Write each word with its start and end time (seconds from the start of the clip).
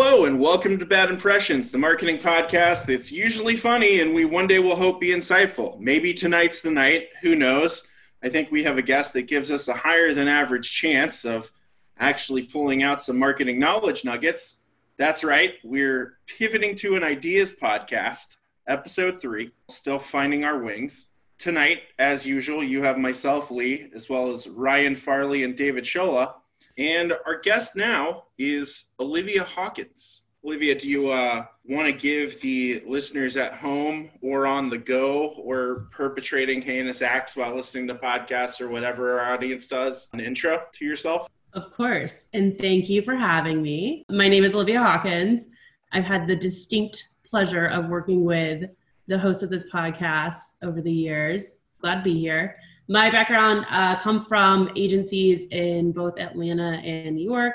hello, 0.00 0.26
and 0.26 0.38
welcome 0.38 0.78
to 0.78 0.86
Bad 0.86 1.10
Impressions, 1.10 1.72
the 1.72 1.76
marketing 1.76 2.18
podcast 2.18 2.86
that's 2.86 3.10
usually 3.10 3.56
funny 3.56 3.98
and 3.98 4.14
we 4.14 4.24
one 4.24 4.46
day 4.46 4.60
will 4.60 4.76
hope 4.76 5.00
be 5.00 5.08
insightful. 5.08 5.76
Maybe 5.80 6.14
tonight's 6.14 6.62
the 6.62 6.70
night, 6.70 7.08
who 7.20 7.34
knows? 7.34 7.82
I 8.22 8.28
think 8.28 8.52
we 8.52 8.62
have 8.62 8.78
a 8.78 8.82
guest 8.82 9.12
that 9.14 9.22
gives 9.22 9.50
us 9.50 9.66
a 9.66 9.74
higher 9.74 10.14
than 10.14 10.28
average 10.28 10.70
chance 10.70 11.24
of 11.24 11.50
actually 11.98 12.44
pulling 12.44 12.84
out 12.84 13.02
some 13.02 13.18
marketing 13.18 13.58
knowledge 13.58 14.04
nuggets. 14.04 14.58
That's 14.98 15.24
right, 15.24 15.54
we're 15.64 16.18
pivoting 16.28 16.76
to 16.76 16.94
an 16.94 17.02
ideas 17.02 17.52
podcast, 17.52 18.36
episode 18.68 19.20
three, 19.20 19.50
still 19.68 19.98
finding 19.98 20.44
our 20.44 20.62
wings. 20.62 21.08
Tonight, 21.38 21.80
as 21.98 22.24
usual, 22.24 22.62
you 22.62 22.84
have 22.84 22.98
myself, 22.98 23.50
Lee, 23.50 23.90
as 23.92 24.08
well 24.08 24.30
as 24.30 24.46
Ryan 24.46 24.94
Farley 24.94 25.42
and 25.42 25.56
David 25.56 25.82
Shola. 25.82 26.34
And 26.78 27.12
our 27.26 27.40
guest 27.40 27.74
now 27.74 28.24
is 28.38 28.86
Olivia 29.00 29.42
Hawkins. 29.42 30.22
Olivia, 30.44 30.78
do 30.78 30.88
you 30.88 31.10
uh, 31.10 31.44
want 31.64 31.86
to 31.86 31.92
give 31.92 32.40
the 32.40 32.84
listeners 32.86 33.36
at 33.36 33.54
home 33.54 34.10
or 34.22 34.46
on 34.46 34.70
the 34.70 34.78
go 34.78 35.30
or 35.36 35.88
perpetrating 35.90 36.62
heinous 36.62 37.02
acts 37.02 37.36
while 37.36 37.54
listening 37.54 37.88
to 37.88 37.96
podcasts 37.96 38.60
or 38.60 38.68
whatever 38.68 39.18
our 39.18 39.34
audience 39.34 39.66
does 39.66 40.08
an 40.12 40.20
intro 40.20 40.62
to 40.72 40.84
yourself? 40.84 41.28
Of 41.52 41.72
course. 41.72 42.28
And 42.32 42.56
thank 42.56 42.88
you 42.88 43.02
for 43.02 43.16
having 43.16 43.60
me. 43.60 44.04
My 44.08 44.28
name 44.28 44.44
is 44.44 44.54
Olivia 44.54 44.80
Hawkins. 44.80 45.48
I've 45.92 46.04
had 46.04 46.28
the 46.28 46.36
distinct 46.36 47.08
pleasure 47.24 47.66
of 47.66 47.88
working 47.88 48.24
with 48.24 48.70
the 49.08 49.18
host 49.18 49.42
of 49.42 49.50
this 49.50 49.64
podcast 49.64 50.42
over 50.62 50.80
the 50.80 50.92
years. 50.92 51.62
Glad 51.80 51.96
to 51.96 52.02
be 52.02 52.16
here. 52.16 52.56
My 52.90 53.10
background 53.10 53.66
uh, 53.68 54.00
come 54.00 54.24
from 54.24 54.70
agencies 54.74 55.44
in 55.50 55.92
both 55.92 56.18
Atlanta 56.18 56.80
and 56.82 57.16
New 57.16 57.30
York, 57.30 57.54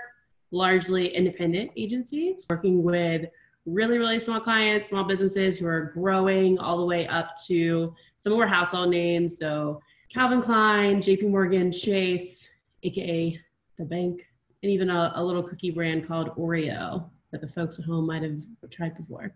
largely 0.51 1.07
independent 1.07 1.71
agencies, 1.75 2.45
working 2.51 2.83
with 2.83 3.25
really, 3.65 3.97
really 3.97 4.19
small 4.19 4.39
clients, 4.39 4.89
small 4.89 5.03
businesses 5.03 5.57
who 5.57 5.65
are 5.65 5.91
growing 5.95 6.59
all 6.59 6.77
the 6.77 6.85
way 6.85 7.07
up 7.07 7.31
to 7.47 7.95
some 8.15 8.33
our 8.33 8.45
household 8.45 8.91
names. 8.91 9.39
So 9.39 9.81
Calvin 10.07 10.39
Klein, 10.39 10.97
JP 10.97 11.29
Morgan, 11.29 11.71
Chase, 11.71 12.47
aka 12.83 13.39
the 13.79 13.85
bank, 13.85 14.27
and 14.61 14.71
even 14.71 14.91
a, 14.91 15.13
a 15.15 15.23
little 15.23 15.41
cookie 15.41 15.71
brand 15.71 16.07
called 16.07 16.29
Oreo 16.35 17.09
that 17.31 17.41
the 17.41 17.47
folks 17.47 17.79
at 17.79 17.85
home 17.85 18.05
might 18.05 18.21
have 18.21 18.39
tried 18.69 18.95
before. 18.95 19.33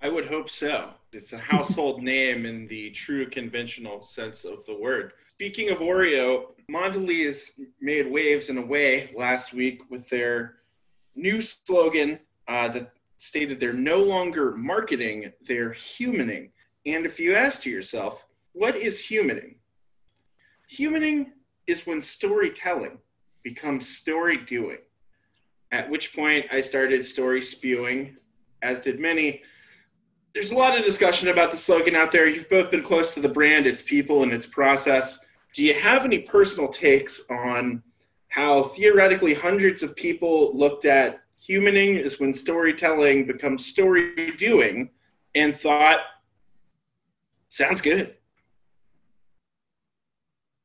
I 0.00 0.08
would 0.08 0.26
hope 0.26 0.50
so. 0.50 0.90
It's 1.12 1.32
a 1.32 1.38
household 1.38 2.02
name 2.02 2.44
in 2.44 2.66
the 2.66 2.90
true 2.90 3.26
conventional 3.26 4.02
sense 4.02 4.44
of 4.44 4.66
the 4.66 4.76
word. 4.76 5.12
Speaking 5.40 5.70
of 5.70 5.78
Oreo, 5.78 6.46
Mondelez 6.68 7.52
made 7.80 8.10
waves 8.10 8.50
in 8.50 8.58
a 8.58 8.66
way 8.66 9.12
last 9.14 9.54
week 9.54 9.88
with 9.88 10.08
their 10.08 10.56
new 11.14 11.40
slogan 11.40 12.18
uh, 12.48 12.66
that 12.70 12.90
stated 13.18 13.60
they're 13.60 13.72
no 13.72 13.98
longer 13.98 14.56
marketing, 14.56 15.32
they're 15.46 15.70
humaning. 15.70 16.50
And 16.86 17.06
if 17.06 17.20
you 17.20 17.36
ask 17.36 17.64
yourself, 17.64 18.26
what 18.50 18.74
is 18.74 19.00
humaning? 19.00 19.54
Humaning 20.72 21.26
is 21.68 21.86
when 21.86 22.02
storytelling 22.02 22.98
becomes 23.44 23.88
story 23.88 24.38
doing. 24.38 24.78
At 25.70 25.88
which 25.88 26.16
point 26.16 26.46
I 26.50 26.60
started 26.60 27.04
story 27.04 27.42
spewing, 27.42 28.16
as 28.62 28.80
did 28.80 28.98
many. 28.98 29.42
There's 30.34 30.50
a 30.50 30.56
lot 30.56 30.76
of 30.76 30.84
discussion 30.84 31.28
about 31.28 31.52
the 31.52 31.56
slogan 31.56 31.94
out 31.94 32.10
there. 32.10 32.26
You've 32.26 32.50
both 32.50 32.72
been 32.72 32.82
close 32.82 33.14
to 33.14 33.20
the 33.20 33.28
brand, 33.28 33.68
its 33.68 33.82
people, 33.82 34.24
and 34.24 34.32
its 34.32 34.44
process. 34.44 35.20
Do 35.54 35.64
you 35.64 35.74
have 35.74 36.04
any 36.04 36.20
personal 36.20 36.68
takes 36.68 37.22
on 37.30 37.82
how 38.28 38.64
theoretically 38.64 39.34
hundreds 39.34 39.82
of 39.82 39.96
people 39.96 40.56
looked 40.56 40.84
at 40.84 41.20
humaning 41.48 41.98
is 41.98 42.20
when 42.20 42.34
storytelling 42.34 43.26
becomes 43.26 43.64
story 43.64 44.32
doing 44.36 44.90
and 45.34 45.56
thought, 45.56 46.00
sounds 47.48 47.80
good? 47.80 48.14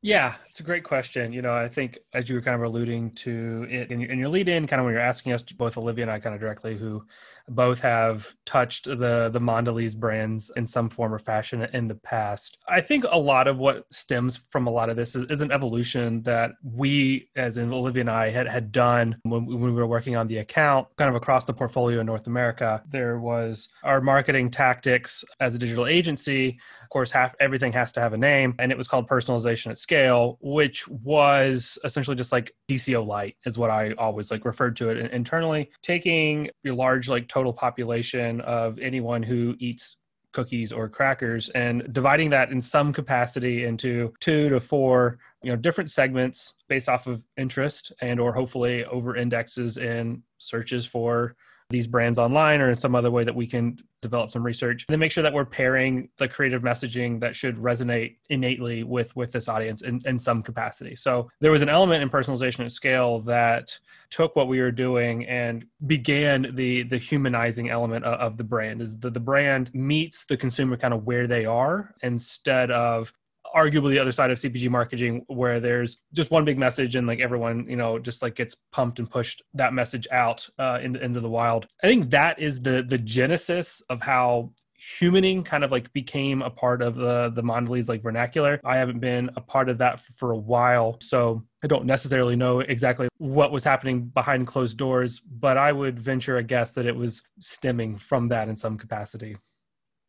Yeah, 0.02 0.36
it's 0.50 0.60
a 0.60 0.64
great 0.64 0.84
question. 0.84 1.32
You 1.32 1.42
know, 1.42 1.54
I 1.54 1.70
think 1.70 1.98
as 2.14 2.28
you 2.28 2.36
were 2.36 2.42
kind 2.42 2.56
of 2.56 2.62
alluding 2.62 3.12
to 3.12 3.66
it 3.70 3.90
in 3.90 4.02
your, 4.02 4.12
in 4.12 4.20
your 4.20 4.28
lead 4.28 4.50
in, 4.50 4.68
kind 4.68 4.82
of 4.82 4.86
when 4.86 4.94
you're 4.94 5.02
asking 5.02 5.32
us, 5.32 5.44
both 5.44 5.78
Olivia 5.78 6.04
and 6.04 6.12
I 6.12 6.20
kind 6.20 6.36
of 6.36 6.42
directly, 6.42 6.76
who 6.76 7.06
both 7.50 7.82
have 7.82 8.34
touched 8.46 8.86
the 8.86 9.30
the 9.32 9.40
Mondelez 9.40 9.96
brands 9.96 10.52
in 10.56 10.66
some 10.66 10.90
form 10.90 11.14
or 11.14 11.20
fashion 11.20 11.68
in 11.74 11.88
the 11.88 11.96
past. 11.96 12.58
I 12.68 12.82
think 12.82 13.06
a 13.10 13.18
lot 13.18 13.48
of 13.48 13.58
what 13.58 13.86
stems 13.92 14.38
from 14.50 14.68
a 14.68 14.72
lot 14.72 14.90
of 14.90 14.96
this 14.96 15.16
is, 15.16 15.26
is 15.26 15.42
an 15.42 15.52
evolution 15.52 16.22
that 16.24 16.52
we, 16.64 17.30
as 17.36 17.58
in 17.58 17.72
Olivia 17.74 18.02
and 18.02 18.10
I, 18.10 18.30
had 18.30 18.48
had 18.48 18.72
done 18.72 19.18
when, 19.24 19.46
when 19.46 19.62
we 19.62 19.72
were 19.72 19.88
working 19.88 20.16
on 20.16 20.28
the 20.28 20.38
account, 20.38 20.88
kind 20.98 21.10
of 21.10 21.16
across 21.16 21.46
the 21.46 21.54
portfolio 21.54 22.00
in 22.00 22.06
North 22.06 22.28
America. 22.28 22.82
There 22.90 23.20
was 23.20 23.68
our 23.84 24.02
marketing 24.02 24.50
tactics 24.50 25.24
as 25.40 25.56
a 25.56 25.60
digital 25.60 25.86
agency. 25.86 26.60
Of 26.82 26.90
course, 26.90 27.12
half 27.12 27.36
everything 27.40 27.74
has 27.74 27.92
to 27.94 28.00
have 28.00 28.14
a 28.14 28.18
name, 28.18 28.56
and 28.60 28.72
it 28.72 28.78
was 28.78 28.88
called 28.88 29.08
personalization 29.08 29.72
at 29.72 29.80
scale, 29.80 30.38
which 30.42 30.88
was 30.88 31.78
essentially 31.84 32.16
just 32.16 32.32
like 32.32 32.52
DCO 32.68 33.06
light, 33.06 33.36
is 33.46 33.58
what 33.58 33.70
I 33.70 33.94
always 33.98 34.32
like 34.32 34.46
referred 34.46 34.76
to 34.78 34.90
it 34.90 35.12
internally. 35.12 35.72
Taking 35.82 36.50
your 36.64 36.76
large 36.76 37.10
like 37.10 37.28
total 37.34 37.52
population 37.52 38.42
of 38.42 38.78
anyone 38.78 39.24
who 39.24 39.56
eats 39.58 39.98
cookies 40.34 40.72
or 40.72 40.88
crackers 40.88 41.50
and 41.50 41.92
dividing 41.92 42.30
that 42.30 42.52
in 42.52 42.62
some 42.62 42.94
capacity 42.94 43.66
into 43.66 44.14
two 44.20 44.50
to 44.50 44.60
four 44.60 45.18
you 45.42 45.50
know 45.52 45.56
different 45.56 45.90
segments 45.90 46.54
based 46.68 46.90
off 46.90 47.08
of 47.08 47.24
interest 47.38 47.92
and 48.02 48.20
or 48.20 48.34
hopefully 48.34 48.86
over 48.86 49.16
indexes 49.16 49.78
in 49.78 50.22
searches 50.38 50.86
for 50.86 51.36
these 51.74 51.88
brands 51.88 52.20
online 52.20 52.62
or 52.62 52.70
in 52.70 52.78
some 52.78 52.94
other 52.94 53.10
way 53.10 53.24
that 53.24 53.36
we 53.36 53.48
can 53.48 53.76
develop 54.02 54.30
some 54.30 54.44
research 54.44 54.86
and 54.88 54.94
then 54.94 55.00
make 55.00 55.12
sure 55.12 55.24
that 55.24 55.34
we're 55.34 55.44
pairing 55.44 56.08
the 56.20 56.28
creative 56.28 56.62
messaging 56.62 57.20
that 57.20 57.36
should 57.36 57.56
resonate 57.56 58.18
innately 58.30 58.84
with 58.84 59.14
with 59.16 59.32
this 59.32 59.50
audience 59.50 59.82
in, 59.82 60.00
in 60.06 60.18
some 60.18 60.44
capacity. 60.44 60.96
So 60.96 61.30
there 61.42 61.52
was 61.52 61.64
an 61.64 61.70
element 61.70 62.04
in 62.04 62.10
personalization 62.10 62.64
at 62.64 62.72
scale 62.72 63.22
that 63.22 63.78
took 64.12 64.36
what 64.36 64.48
we 64.48 64.62
were 64.62 64.72
doing 64.72 65.26
and 65.26 65.66
began 65.88 66.52
the 66.54 66.84
the 66.84 66.98
humanizing 66.98 67.70
element 67.70 68.06
of, 68.06 68.20
of 68.20 68.38
the 68.38 68.44
brand 68.44 68.80
is 68.80 69.00
that 69.00 69.16
the 69.16 69.20
brand 69.20 69.74
meets 69.74 70.26
the 70.26 70.38
consumer 70.38 70.78
kind 70.78 70.94
of 70.94 71.06
where 71.06 71.26
they 71.26 71.46
are 71.46 71.96
instead 72.04 72.70
of 72.70 73.12
arguably 73.56 73.92
the 73.92 74.00
other 74.00 74.12
side 74.12 74.32
of 74.32 74.38
CPG 74.38 74.70
marketing 74.70 75.24
where 75.28 75.60
there's 75.60 75.98
just 76.14 76.32
one 76.32 76.46
big 76.46 76.58
message 76.58 76.96
and 76.96 77.08
like 77.08 77.20
everyone, 77.20 77.66
you 77.68 77.76
know, 77.76 78.00
just 78.00 78.22
like 78.22 78.36
gets 78.36 78.56
pumped 78.72 79.00
and 79.00 79.10
pushed 79.10 79.42
that 79.54 79.74
message 79.74 80.08
out 80.12 80.48
uh, 80.60 80.80
into, 80.82 81.04
into 81.04 81.20
the 81.20 81.30
wild. 81.30 81.68
I 81.84 81.88
think 81.88 82.10
that 82.12 82.40
is 82.40 82.62
the 82.62 82.84
the 82.88 82.98
genesis 82.98 83.82
of 83.90 84.02
how 84.02 84.52
humaning 85.00 85.46
kind 85.46 85.64
of 85.64 85.72
like 85.72 85.92
became 85.94 86.42
a 86.42 86.50
part 86.50 86.82
of 86.82 86.96
the 86.96 87.30
the 87.30 87.44
Mondelez 87.44 87.88
like 87.88 88.02
vernacular. 88.02 88.60
I 88.66 88.78
haven't 88.78 89.00
been 89.00 89.30
a 89.36 89.42
part 89.42 89.70
of 89.70 89.78
that 89.78 90.00
for 90.00 90.32
a 90.32 90.38
while, 90.38 90.98
so 91.02 91.44
I 91.64 91.68
don't 91.68 91.86
necessarily 91.86 92.36
know 92.36 92.60
exactly 92.60 93.08
what 93.18 93.52
was 93.52 93.64
happening 93.64 94.06
behind 94.06 94.48
closed 94.48 94.78
doors, 94.78 95.20
but 95.20 95.58
I 95.58 95.72
would 95.72 96.00
venture 96.00 96.38
a 96.38 96.44
guess 96.44 96.74
that 96.74 96.86
it 96.86 96.96
was 96.96 97.22
stemming 97.40 97.98
from 97.98 98.28
that 98.30 98.50
in 98.50 98.56
some 98.56 98.78
capacity. 98.78 99.38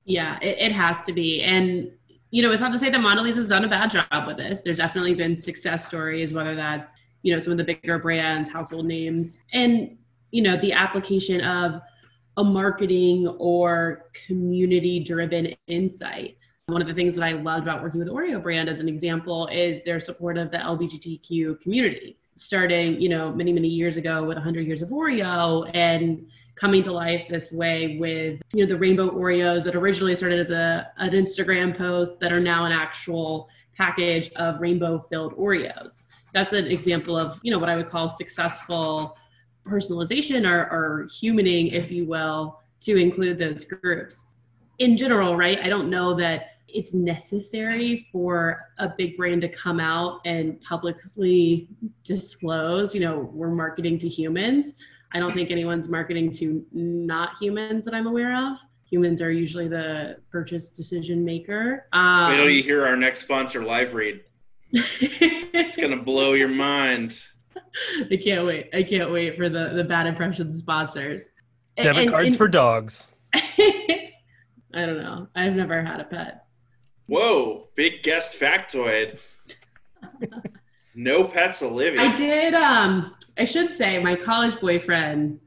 Yeah, 0.04 0.38
it, 0.40 0.58
it 0.58 0.72
has 0.72 1.02
to 1.02 1.12
be. 1.12 1.42
And 1.42 1.90
you 2.34 2.42
know, 2.42 2.50
it's 2.50 2.60
not 2.60 2.72
to 2.72 2.78
say 2.80 2.90
that 2.90 3.00
Mondelez 3.00 3.36
has 3.36 3.46
done 3.46 3.64
a 3.64 3.68
bad 3.68 3.92
job 3.92 4.26
with 4.26 4.38
this. 4.38 4.60
There's 4.60 4.78
definitely 4.78 5.14
been 5.14 5.36
success 5.36 5.86
stories, 5.86 6.34
whether 6.34 6.56
that's, 6.56 6.96
you 7.22 7.32
know, 7.32 7.38
some 7.38 7.52
of 7.52 7.58
the 7.58 7.62
bigger 7.62 7.96
brands, 8.00 8.48
household 8.48 8.86
names, 8.86 9.38
and, 9.52 9.96
you 10.32 10.42
know, 10.42 10.56
the 10.56 10.72
application 10.72 11.40
of 11.42 11.80
a 12.36 12.42
marketing 12.42 13.28
or 13.38 14.10
community 14.26 14.98
driven 14.98 15.54
insight. 15.68 16.36
One 16.66 16.82
of 16.82 16.88
the 16.88 16.94
things 16.94 17.14
that 17.14 17.24
I 17.24 17.34
loved 17.34 17.68
about 17.68 17.84
working 17.84 18.00
with 18.00 18.08
Oreo 18.08 18.42
brand 18.42 18.68
as 18.68 18.80
an 18.80 18.88
example 18.88 19.46
is 19.46 19.84
their 19.84 20.00
support 20.00 20.36
of 20.36 20.50
the 20.50 20.56
LGBTQ 20.56 21.60
community. 21.60 22.18
Starting, 22.34 23.00
you 23.00 23.10
know, 23.10 23.32
many, 23.32 23.52
many 23.52 23.68
years 23.68 23.96
ago 23.96 24.24
with 24.24 24.36
100 24.36 24.66
Years 24.66 24.82
of 24.82 24.88
Oreo 24.88 25.70
and 25.72 26.26
coming 26.56 26.82
to 26.82 26.92
life 26.92 27.26
this 27.28 27.52
way 27.52 27.96
with 27.98 28.40
you 28.52 28.64
know 28.64 28.68
the 28.68 28.78
rainbow 28.78 29.10
oreos 29.10 29.64
that 29.64 29.74
originally 29.74 30.14
started 30.14 30.38
as 30.38 30.50
a 30.50 30.88
an 30.98 31.10
instagram 31.10 31.76
post 31.76 32.20
that 32.20 32.32
are 32.32 32.40
now 32.40 32.64
an 32.64 32.72
actual 32.72 33.48
package 33.76 34.30
of 34.36 34.60
rainbow 34.60 34.98
filled 34.98 35.34
oreos. 35.34 36.04
That's 36.32 36.52
an 36.52 36.66
example 36.66 37.16
of 37.16 37.38
you 37.42 37.50
know 37.50 37.58
what 37.58 37.68
i 37.68 37.76
would 37.76 37.88
call 37.88 38.08
successful 38.08 39.16
personalization 39.66 40.48
or, 40.48 40.60
or 40.70 41.06
humaning 41.08 41.72
if 41.72 41.90
you 41.90 42.04
will 42.04 42.60
to 42.80 42.96
include 42.96 43.38
those 43.38 43.64
groups. 43.64 44.26
In 44.78 44.96
general 44.96 45.36
right 45.36 45.58
i 45.60 45.68
don't 45.68 45.88
know 45.90 46.14
that 46.14 46.50
it's 46.68 46.92
necessary 46.92 48.08
for 48.10 48.70
a 48.78 48.88
big 48.88 49.16
brand 49.16 49.40
to 49.40 49.48
come 49.48 49.78
out 49.78 50.20
and 50.24 50.60
publicly 50.60 51.68
disclose 52.02 52.94
you 52.94 53.00
know 53.00 53.30
we're 53.32 53.50
marketing 53.50 53.96
to 53.98 54.08
humans 54.08 54.74
I 55.14 55.20
don't 55.20 55.32
think 55.32 55.50
anyone's 55.52 55.88
marketing 55.88 56.32
to 56.32 56.64
not 56.72 57.36
humans 57.40 57.84
that 57.84 57.94
I'm 57.94 58.06
aware 58.08 58.36
of. 58.50 58.58
Humans 58.90 59.22
are 59.22 59.30
usually 59.30 59.68
the 59.68 60.16
purchase 60.30 60.68
decision 60.68 61.24
maker. 61.24 61.86
Um, 61.92 62.30
Wait 62.30 62.36
till 62.36 62.50
you 62.50 62.62
hear 62.62 62.84
our 62.84 62.96
next 62.96 63.20
sponsor, 63.20 63.62
Live 63.64 63.94
Read. 63.94 64.20
it's 64.72 65.76
gonna 65.76 66.02
blow 66.02 66.32
your 66.32 66.48
mind. 66.48 67.22
I 68.10 68.16
can't 68.16 68.44
wait. 68.44 68.70
I 68.74 68.82
can't 68.82 69.10
wait 69.12 69.36
for 69.36 69.48
the 69.48 69.70
the 69.74 69.84
bad 69.84 70.06
impression 70.06 70.52
sponsors. 70.52 71.28
Debit 71.76 72.02
and- 72.02 72.10
cards 72.10 72.28
and- 72.34 72.36
for 72.38 72.48
dogs. 72.48 73.06
I 73.34 74.10
don't 74.86 74.98
know. 74.98 75.28
I've 75.36 75.54
never 75.54 75.82
had 75.84 76.00
a 76.00 76.04
pet. 76.04 76.44
Whoa, 77.06 77.68
big 77.76 78.02
guest 78.02 78.38
factoid. 78.40 79.20
no 80.94 81.24
pets, 81.24 81.62
Olivia. 81.62 82.00
I 82.02 82.12
did. 82.12 82.54
Um, 82.54 83.14
I 83.38 83.44
should 83.44 83.70
say 83.70 83.98
my 83.98 84.14
college 84.14 84.58
boyfriend 84.60 85.40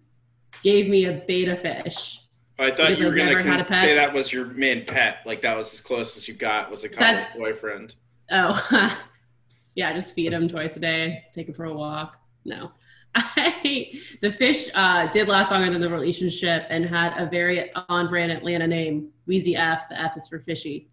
gave 0.62 0.89
me 0.89 1.06
a 1.06 1.24
betta 1.28 1.56
fish. 1.56 2.22
I 2.60 2.72
thought 2.72 2.98
you 2.98 3.06
were 3.06 3.13
going 3.13 3.30
to 3.30 3.74
say 3.74 3.94
that 3.95 4.13
was 4.13 4.34
your 4.34 4.45
main 4.45 4.86
pet. 4.86 5.19
Like 5.25 5.42
that 5.44 5.56
was 5.56 5.74
as 5.74 5.81
close 5.81 6.18
as 6.18 6.28
you 6.28 6.34
got 6.34 6.72
was 6.72 6.84
a 6.84 6.89
college 6.89 7.24
That's- 7.24 7.38
boyfriend. 7.38 7.95
Oh, 8.31 8.98
yeah. 9.75 9.94
Just 9.94 10.13
feed 10.13 10.34
him 10.34 10.48
twice 10.48 10.75
a 10.75 10.80
day. 10.80 11.24
Take 11.34 11.48
him 11.48 11.54
for 11.54 11.66
a 11.66 11.74
walk. 11.74 12.18
No. 12.45 12.72
I, 13.16 14.00
the 14.22 14.31
fish 14.31 14.69
uh, 14.75 15.07
did 15.07 15.28
last 15.28 15.51
longer 15.51 15.72
than 15.72 15.80
the 15.81 15.90
relationship 15.90 16.66
and 16.69 16.86
had 16.86 17.18
a 17.18 17.25
very 17.30 17.72
on-brand 17.90 18.31
Atlanta 18.31 18.68
name, 18.68 19.10
Wheezy 19.25 19.56
F. 19.56 19.88
The 19.90 20.00
F 20.00 20.18
is 20.18 20.28
for 20.28 20.40
fishy. 20.40 20.90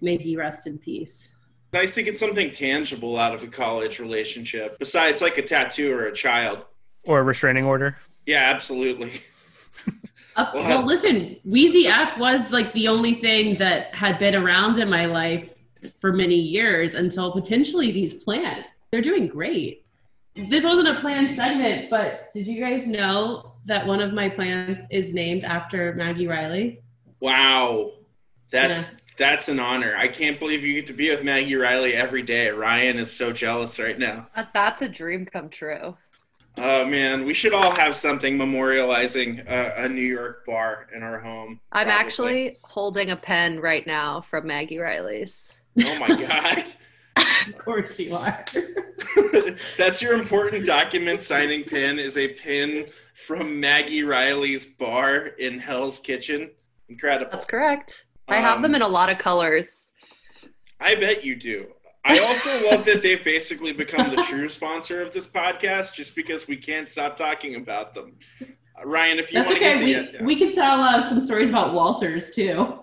May 0.00 0.16
he 0.16 0.36
rest 0.36 0.66
in 0.66 0.78
peace. 0.78 1.30
Nice 1.76 1.94
to 1.96 2.02
get 2.02 2.18
something 2.18 2.50
tangible 2.52 3.18
out 3.18 3.34
of 3.34 3.42
a 3.42 3.48
college 3.48 4.00
relationship 4.00 4.78
besides 4.78 5.20
like 5.20 5.36
a 5.36 5.42
tattoo 5.42 5.92
or 5.92 6.06
a 6.06 6.12
child. 6.12 6.64
Or 7.04 7.20
a 7.20 7.22
restraining 7.22 7.66
order. 7.66 7.98
Yeah, 8.24 8.50
absolutely. 8.50 9.12
Uh, 10.36 10.50
Well, 10.52 10.64
well, 10.64 10.84
listen, 10.84 11.36
Wheezy 11.44 11.86
F 11.86 12.18
was 12.18 12.52
like 12.52 12.70
the 12.74 12.88
only 12.88 13.14
thing 13.14 13.54
that 13.54 13.94
had 13.94 14.18
been 14.18 14.34
around 14.34 14.76
in 14.76 14.90
my 14.90 15.06
life 15.06 15.54
for 15.98 16.12
many 16.12 16.34
years 16.34 16.92
until 16.92 17.32
potentially 17.32 17.90
these 17.90 18.12
plants. 18.12 18.82
They're 18.90 19.00
doing 19.00 19.28
great. 19.28 19.86
This 20.34 20.62
wasn't 20.62 20.88
a 20.88 21.00
planned 21.00 21.34
segment, 21.34 21.88
but 21.88 22.34
did 22.34 22.46
you 22.46 22.60
guys 22.60 22.86
know 22.86 23.54
that 23.64 23.86
one 23.86 24.00
of 24.00 24.12
my 24.12 24.28
plants 24.28 24.86
is 24.90 25.14
named 25.14 25.42
after 25.44 25.94
Maggie 25.94 26.26
Riley? 26.26 26.82
Wow. 27.20 27.92
That's 28.50 28.90
that's 29.16 29.48
an 29.48 29.58
honor. 29.58 29.96
I 29.96 30.08
can't 30.08 30.38
believe 30.38 30.64
you 30.64 30.74
get 30.74 30.86
to 30.88 30.92
be 30.92 31.10
with 31.10 31.24
Maggie 31.24 31.56
Riley 31.56 31.94
every 31.94 32.22
day. 32.22 32.50
Ryan 32.50 32.98
is 32.98 33.10
so 33.10 33.32
jealous 33.32 33.78
right 33.78 33.98
now. 33.98 34.28
Uh, 34.36 34.44
That's 34.52 34.82
a 34.82 34.88
dream 34.88 35.26
come 35.26 35.48
true. 35.48 35.96
Oh 36.58 36.86
man, 36.86 37.26
we 37.26 37.34
should 37.34 37.52
all 37.52 37.74
have 37.74 37.94
something 37.94 38.38
memorializing 38.38 39.46
a, 39.46 39.84
a 39.84 39.88
New 39.88 40.00
York 40.00 40.46
bar 40.46 40.86
in 40.94 41.02
our 41.02 41.18
home. 41.18 41.60
I'm 41.72 41.86
probably. 41.86 41.92
actually 41.92 42.58
holding 42.62 43.10
a 43.10 43.16
pen 43.16 43.60
right 43.60 43.86
now 43.86 44.22
from 44.22 44.46
Maggie 44.46 44.78
Riley's. 44.78 45.56
Oh 45.84 45.98
my 45.98 46.08
god. 46.08 46.64
Of 47.48 47.58
course 47.58 47.98
you 48.00 48.14
are. 48.14 48.44
That's 49.78 50.02
your 50.02 50.14
important 50.14 50.66
document 50.66 51.22
signing 51.22 51.62
pin 51.62 51.98
is 51.98 52.18
a 52.18 52.28
pin 52.28 52.88
from 53.14 53.60
Maggie 53.60 54.02
Riley's 54.02 54.66
bar 54.66 55.28
in 55.38 55.60
Hell's 55.60 56.00
Kitchen. 56.00 56.50
Incredible. 56.88 57.30
That's 57.30 57.46
correct. 57.46 58.05
I 58.28 58.36
have 58.36 58.62
them 58.62 58.72
Um, 58.72 58.76
in 58.76 58.82
a 58.82 58.88
lot 58.88 59.10
of 59.10 59.18
colors. 59.18 59.90
I 60.80 60.94
bet 60.94 61.24
you 61.24 61.36
do. 61.36 61.66
I 62.04 62.18
also 62.20 62.50
love 62.70 62.84
that 62.84 63.02
they've 63.02 63.22
basically 63.22 63.72
become 63.72 64.14
the 64.14 64.22
true 64.22 64.48
sponsor 64.48 65.00
of 65.00 65.12
this 65.12 65.26
podcast 65.26 65.94
just 65.94 66.14
because 66.14 66.46
we 66.48 66.56
can't 66.56 66.88
stop 66.88 67.16
talking 67.16 67.56
about 67.56 67.94
them. 67.94 68.16
Uh, 68.40 68.46
Ryan, 68.84 69.18
if 69.18 69.32
you 69.32 69.38
That's 69.38 69.50
want 69.50 69.62
to 69.62 69.74
okay. 69.74 69.84
We, 69.84 69.92
get 69.92 70.18
the, 70.18 70.24
we 70.24 70.36
can 70.36 70.52
tell 70.52 70.80
uh, 70.80 71.02
some 71.02 71.20
stories 71.20 71.48
about 71.48 71.72
Walters 71.72 72.30
too. 72.30 72.82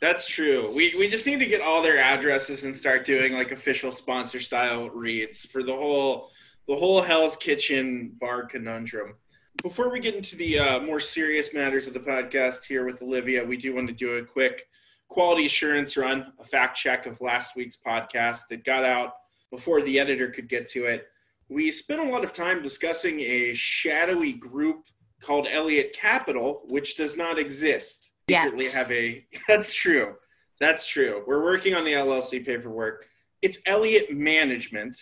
That's 0.00 0.26
true. 0.28 0.72
We 0.74 0.94
we 0.98 1.08
just 1.08 1.24
need 1.26 1.38
to 1.38 1.46
get 1.46 1.60
all 1.60 1.80
their 1.80 1.98
addresses 1.98 2.64
and 2.64 2.76
start 2.76 3.06
doing 3.06 3.32
like 3.32 3.52
official 3.52 3.90
sponsor 3.90 4.38
style 4.40 4.90
reads 4.90 5.44
for 5.46 5.62
the 5.62 5.74
whole 5.74 6.30
the 6.68 6.76
whole 6.76 7.00
Hell's 7.00 7.36
Kitchen 7.36 8.12
bar 8.20 8.44
conundrum. 8.44 9.14
Before 9.62 9.90
we 9.90 10.00
get 10.00 10.14
into 10.14 10.36
the 10.36 10.58
uh, 10.58 10.80
more 10.80 11.00
serious 11.00 11.54
matters 11.54 11.86
of 11.86 11.94
the 11.94 12.00
podcast 12.00 12.64
here 12.66 12.84
with 12.84 13.00
Olivia, 13.02 13.44
we 13.44 13.56
do 13.56 13.74
want 13.74 13.86
to 13.86 13.94
do 13.94 14.16
a 14.16 14.24
quick 14.24 14.66
quality 15.08 15.46
assurance 15.46 15.96
run, 15.96 16.32
a 16.38 16.44
fact 16.44 16.76
check 16.76 17.06
of 17.06 17.20
last 17.20 17.56
week's 17.56 17.76
podcast 17.76 18.48
that 18.50 18.64
got 18.64 18.84
out 18.84 19.12
before 19.50 19.82
the 19.82 19.98
editor 19.98 20.28
could 20.28 20.48
get 20.48 20.66
to 20.68 20.86
it. 20.86 21.06
We 21.48 21.70
spent 21.70 22.00
a 22.00 22.10
lot 22.10 22.24
of 22.24 22.32
time 22.32 22.62
discussing 22.62 23.20
a 23.20 23.54
shadowy 23.54 24.32
group 24.32 24.86
called 25.20 25.46
Elliott 25.50 25.92
Capital, 25.92 26.62
which 26.68 26.96
does 26.96 27.16
not 27.16 27.38
exist. 27.38 28.10
Yet. 28.28 28.44
Secretly 28.44 28.70
have 28.70 28.90
a. 28.90 29.26
That's 29.48 29.74
true. 29.74 30.14
That's 30.60 30.86
true. 30.86 31.22
We're 31.26 31.42
working 31.42 31.74
on 31.74 31.84
the 31.84 31.92
LLC 31.92 32.44
paperwork. 32.44 33.08
It's 33.42 33.60
Elliott 33.66 34.12
Management. 34.12 34.96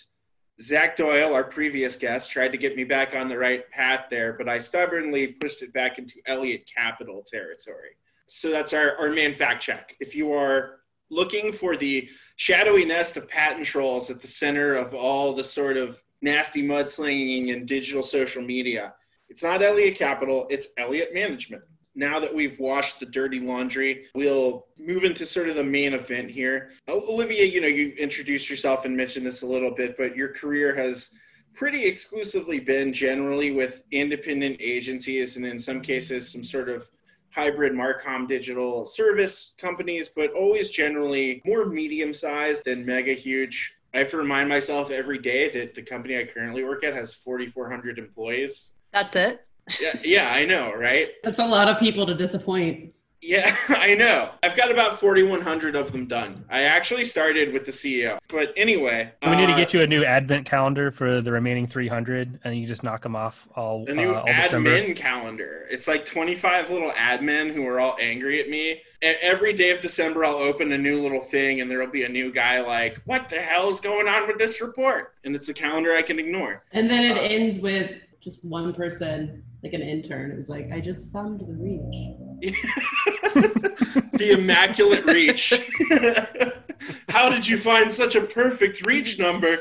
Zach 0.60 0.96
Doyle, 0.96 1.34
our 1.34 1.44
previous 1.44 1.96
guest, 1.96 2.30
tried 2.30 2.52
to 2.52 2.58
get 2.58 2.76
me 2.76 2.84
back 2.84 3.16
on 3.16 3.28
the 3.28 3.38
right 3.38 3.68
path 3.70 4.06
there, 4.10 4.34
but 4.34 4.48
I 4.48 4.58
stubbornly 4.58 5.28
pushed 5.28 5.62
it 5.62 5.72
back 5.72 5.98
into 5.98 6.14
Elliott 6.26 6.70
Capital 6.72 7.24
territory. 7.26 7.90
So 8.34 8.50
that's 8.50 8.72
our, 8.72 8.96
our 8.96 9.10
main 9.10 9.34
fact 9.34 9.62
check. 9.62 9.94
If 10.00 10.14
you 10.14 10.32
are 10.32 10.78
looking 11.10 11.52
for 11.52 11.76
the 11.76 12.08
shadowy 12.36 12.86
nest 12.86 13.18
of 13.18 13.28
patent 13.28 13.66
trolls 13.66 14.08
at 14.08 14.22
the 14.22 14.26
center 14.26 14.74
of 14.74 14.94
all 14.94 15.34
the 15.34 15.44
sort 15.44 15.76
of 15.76 16.02
nasty 16.22 16.62
mudslinging 16.62 17.52
and 17.52 17.68
digital 17.68 18.02
social 18.02 18.42
media, 18.42 18.94
it's 19.28 19.42
not 19.42 19.62
Elliott 19.62 19.96
Capital, 19.96 20.46
it's 20.48 20.68
Elliott 20.78 21.12
Management. 21.12 21.62
Now 21.94 22.18
that 22.20 22.34
we've 22.34 22.58
washed 22.58 23.00
the 23.00 23.06
dirty 23.06 23.38
laundry, 23.38 24.06
we'll 24.14 24.64
move 24.78 25.04
into 25.04 25.26
sort 25.26 25.50
of 25.50 25.56
the 25.56 25.62
main 25.62 25.92
event 25.92 26.30
here. 26.30 26.70
Olivia, 26.88 27.44
you 27.44 27.60
know, 27.60 27.68
you 27.68 27.88
introduced 27.98 28.48
yourself 28.48 28.86
and 28.86 28.96
mentioned 28.96 29.26
this 29.26 29.42
a 29.42 29.46
little 29.46 29.72
bit, 29.72 29.94
but 29.98 30.16
your 30.16 30.28
career 30.28 30.74
has 30.74 31.10
pretty 31.52 31.84
exclusively 31.84 32.60
been 32.60 32.94
generally 32.94 33.50
with 33.50 33.84
independent 33.90 34.56
agencies 34.58 35.36
and 35.36 35.44
in 35.44 35.58
some 35.58 35.82
cases 35.82 36.32
some 36.32 36.42
sort 36.42 36.70
of 36.70 36.88
hybrid 37.34 37.72
Marcom 37.72 38.28
digital 38.28 38.84
service 38.84 39.54
companies, 39.58 40.10
but 40.14 40.32
always 40.32 40.70
generally 40.70 41.42
more 41.44 41.64
medium 41.64 42.12
sized 42.12 42.64
than 42.64 42.84
mega 42.84 43.12
huge. 43.12 43.74
I 43.94 43.98
have 43.98 44.10
to 44.10 44.16
remind 44.16 44.48
myself 44.48 44.90
every 44.90 45.18
day 45.18 45.50
that 45.50 45.74
the 45.74 45.82
company 45.82 46.18
I 46.18 46.24
currently 46.24 46.64
work 46.64 46.84
at 46.84 46.94
has 46.94 47.12
4,400 47.12 47.98
employees. 47.98 48.70
That's 48.92 49.16
it. 49.16 49.46
Yeah, 49.80 49.92
yeah, 50.02 50.32
I 50.32 50.44
know, 50.44 50.74
right? 50.74 51.08
That's 51.22 51.38
a 51.38 51.46
lot 51.46 51.68
of 51.68 51.78
people 51.78 52.06
to 52.06 52.14
disappoint. 52.14 52.92
Yeah, 53.22 53.56
I 53.68 53.94
know. 53.94 54.30
I've 54.42 54.56
got 54.56 54.70
about 54.72 54.98
4,100 54.98 55.76
of 55.76 55.92
them 55.92 56.06
done. 56.08 56.44
I 56.50 56.62
actually 56.62 57.04
started 57.04 57.52
with 57.52 57.64
the 57.64 57.70
CEO. 57.70 58.18
But 58.28 58.52
anyway, 58.56 59.12
we 59.22 59.36
need 59.36 59.46
to 59.46 59.52
uh, 59.52 59.56
get 59.56 59.72
you 59.72 59.80
a 59.82 59.86
new 59.86 60.04
advent 60.04 60.44
calendar 60.44 60.90
for 60.90 61.20
the 61.20 61.30
remaining 61.30 61.68
300, 61.68 62.40
and 62.42 62.56
you 62.56 62.66
just 62.66 62.82
knock 62.82 63.02
them 63.02 63.14
off 63.14 63.46
all, 63.54 63.84
a 63.88 63.94
new 63.94 64.12
uh, 64.12 64.20
all 64.20 64.26
December. 64.26 64.70
admin 64.70 64.96
calendar. 64.96 65.66
It's 65.70 65.86
like 65.86 66.04
25 66.04 66.70
little 66.70 66.90
admin 66.90 67.54
who 67.54 67.64
are 67.66 67.78
all 67.78 67.96
angry 68.00 68.40
at 68.40 68.48
me. 68.48 68.82
Every 69.02 69.52
day 69.52 69.70
of 69.70 69.80
December, 69.80 70.24
I'll 70.24 70.36
open 70.36 70.72
a 70.72 70.78
new 70.78 71.00
little 71.00 71.20
thing, 71.20 71.60
and 71.60 71.70
there'll 71.70 71.86
be 71.90 72.02
a 72.04 72.08
new 72.08 72.32
guy 72.32 72.60
like, 72.60 73.00
"What 73.04 73.28
the 73.28 73.40
hell 73.40 73.68
is 73.68 73.78
going 73.80 74.08
on 74.08 74.26
with 74.28 74.38
this 74.38 74.60
report?" 74.60 75.14
And 75.24 75.34
it's 75.36 75.48
a 75.48 75.54
calendar 75.54 75.94
I 75.94 76.02
can 76.02 76.18
ignore. 76.18 76.62
And 76.72 76.88
then 76.90 77.04
it 77.04 77.16
Uh, 77.16 77.20
ends 77.22 77.58
with 77.60 77.90
just 78.20 78.44
one 78.44 78.72
person, 78.72 79.42
like 79.64 79.72
an 79.72 79.82
intern, 79.82 80.30
who's 80.30 80.48
like, 80.48 80.70
I 80.72 80.78
just 80.80 81.10
summed 81.10 81.40
the 81.40 81.54
reach. 81.54 82.16
the 84.12 84.36
immaculate 84.36 85.04
reach. 85.04 85.52
How 87.08 87.28
did 87.28 87.46
you 87.46 87.56
find 87.56 87.92
such 87.92 88.16
a 88.16 88.22
perfect 88.22 88.84
reach 88.84 89.18
number 89.18 89.58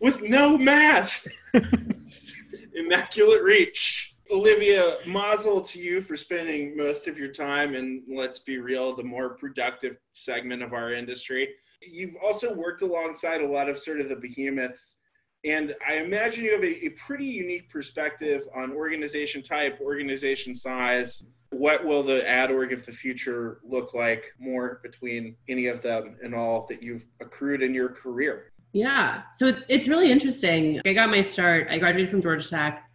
with 0.00 0.22
no 0.22 0.56
math? 0.56 1.26
immaculate 2.74 3.42
reach. 3.42 4.14
Olivia, 4.30 4.96
mazel 5.06 5.60
to 5.60 5.78
you 5.78 6.00
for 6.00 6.16
spending 6.16 6.74
most 6.74 7.06
of 7.08 7.18
your 7.18 7.28
time 7.28 7.74
in, 7.74 8.02
let's 8.08 8.38
be 8.38 8.56
real, 8.56 8.96
the 8.96 9.04
more 9.04 9.36
productive 9.36 9.98
segment 10.14 10.62
of 10.62 10.72
our 10.72 10.94
industry. 10.94 11.50
You've 11.82 12.16
also 12.24 12.54
worked 12.54 12.80
alongside 12.80 13.42
a 13.42 13.46
lot 13.46 13.68
of 13.68 13.78
sort 13.78 14.00
of 14.00 14.08
the 14.08 14.16
behemoths, 14.16 14.96
and 15.44 15.74
I 15.86 15.96
imagine 15.96 16.44
you 16.44 16.52
have 16.52 16.64
a, 16.64 16.86
a 16.86 16.90
pretty 16.90 17.26
unique 17.26 17.68
perspective 17.68 18.48
on 18.56 18.72
organization 18.72 19.42
type, 19.42 19.78
organization 19.80 20.56
size, 20.56 21.26
what 21.58 21.84
will 21.84 22.02
the 22.02 22.28
ad 22.28 22.50
org 22.50 22.72
of 22.72 22.84
the 22.84 22.92
future 22.92 23.60
look 23.64 23.94
like 23.94 24.32
more 24.38 24.80
between 24.82 25.36
any 25.48 25.66
of 25.66 25.82
them 25.82 26.16
and 26.22 26.34
all 26.34 26.66
that 26.68 26.82
you've 26.82 27.06
accrued 27.20 27.62
in 27.62 27.74
your 27.74 27.88
career? 27.88 28.52
Yeah. 28.72 29.22
So 29.36 29.46
it's, 29.46 29.64
it's 29.68 29.88
really 29.88 30.10
interesting. 30.10 30.80
I 30.84 30.92
got 30.92 31.08
my 31.08 31.20
start. 31.20 31.68
I 31.70 31.78
graduated 31.78 32.10
from 32.10 32.20
Georgia 32.20 32.48
Tech, 32.48 32.90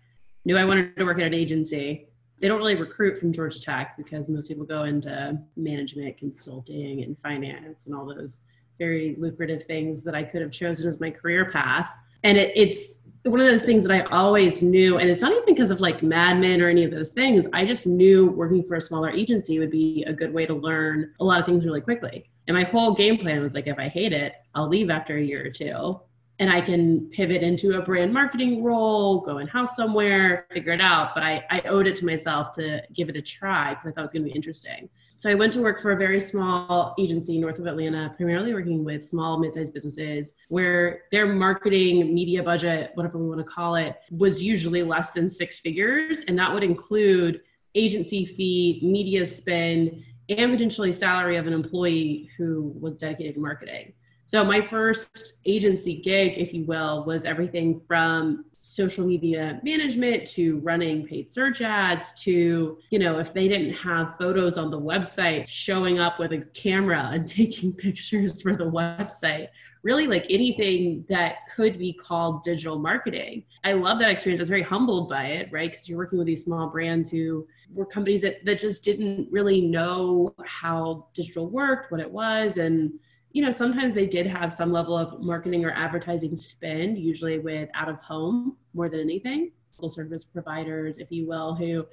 knew 0.45 0.57
I 0.57 0.65
wanted 0.65 0.95
to 0.97 1.05
work 1.05 1.19
at 1.19 1.23
an 1.23 1.33
agency. 1.33 2.07
They 2.41 2.47
don't 2.47 2.59
really 2.59 2.75
recruit 2.75 3.17
from 3.17 3.31
Georgia 3.31 3.61
Tech 3.61 3.95
because 3.97 4.29
most 4.29 4.47
people 4.47 4.65
go 4.65 4.83
into 4.83 5.39
management, 5.55 6.17
consulting, 6.17 7.03
and 7.03 7.17
finance 7.19 7.85
and 7.85 7.95
all 7.95 8.05
those 8.05 8.41
very 8.77 9.15
lucrative 9.17 9.65
things 9.65 10.03
that 10.03 10.15
I 10.15 10.23
could 10.23 10.41
have 10.41 10.51
chosen 10.51 10.87
as 10.87 10.99
my 10.99 11.11
career 11.11 11.51
path. 11.51 11.91
And 12.23 12.37
it, 12.37 12.51
it's 12.55 13.01
one 13.23 13.39
of 13.39 13.47
those 13.47 13.65
things 13.65 13.83
that 13.85 13.93
I 13.93 14.01
always 14.11 14.61
knew. 14.61 14.97
And 14.97 15.09
it's 15.09 15.21
not 15.21 15.31
even 15.31 15.45
because 15.45 15.71
of 15.71 15.81
like 15.81 16.01
Mad 16.01 16.39
Men 16.39 16.61
or 16.61 16.69
any 16.69 16.83
of 16.83 16.91
those 16.91 17.11
things. 17.11 17.47
I 17.53 17.65
just 17.65 17.85
knew 17.85 18.29
working 18.31 18.63
for 18.63 18.75
a 18.75 18.81
smaller 18.81 19.09
agency 19.09 19.59
would 19.59 19.71
be 19.71 20.03
a 20.07 20.13
good 20.13 20.33
way 20.33 20.45
to 20.45 20.53
learn 20.53 21.13
a 21.19 21.23
lot 21.23 21.39
of 21.39 21.45
things 21.45 21.65
really 21.65 21.81
quickly. 21.81 22.29
And 22.47 22.57
my 22.57 22.63
whole 22.63 22.93
game 22.93 23.17
plan 23.17 23.41
was 23.41 23.53
like, 23.53 23.67
if 23.67 23.77
I 23.77 23.87
hate 23.87 24.13
it, 24.13 24.33
I'll 24.55 24.67
leave 24.67 24.89
after 24.89 25.17
a 25.17 25.23
year 25.23 25.45
or 25.45 25.49
two 25.49 25.99
and 26.39 26.49
I 26.49 26.61
can 26.61 27.09
pivot 27.09 27.43
into 27.43 27.77
a 27.77 27.81
brand 27.81 28.13
marketing 28.13 28.63
role, 28.63 29.19
go 29.19 29.39
in 29.39 29.47
house 29.47 29.75
somewhere, 29.75 30.47
figure 30.51 30.71
it 30.71 30.81
out. 30.81 31.13
But 31.13 31.23
I, 31.23 31.43
I 31.49 31.61
owed 31.61 31.85
it 31.85 31.95
to 31.97 32.05
myself 32.05 32.53
to 32.53 32.81
give 32.93 33.09
it 33.09 33.17
a 33.17 33.21
try 33.21 33.71
because 33.71 33.87
I 33.87 33.91
thought 33.91 33.99
it 33.99 34.03
was 34.03 34.13
going 34.13 34.23
to 34.23 34.29
be 34.29 34.35
interesting. 34.35 34.89
So 35.19 35.29
I 35.29 35.35
went 35.35 35.51
to 35.51 35.61
work 35.61 35.81
for 35.81 35.91
a 35.91 35.97
very 35.97 36.17
small 36.17 36.95
agency 36.97 37.37
north 37.39 37.59
of 37.59 37.67
Atlanta, 37.67 38.13
primarily 38.15 38.53
working 38.53 38.85
with 38.85 39.05
small, 39.05 39.37
mid-sized 39.37 39.73
businesses 39.73 40.31
where 40.47 41.01
their 41.11 41.25
marketing 41.25 42.15
media 42.15 42.41
budget, 42.41 42.91
whatever 42.93 43.17
we 43.17 43.27
want 43.27 43.39
to 43.39 43.43
call 43.43 43.75
it, 43.75 43.97
was 44.11 44.41
usually 44.41 44.81
less 44.81 45.11
than 45.11 45.29
six 45.29 45.59
figures. 45.59 46.21
And 46.29 46.39
that 46.39 46.53
would 46.53 46.63
include 46.63 47.41
agency 47.75 48.23
fee, 48.23 48.79
media 48.81 49.25
spend, 49.25 50.05
and 50.29 50.53
potentially 50.53 50.93
salary 50.93 51.35
of 51.35 51.47
an 51.47 51.51
employee 51.51 52.29
who 52.37 52.73
was 52.79 53.01
dedicated 53.01 53.35
to 53.35 53.41
marketing. 53.41 53.91
So 54.23 54.45
my 54.45 54.61
first 54.61 55.33
agency 55.45 55.95
gig, 55.95 56.37
if 56.37 56.53
you 56.53 56.63
will, 56.63 57.03
was 57.03 57.25
everything 57.25 57.81
from 57.89 58.45
social 58.61 59.05
media 59.05 59.59
management 59.63 60.27
to 60.27 60.59
running 60.59 61.05
paid 61.05 61.31
search 61.31 61.61
ads 61.61 62.13
to, 62.13 62.77
you 62.89 62.99
know, 62.99 63.19
if 63.19 63.33
they 63.33 63.47
didn't 63.47 63.73
have 63.73 64.17
photos 64.17 64.57
on 64.57 64.69
the 64.69 64.79
website, 64.79 65.47
showing 65.47 65.99
up 65.99 66.19
with 66.19 66.33
a 66.33 66.39
camera 66.53 67.09
and 67.13 67.27
taking 67.27 67.73
pictures 67.73 68.41
for 68.41 68.55
the 68.55 68.65
website. 68.65 69.47
Really, 69.81 70.07
like 70.07 70.25
anything 70.29 71.05
that 71.07 71.47
could 71.55 71.79
be 71.79 71.93
called 71.93 72.43
digital 72.43 72.77
marketing. 72.77 73.45
I 73.63 73.71
love 73.71 73.97
that 73.99 74.09
experience. 74.09 74.41
I 74.41 74.43
was 74.43 74.49
very 74.49 74.61
humbled 74.61 75.07
by 75.07 75.27
it, 75.27 75.49
right? 75.53 75.71
Because 75.71 75.87
you're 75.87 75.97
working 75.97 76.17
with 76.17 76.27
these 76.27 76.43
small 76.43 76.67
brands 76.67 77.09
who 77.09 77.47
were 77.73 77.85
companies 77.85 78.21
that, 78.23 78.43
that 78.43 78.59
just 78.59 78.83
didn't 78.83 79.29
really 79.31 79.61
know 79.61 80.35
how 80.45 81.07
digital 81.13 81.47
worked, 81.47 81.93
what 81.93 82.01
it 82.01 82.11
was. 82.11 82.57
And 82.57 82.91
you 83.31 83.43
know, 83.43 83.51
sometimes 83.51 83.93
they 83.93 84.07
did 84.07 84.25
have 84.25 84.51
some 84.51 84.71
level 84.71 84.97
of 84.97 85.19
marketing 85.21 85.63
or 85.63 85.71
advertising 85.71 86.35
spend, 86.35 86.97
usually 86.97 87.39
with 87.39 87.69
out 87.75 87.89
of 87.89 87.99
home 87.99 88.57
more 88.73 88.89
than 88.89 88.99
anything. 88.99 89.51
Full 89.79 89.89
service 89.89 90.23
providers, 90.23 90.97
if 90.97 91.11
you 91.11 91.27
will, 91.27 91.55
who 91.55 91.85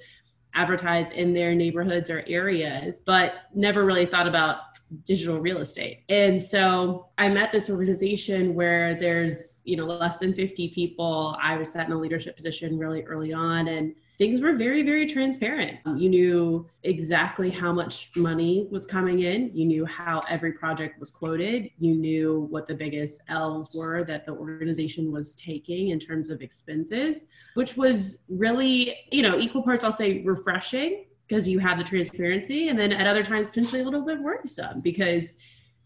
advertise 0.55 1.11
in 1.11 1.33
their 1.33 1.53
neighborhoods 1.53 2.09
or 2.09 2.23
areas, 2.27 3.01
but 3.05 3.33
never 3.53 3.85
really 3.85 4.05
thought 4.05 4.27
about 4.27 4.57
digital 5.03 5.39
real 5.39 5.59
estate. 5.59 6.03
And 6.09 6.41
so 6.41 7.09
I 7.17 7.27
met 7.29 7.51
this 7.51 7.69
organization 7.69 8.55
where 8.55 8.99
there's, 8.99 9.61
you 9.65 9.75
know, 9.75 9.85
less 9.85 10.17
than 10.17 10.33
50 10.33 10.69
people. 10.69 11.37
I 11.41 11.57
was 11.57 11.71
set 11.71 11.85
in 11.85 11.91
a 11.91 11.97
leadership 11.97 12.35
position 12.35 12.79
really 12.79 13.03
early 13.03 13.33
on 13.33 13.67
and 13.67 13.93
things 14.17 14.41
were 14.41 14.53
very, 14.53 14.81
very 14.81 15.05
transparent. 15.05 15.77
Um, 15.85 15.97
you 15.97 16.09
knew 16.09 16.67
exactly 16.83 17.51
how 17.51 17.71
much 17.71 18.09
money 18.15 18.67
was 18.71 18.85
coming 18.85 19.19
in. 19.19 19.51
You 19.53 19.65
knew 19.65 19.85
how 19.85 20.23
every 20.27 20.53
project 20.53 20.99
was 20.99 21.11
quoted. 21.11 21.69
You 21.77 21.93
knew 21.93 22.47
what 22.49 22.67
the 22.67 22.73
biggest 22.73 23.21
L's 23.29 23.69
were 23.75 24.03
that 24.05 24.25
the 24.25 24.31
organization 24.31 25.11
was 25.11 25.35
taking 25.35 25.89
in 25.89 25.99
terms 25.99 26.29
of 26.31 26.41
expenses, 26.41 27.25
which 27.53 27.77
was 27.77 28.17
really, 28.27 28.97
you 29.11 29.21
know, 29.21 29.37
equal 29.37 29.61
parts, 29.61 29.83
I'll 29.83 29.91
say, 29.91 30.23
refreshing 30.23 31.05
because 31.27 31.47
you 31.47 31.59
had 31.59 31.77
the 31.77 31.83
transparency. 31.83 32.69
And 32.69 32.79
then 32.79 32.91
at 32.91 33.05
other 33.05 33.23
times, 33.23 33.49
potentially 33.49 33.81
a 33.81 33.85
little 33.85 34.05
bit 34.05 34.19
worrisome 34.19 34.81
because 34.81 35.35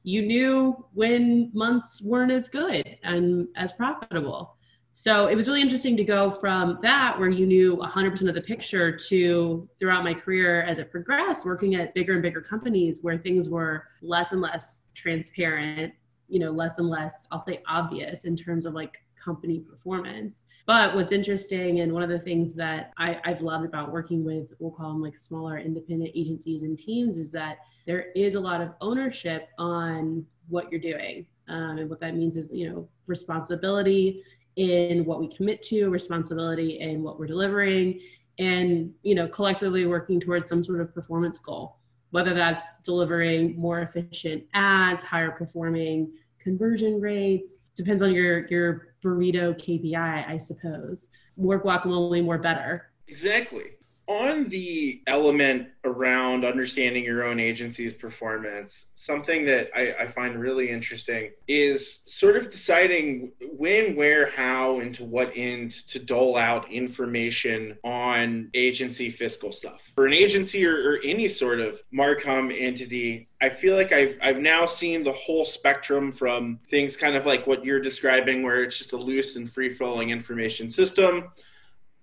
you 0.04 0.22
knew 0.22 0.86
when 0.94 1.52
months 1.54 2.02
weren't 2.02 2.32
as 2.32 2.48
good 2.48 2.98
and 3.04 3.48
as 3.58 3.74
profitable. 3.74 4.56
So 4.94 5.28
it 5.28 5.36
was 5.36 5.48
really 5.48 5.62
interesting 5.62 5.96
to 5.98 6.04
go 6.04 6.30
from 6.30 6.78
that, 6.82 7.18
where 7.18 7.30
you 7.30 7.46
knew 7.46 7.78
100% 7.78 8.28
of 8.28 8.36
the 8.36 8.42
picture, 8.42 8.96
to 8.96 9.70
throughout 9.80 10.04
my 10.04 10.14
career 10.14 10.64
as 10.64 10.80
it 10.80 10.92
progressed, 10.92 11.46
working 11.46 11.76
at 11.76 11.94
bigger 11.94 12.14
and 12.14 12.22
bigger 12.22 12.42
companies 12.42 13.00
where 13.02 13.18
things 13.18 13.48
were 13.48 13.86
less 14.02 14.34
and 14.34 14.42
less 14.42 14.84
transparent, 14.94 15.94
you 16.28 16.40
know, 16.40 16.52
less 16.52 16.78
and 16.78 16.90
less, 16.90 17.26
I'll 17.32 17.40
say, 17.40 17.62
obvious 17.68 18.26
in 18.26 18.36
terms 18.36 18.66
of 18.66 18.74
like 18.74 18.98
company 19.16 19.60
performance. 19.60 20.42
But 20.66 20.94
what's 20.94 21.12
interesting, 21.12 21.80
and 21.80 21.94
one 21.94 22.04
of 22.04 22.10
the 22.10 22.20
things 22.20 22.54
that 22.56 22.92
I, 22.98 23.20
I've 23.24 23.42
loved 23.42 23.66
about 23.66 23.92
working 23.92 24.26
with, 24.26 24.54
we'll 24.60 24.72
call 24.72 24.90
them 24.90 25.02
like 25.02 25.18
smaller 25.18 25.58
independent 25.58 26.12
agencies 26.16 26.64
and 26.64 26.78
teams, 26.78 27.16
is 27.16 27.32
that 27.32 27.60
there 27.88 28.12
is 28.16 28.36
a 28.36 28.40
lot 28.40 28.62
of 28.62 28.74
ownership 28.82 29.50
on 29.58 30.26
what 30.50 30.70
you're 30.70 30.82
doing. 30.82 31.26
Um, 31.48 31.80
and 31.80 31.90
what 31.90 32.00
that 32.02 32.16
means 32.16 32.38
is, 32.38 32.50
you 32.54 32.70
know, 32.70 32.88
responsibility 33.08 34.24
in 34.56 35.06
what 35.06 35.20
we 35.20 35.28
commit 35.28 35.62
to, 35.64 35.90
responsibility 35.90 36.80
in 36.80 37.04
what 37.04 37.20
we're 37.20 37.28
delivering, 37.28 38.00
and 38.40 38.94
you 39.04 39.16
know, 39.16 39.28
collectively 39.28 39.86
working 39.86 40.20
towards 40.20 40.50
some 40.50 40.64
sort 40.64 40.82
of 40.82 40.94
performance 40.94 41.40
goal. 41.40 41.78
Whether 42.12 42.34
that's 42.34 42.80
delivering 42.82 43.58
more 43.58 43.82
efficient 43.82 44.44
ads, 44.54 45.04
higher 45.04 45.32
performing 45.32 46.12
conversion 46.40 47.00
rates, 47.00 47.60
depends 47.76 48.02
on 48.02 48.12
your 48.12 48.48
your 48.48 48.96
burrito 49.04 49.56
KPI, 49.58 50.28
I 50.28 50.38
suppose. 50.38 51.10
More 51.38 51.62
guacamole, 51.62 52.24
more 52.24 52.38
better. 52.38 52.92
Exactly 53.08 53.72
on 54.08 54.46
the 54.50 55.02
element 55.08 55.68
around 55.84 56.44
understanding 56.44 57.04
your 57.04 57.24
own 57.24 57.40
agency's 57.40 57.94
performance, 57.94 58.88
something 58.94 59.46
that 59.46 59.70
I, 59.76 60.04
I, 60.04 60.08
find 60.08 60.40
really 60.40 60.70
interesting 60.70 61.32
is 61.48 62.04
sort 62.06 62.36
of 62.36 62.50
deciding 62.50 63.32
when, 63.58 63.96
where, 63.96 64.30
how, 64.30 64.80
and 64.80 64.94
to 64.96 65.06
what 65.06 65.32
end 65.36 65.72
to 65.88 66.00
dole 66.00 66.36
out 66.36 66.72
information 66.72 67.78
on 67.84 68.50
agency 68.54 69.10
fiscal 69.10 69.52
stuff. 69.52 69.92
For 69.96 70.06
an 70.06 70.14
agency 70.14 70.66
or, 70.66 70.76
or 70.76 71.00
any 71.04 71.28
sort 71.28 71.60
of 71.60 71.82
Marcom 71.94 72.56
entity, 72.60 73.30
I 73.42 73.50
feel 73.50 73.76
like 73.76 73.92
I've 73.92 74.18
I've 74.22 74.40
now 74.40 74.66
seen 74.66 75.04
the 75.04 75.14
whole 75.14 75.46
spectrum 75.46 76.12
from 76.12 76.60
things 76.70 76.96
kind 76.98 77.16
of 77.16 77.26
like 77.26 77.48
what 77.48 77.66
you're 77.66 77.80
describing, 77.80 78.44
where 78.44 78.64
it's 78.64 78.78
just 78.78 78.94
a 78.94 78.98
loose 78.98 79.36
and 79.36 79.52
free 79.52 79.70
flowing 79.70 80.10
information 80.10 80.70
system 80.70 81.32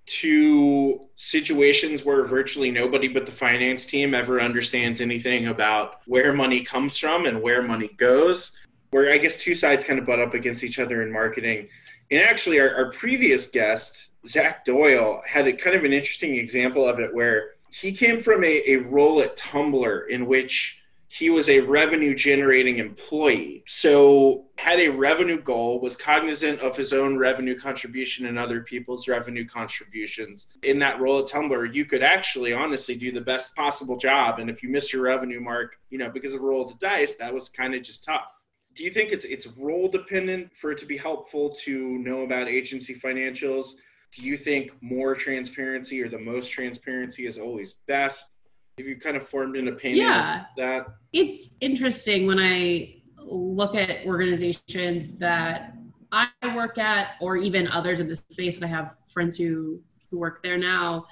to 0.09 1.01
situations 1.17 2.05
where 2.05 2.25
virtually 2.25 2.71
nobody 2.71 3.09
but 3.09 3.27
the 3.27 3.33
finance 3.33 3.87
team 3.87 4.15
ever 4.15 4.41
understands 4.41 5.01
anything 5.01 5.49
about 5.49 6.01
where 6.07 6.33
money 6.33 6.63
comes 6.63 6.97
from 6.97 7.27
and 7.27 7.43
where 7.43 7.63
money 7.63 7.89
goes. 7.97 8.59
Where 8.91 9.13
I 9.13 9.19
guess 9.19 9.37
two 9.37 9.55
sides 9.55 9.85
kind 9.85 9.99
of 9.99 10.07
butt 10.07 10.19
up 10.19 10.35
against 10.35 10.65
each 10.65 10.79
other 10.79 11.03
in 11.03 11.13
marketing. 11.13 11.69
And 12.11 12.21
actually, 12.23 12.59
our, 12.59 12.75
our 12.75 12.91
previous 12.91 13.47
guest, 13.47 14.09
Zach 14.27 14.65
Doyle, 14.65 15.21
had 15.27 15.47
a 15.47 15.53
kind 15.53 15.77
of 15.77 15.85
an 15.85 15.93
interesting 15.93 16.37
example 16.37 16.89
of 16.89 16.99
it 16.99 17.15
where 17.15 17.51
he 17.71 17.93
came 17.93 18.21
from 18.21 18.45
a, 18.45 18.63
a 18.67 18.77
role 18.77 19.21
at 19.21 19.37
Tumblr 19.37 20.09
in 20.09 20.27
which 20.27 20.78
he 21.09 21.31
was 21.31 21.49
a 21.49 21.61
revenue 21.61 22.15
generating 22.15 22.79
employee. 22.79 23.65
So 23.67 24.47
had 24.59 24.79
a 24.79 24.91
revenue 24.91 25.41
goal, 25.41 25.81
was 25.81 25.97
cognizant 25.97 26.61
of 26.61 26.77
his 26.77 26.93
own 26.93 27.17
revenue 27.17 27.59
contribution 27.59 28.27
and 28.27 28.39
other 28.39 28.61
people's 28.61 29.09
revenue 29.09 29.47
contributions. 29.47 30.49
In 30.63 30.79
that 30.81 31.01
role 31.01 31.21
at 31.21 31.27
Tumblr, 31.27 31.75
you 31.75 31.87
could 31.87 32.03
actually 32.03 32.53
honestly 32.53 32.95
do 32.95 33.11
the 33.11 33.23
best 33.23 33.57
possible 33.57 33.97
job. 33.97 34.39
And 34.39 34.51
if 34.51 34.63
you 34.63 34.69
missed 34.69 34.93
your 34.93 35.03
revenue 35.03 35.41
mark, 35.41 35.79
you 35.89 35.97
know, 35.97 36.11
because 36.11 36.35
of 36.35 36.43
roll 36.43 36.63
of 36.63 36.69
the 36.69 36.87
dice, 36.87 37.15
that 37.17 37.33
was 37.33 37.49
kind 37.49 37.75
of 37.75 37.83
just 37.83 38.05
tough. 38.05 38.45
Do 38.75 38.85
you 38.85 38.91
think 38.91 39.11
it's 39.11 39.25
it's 39.25 39.47
role 39.47 39.89
dependent 39.89 40.55
for 40.55 40.71
it 40.71 40.79
to 40.79 40.87
be 40.87 40.97
helpful 40.97 41.51
to 41.65 41.99
know 41.99 42.23
about 42.23 42.49
agency 42.49 42.95
financials? 42.95 43.73
Do 44.13 44.23
you 44.23 44.37
think 44.37 44.73
more 44.81 45.15
transparency 45.15 46.03
or 46.03 46.09
the 46.09 46.19
most 46.19 46.51
transparency 46.51 47.27
is 47.27 47.39
always 47.39 47.75
best? 47.87 48.31
Have 48.79 48.87
you 48.87 48.97
kind 48.97 49.17
of 49.17 49.27
formed 49.27 49.57
an 49.57 49.69
opinion 49.69 50.07
yeah. 50.07 50.41
of 50.41 50.47
that? 50.57 50.87
It's 51.13 51.57
interesting 51.61 52.27
when 52.27 52.39
I 52.39 53.03
look 53.19 53.75
at 53.75 54.07
organizations 54.07 55.19
that 55.19 55.75
I 56.13 56.29
work 56.55 56.79
at, 56.79 57.17
or 57.21 57.37
even 57.37 57.69
others 57.69 58.01
in 58.01 58.09
the 58.09 58.17
space, 58.17 58.57
and 58.57 58.65
I 58.65 58.69
have 58.69 58.95
friends 59.09 59.37
who 59.37 59.81
who 60.11 60.19
work 60.19 60.43
there 60.43 60.57
now. 60.57 61.07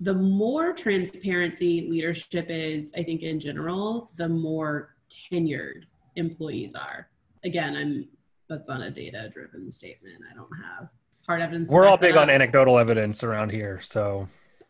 The 0.00 0.14
more 0.14 0.72
transparency 0.72 1.86
leadership 1.88 2.46
is, 2.48 2.92
I 2.96 3.02
think 3.02 3.22
in 3.22 3.38
general, 3.38 4.10
the 4.16 4.28
more 4.28 4.96
tenured 5.32 5.82
employees 6.16 6.74
are. 6.74 7.08
Again, 7.44 7.76
I'm 7.76 8.08
that's 8.48 8.68
not 8.68 8.80
a 8.80 8.90
data 8.90 9.30
driven 9.32 9.70
statement. 9.70 10.22
I 10.30 10.34
don't 10.34 10.50
have 10.62 10.88
hard 11.26 11.42
evidence. 11.42 11.70
We're 11.70 11.86
all 11.86 11.96
big 11.96 12.16
on 12.16 12.30
anecdotal 12.30 12.78
evidence 12.78 13.22
around 13.24 13.50
here, 13.50 13.80
so 13.82 14.26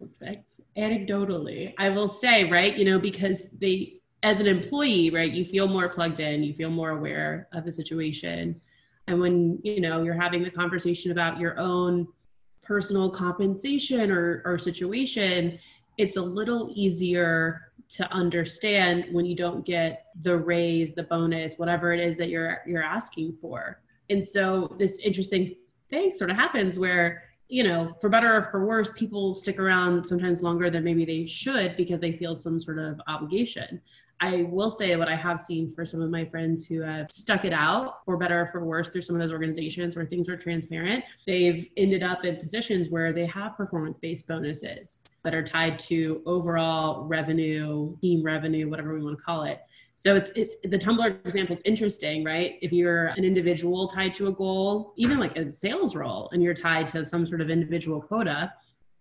perfect. 0.07 0.61
Anecdotally, 0.77 1.75
I 1.79 1.89
will 1.91 2.09
say, 2.09 2.51
right, 2.51 2.77
you 2.77 2.85
know, 2.85 2.99
because 2.99 3.51
they, 3.51 4.01
as 4.23 4.41
an 4.41 4.47
employee, 4.47 5.11
right, 5.11 5.31
you 5.31 5.45
feel 5.45 5.69
more 5.69 5.89
plugged 5.89 6.21
in, 6.21 6.43
you 6.43 6.55
feel 6.55 6.71
more 6.71 6.91
aware 6.91 7.49
of 7.53 7.65
the 7.65 7.73
situation. 7.73 8.61
And 9.07 9.21
when, 9.21 9.59
you 9.63 9.81
know, 9.81 10.03
you're 10.03 10.21
having 10.21 10.43
the 10.43 10.51
conversation 10.51 11.11
about 11.11 11.39
your 11.39 11.59
own 11.59 12.09
personal 12.63 13.11
compensation 13.11 14.11
or, 14.11 14.43
or 14.45 14.57
situation, 14.59 15.59
it's 15.99 16.17
a 16.17 16.23
little 16.23 16.73
easier 16.75 17.73
to 17.91 18.11
understand 18.11 19.07
when 19.13 19.27
you 19.27 19.37
don't 19.37 19.65
get 19.65 20.07
the 20.23 20.37
raise, 20.37 20.93
the 20.93 21.03
bonus, 21.05 21.59
whatever 21.59 21.93
it 21.93 22.01
is 22.01 22.17
that 22.17 22.29
you're 22.31 22.63
you're 22.67 22.83
asking 22.83 23.37
for. 23.41 23.81
And 24.11 24.27
so 24.27 24.75
this 24.79 24.99
interesting 24.99 25.55
thing 25.91 26.15
sort 26.15 26.31
of 26.31 26.37
happens 26.37 26.79
where 26.79 27.25
you 27.49 27.63
know, 27.63 27.95
for 28.01 28.09
better 28.09 28.37
or 28.37 28.43
for 28.51 28.67
worse, 28.67 28.91
people 28.97 29.35
stick 29.35 29.59
around 29.59 30.05
sometimes 30.05 30.43
longer 30.43 30.71
than 30.71 30.85
maybe 30.85 31.05
they 31.05 31.27
should 31.27 31.77
because 31.77 32.01
they 32.01 32.13
feel 32.13 32.35
some 32.35 32.59
sort 32.59 32.79
of 32.79 33.01
obligation. 33.07 33.81
I 34.21 34.47
will 34.49 34.71
say 34.71 34.95
what 34.97 35.09
I 35.09 35.17
have 35.17 35.41
seen 35.41 35.69
for 35.71 35.85
some 35.85 36.01
of 36.01 36.11
my 36.11 36.25
friends 36.25 36.65
who 36.65 36.81
have 36.81 37.11
stuck 37.11 37.45
it 37.45 37.53
out 37.53 38.05
for 38.05 38.17
better 38.17 38.43
or 38.43 38.47
for 38.47 38.65
worse 38.65 38.89
through 38.89 39.03
some 39.03 39.17
of 39.17 39.21
those 39.21 39.33
organizations 39.33 39.97
where 39.97 40.07
things 40.07 40.29
were 40.29 40.37
transparent. 40.37 41.05
They've 41.27 41.69
ended 41.77 42.03
up 42.03 42.25
in 42.25 42.37
positions 42.37 42.89
where 42.89 43.13
they 43.13 43.27
have 43.27 43.57
performance 43.57 43.99
based 43.99 44.27
bonuses 44.29 44.99
that 45.25 45.35
are 45.35 45.43
tied 45.43 45.79
to 45.81 46.23
overall 46.27 47.05
revenue, 47.05 47.97
team 48.01 48.23
revenue, 48.23 48.71
whatever 48.71 48.95
we 48.95 49.03
want 49.03 49.19
to 49.19 49.25
call 49.25 49.43
it. 49.45 49.61
So 49.97 50.17
it's 50.17 50.31
it's 50.35 50.57
the 50.65 50.79
Tumblr 50.79 51.25
example 51.25 51.55
is 51.55 51.63
interesting, 51.65 52.25
right? 52.25 52.57
If 52.63 52.73
you're 52.73 53.07
an 53.17 53.25
individual 53.25 53.89
tied 53.89 54.13
to 54.15 54.27
a 54.27 54.33
goal, 54.33 54.93
even 54.97 55.19
like 55.19 55.37
a 55.37 55.49
sales 55.49 55.95
role, 55.95 56.29
and 56.33 56.43
you're 56.43 56.55
tied 56.55 56.89
to 56.89 57.05
some 57.05 57.25
sort 57.25 57.41
of 57.41 57.49
individual 57.49 58.01
quota, 58.01 58.53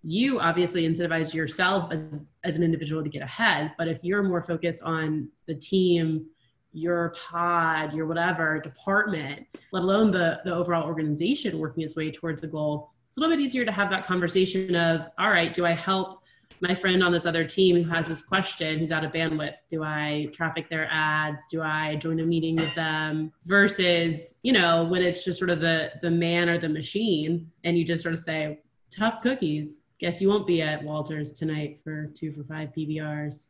you 0.04 0.40
obviously 0.40 0.88
incentivize 0.88 1.34
yourself 1.34 1.92
as, 1.92 2.26
as 2.44 2.58
an 2.58 2.64
individual 2.64 3.04
to 3.04 3.10
get 3.10 3.22
ahead. 3.22 3.72
But 3.78 3.88
if 3.88 4.00
you're 4.04 4.22
more 4.22 4.44
focused 4.44 4.84
on 4.84 5.30
the 5.48 5.56
team, 5.56 6.28
your 6.74 7.14
pod, 7.30 7.94
your 7.94 8.06
whatever 8.06 8.60
department, 8.60 9.46
let 9.72 9.84
alone 9.84 10.12
the 10.12 10.42
the 10.46 10.54
overall 10.54 10.86
organization 10.86 11.58
working 11.58 11.84
its 11.84 11.96
way 11.96 12.12
towards 12.12 12.42
the 12.42 12.48
goal, 12.48 12.92
it's 13.10 13.18
a 13.18 13.22
little 13.22 13.36
bit 13.36 13.44
easier 13.44 13.66
to 13.66 13.72
have 13.72 13.90
that 13.92 14.06
conversation 14.06 14.76
of, 14.76 15.08
all 15.20 15.30
right, 15.30 15.54
do 15.54 15.66
I 15.66 15.74
help 15.74 16.23
my 16.64 16.74
friend 16.74 17.04
on 17.04 17.12
this 17.12 17.26
other 17.26 17.44
team 17.44 17.84
who 17.84 17.90
has 17.90 18.08
this 18.08 18.22
question 18.22 18.80
who's 18.80 18.92
out 18.94 19.04
of 19.04 19.12
bandwidth 19.12 19.56
do 19.70 19.84
i 19.84 20.30
traffic 20.32 20.70
their 20.70 20.88
ads? 20.90 21.46
Do 21.52 21.62
i 21.62 21.98
join 21.98 22.22
a 22.22 22.26
meeting 22.26 22.56
with 22.56 22.74
them? 22.74 23.34
Versus 23.46 24.36
you 24.44 24.54
know 24.54 24.86
when 24.86 25.02
it's 25.02 25.26
just 25.26 25.38
sort 25.38 25.50
of 25.50 25.60
the 25.60 25.92
the 26.02 26.10
man 26.10 26.48
or 26.48 26.58
the 26.58 26.70
machine 26.70 27.52
and 27.66 27.78
you 27.78 27.84
just 27.84 28.02
sort 28.02 28.14
of 28.14 28.20
say 28.20 28.62
tough 28.90 29.22
cookies. 29.22 29.82
Guess 30.00 30.22
you 30.22 30.30
won't 30.30 30.48
be 30.48 30.62
at 30.62 30.82
walters 30.82 31.34
tonight 31.34 31.82
for 31.84 32.08
two 32.16 32.32
for 32.32 32.44
five 32.46 32.70
pbrs 32.76 33.50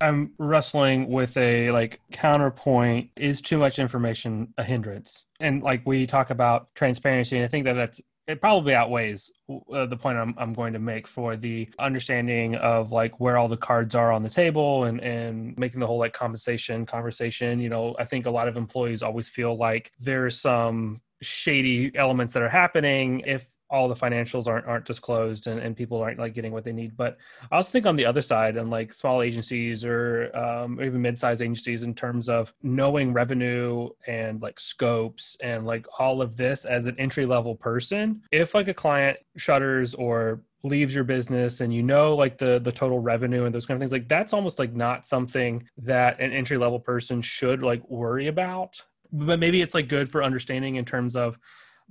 i'm 0.00 0.32
wrestling 0.38 1.08
with 1.08 1.36
a 1.36 1.70
like 1.72 2.00
counterpoint. 2.12 3.10
Is 3.16 3.42
too 3.42 3.58
much 3.58 3.78
information 3.78 4.54
a 4.56 4.64
hindrance? 4.64 5.26
And 5.40 5.62
like 5.62 5.82
we 5.84 6.06
talk 6.06 6.30
about 6.30 6.74
transparency 6.74 7.36
and 7.36 7.44
i 7.44 7.48
think 7.48 7.66
that 7.66 7.74
that's 7.74 8.00
it 8.28 8.40
probably 8.40 8.74
outweighs 8.74 9.30
uh, 9.74 9.86
the 9.86 9.96
point 9.96 10.18
I'm, 10.18 10.34
I'm 10.36 10.52
going 10.52 10.74
to 10.74 10.78
make 10.78 11.08
for 11.08 11.34
the 11.34 11.68
understanding 11.78 12.54
of 12.56 12.92
like 12.92 13.18
where 13.18 13.38
all 13.38 13.48
the 13.48 13.56
cards 13.56 13.94
are 13.94 14.12
on 14.12 14.22
the 14.22 14.28
table 14.28 14.84
and 14.84 15.00
and 15.00 15.56
making 15.58 15.80
the 15.80 15.86
whole 15.86 15.98
like 15.98 16.12
compensation 16.12 16.86
conversation. 16.86 17.58
You 17.58 17.70
know 17.70 17.96
i 17.98 18.04
think 18.04 18.26
a 18.26 18.30
lot 18.30 18.46
of 18.46 18.56
employees 18.56 19.02
always 19.02 19.28
feel 19.28 19.56
like 19.56 19.90
there's 19.98 20.40
some 20.40 21.00
shady 21.22 21.90
elements 21.94 22.32
that 22.34 22.42
are 22.42 22.48
happening. 22.48 23.22
If 23.26 23.48
all 23.70 23.88
the 23.88 23.94
financials 23.94 24.46
aren't 24.46 24.66
aren't 24.66 24.84
disclosed 24.84 25.46
and, 25.46 25.60
and 25.60 25.76
people 25.76 26.00
aren't 26.00 26.18
like 26.18 26.34
getting 26.34 26.52
what 26.52 26.64
they 26.64 26.72
need. 26.72 26.96
But 26.96 27.18
I 27.50 27.56
also 27.56 27.70
think 27.70 27.86
on 27.86 27.96
the 27.96 28.06
other 28.06 28.22
side, 28.22 28.56
and 28.56 28.70
like 28.70 28.92
small 28.92 29.22
agencies 29.22 29.84
or, 29.84 30.34
um, 30.36 30.80
even 30.82 31.02
mid-sized 31.02 31.42
agencies, 31.42 31.82
in 31.82 31.94
terms 31.94 32.28
of 32.28 32.52
knowing 32.62 33.12
revenue 33.12 33.88
and 34.06 34.40
like 34.40 34.58
scopes 34.58 35.36
and 35.42 35.66
like 35.66 35.86
all 35.98 36.22
of 36.22 36.36
this 36.36 36.64
as 36.64 36.86
an 36.86 36.96
entry 36.98 37.26
level 37.26 37.54
person, 37.54 38.22
if 38.32 38.54
like 38.54 38.68
a 38.68 38.74
client 38.74 39.18
shutters 39.36 39.94
or 39.94 40.42
leaves 40.64 40.94
your 40.94 41.04
business 41.04 41.60
and 41.60 41.72
you 41.72 41.82
know 41.82 42.16
like 42.16 42.36
the 42.36 42.58
the 42.64 42.72
total 42.72 42.98
revenue 42.98 43.44
and 43.44 43.54
those 43.54 43.64
kind 43.64 43.76
of 43.76 43.80
things 43.80 43.92
like 43.92 44.08
that's 44.08 44.32
almost 44.32 44.58
like 44.58 44.74
not 44.74 45.06
something 45.06 45.64
that 45.76 46.18
an 46.20 46.32
entry 46.32 46.58
level 46.58 46.80
person 46.80 47.22
should 47.22 47.62
like 47.62 47.88
worry 47.88 48.26
about 48.26 48.82
but 49.12 49.38
maybe 49.38 49.62
it's 49.62 49.74
like 49.74 49.88
good 49.88 50.10
for 50.10 50.22
understanding 50.22 50.74
in 50.74 50.84
terms 50.84 51.14
of 51.14 51.38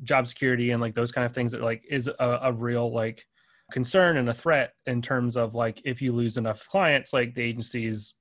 job 0.03 0.27
security 0.27 0.71
and 0.71 0.81
like 0.81 0.95
those 0.95 1.11
kind 1.11 1.25
of 1.25 1.33
things 1.33 1.51
that 1.51 1.61
like 1.61 1.83
is 1.89 2.07
a, 2.07 2.39
a 2.43 2.51
real 2.51 2.93
like 2.93 3.25
concern 3.71 4.17
and 4.17 4.29
a 4.29 4.33
threat 4.33 4.73
in 4.85 5.01
terms 5.01 5.35
of 5.35 5.53
like 5.53 5.81
if 5.83 6.01
you 6.01 6.11
lose 6.11 6.37
enough 6.37 6.65
clients 6.67 7.11
like 7.13 7.33
the 7.33 7.41
agency 7.41 7.85
is 7.85 8.15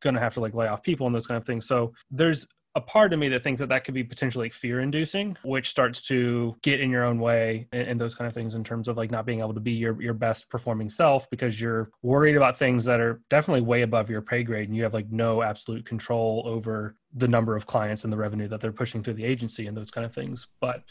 going 0.00 0.14
to 0.14 0.20
have 0.20 0.34
to 0.34 0.40
like 0.40 0.54
lay 0.54 0.66
off 0.66 0.82
people 0.82 1.06
and 1.06 1.14
those 1.14 1.26
kind 1.26 1.38
of 1.38 1.44
things. 1.44 1.66
So 1.66 1.92
there's 2.10 2.46
a 2.76 2.80
part 2.80 3.12
of 3.12 3.18
me 3.18 3.28
that 3.28 3.42
thinks 3.42 3.58
that 3.58 3.68
that 3.68 3.82
could 3.82 3.94
be 3.94 4.04
potentially 4.04 4.48
fear 4.48 4.78
inducing 4.80 5.36
which 5.42 5.68
starts 5.68 6.02
to 6.02 6.54
get 6.62 6.80
in 6.80 6.88
your 6.88 7.02
own 7.02 7.18
way 7.18 7.66
and, 7.72 7.88
and, 7.88 8.00
those 8.00 8.14
kind 8.14 8.28
of 8.28 8.32
things 8.32 8.54
in 8.54 8.62
terms 8.62 8.86
of 8.86 8.96
like 8.96 9.10
not 9.10 9.26
being 9.26 9.40
able 9.40 9.52
to 9.52 9.58
be 9.58 9.72
your, 9.72 10.00
your 10.00 10.14
best 10.14 10.48
performing 10.48 10.88
self 10.88 11.28
because 11.30 11.60
you're 11.60 11.90
worried 12.02 12.36
about 12.36 12.56
things 12.56 12.84
that 12.84 13.00
are 13.00 13.20
definitely 13.28 13.60
way 13.60 13.82
above 13.82 14.08
your 14.08 14.22
pay 14.22 14.44
grade 14.44 14.68
and 14.68 14.76
you 14.76 14.84
have 14.84 14.94
like 14.94 15.10
no 15.10 15.42
absolute 15.42 15.84
control 15.84 16.44
over 16.46 16.94
the 17.14 17.26
number 17.26 17.56
of 17.56 17.66
clients 17.66 18.04
and 18.04 18.12
the 18.12 18.16
revenue 18.16 18.46
that 18.46 18.60
they're 18.60 18.70
pushing 18.70 19.02
through 19.02 19.14
the 19.14 19.24
agency 19.24 19.66
and 19.66 19.76
those 19.76 19.90
kind 19.90 20.04
of 20.04 20.14
things. 20.14 20.46
But 20.60 20.84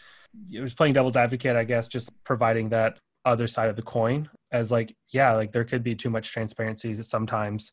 it 0.51 0.61
was 0.61 0.73
playing 0.73 0.93
devil's 0.93 1.17
advocate 1.17 1.55
i 1.55 1.63
guess 1.63 1.87
just 1.87 2.11
providing 2.23 2.69
that 2.69 2.99
other 3.25 3.47
side 3.47 3.69
of 3.69 3.75
the 3.75 3.81
coin 3.81 4.29
as 4.51 4.71
like 4.71 4.95
yeah 5.11 5.33
like 5.33 5.51
there 5.51 5.63
could 5.63 5.83
be 5.83 5.95
too 5.95 6.09
much 6.09 6.31
transparency 6.31 6.93
sometimes. 7.03 7.71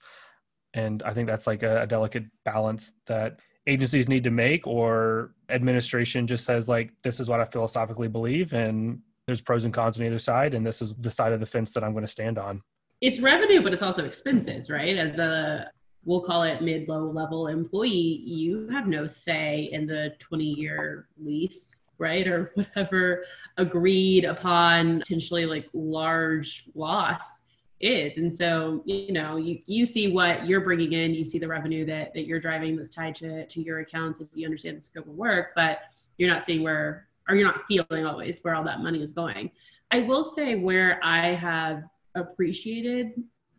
And 0.74 1.02
i 1.04 1.14
think 1.14 1.28
that's 1.28 1.46
like 1.46 1.62
a, 1.62 1.82
a 1.82 1.86
delicate 1.86 2.24
balance 2.44 2.92
that 3.06 3.40
agencies 3.66 4.08
need 4.08 4.24
to 4.24 4.30
make 4.30 4.66
or 4.66 5.32
administration 5.48 6.26
just 6.26 6.44
says 6.44 6.68
like 6.68 6.92
this 7.02 7.18
is 7.18 7.28
what 7.28 7.40
i 7.40 7.44
philosophically 7.44 8.08
believe 8.08 8.52
and 8.52 9.00
there's 9.26 9.40
pros 9.40 9.64
and 9.64 9.74
cons 9.74 9.98
on 9.98 10.06
either 10.06 10.18
side 10.18 10.54
and 10.54 10.64
this 10.64 10.80
is 10.82 10.94
the 10.96 11.10
side 11.10 11.32
of 11.32 11.40
the 11.40 11.46
fence 11.46 11.72
that 11.72 11.82
i'm 11.82 11.92
going 11.92 12.04
to 12.04 12.10
stand 12.10 12.38
on. 12.38 12.62
It's 13.00 13.20
revenue 13.20 13.62
but 13.62 13.72
it's 13.72 13.82
also 13.82 14.04
expenses 14.04 14.68
right? 14.70 14.96
As 14.96 15.18
a 15.18 15.70
we'll 16.04 16.22
call 16.22 16.42
it 16.42 16.62
mid 16.62 16.88
low 16.88 17.10
level 17.10 17.48
employee 17.48 18.22
you 18.24 18.68
have 18.68 18.86
no 18.86 19.06
say 19.06 19.68
in 19.72 19.86
the 19.86 20.14
20 20.18 20.44
year 20.44 21.08
lease 21.18 21.76
right 21.98 22.26
or 22.26 22.52
whatever 22.54 23.24
agreed 23.56 24.24
upon 24.24 25.00
potentially 25.00 25.46
like 25.46 25.68
large 25.72 26.64
loss 26.74 27.42
is. 27.80 28.16
And 28.16 28.32
so 28.32 28.82
you 28.84 29.12
know 29.12 29.36
you, 29.36 29.58
you 29.66 29.84
see 29.84 30.12
what 30.12 30.46
you're 30.46 30.60
bringing 30.60 30.92
in 30.92 31.14
you 31.14 31.24
see 31.24 31.38
the 31.38 31.48
revenue 31.48 31.84
that, 31.86 32.14
that 32.14 32.26
you're 32.26 32.40
driving 32.40 32.76
that's 32.76 32.94
tied 32.94 33.14
to, 33.16 33.46
to 33.46 33.60
your 33.60 33.80
accounts 33.80 34.20
if 34.20 34.28
you 34.34 34.46
understand 34.46 34.78
the 34.78 34.82
scope 34.82 35.06
of 35.06 35.14
work 35.14 35.48
but 35.54 35.80
you're 36.16 36.30
not 36.30 36.44
seeing 36.44 36.62
where 36.62 37.08
or 37.28 37.34
you're 37.34 37.46
not 37.46 37.66
feeling 37.66 38.06
always 38.06 38.38
where 38.42 38.54
all 38.54 38.64
that 38.64 38.80
money 38.80 39.02
is 39.02 39.10
going. 39.10 39.50
I 39.90 40.00
will 40.00 40.24
say 40.24 40.54
where 40.54 41.00
i 41.04 41.34
have 41.34 41.84
appreciated 42.14 43.12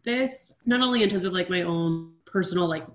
this 0.04 0.52
not 0.66 0.82
only 0.82 1.04
in 1.04 1.10
terms 1.10 1.26
of 1.26 1.34
like 1.34 1.50
my 1.50 1.62
own 1.62 2.14
personal 2.26 2.68
like 2.68 2.88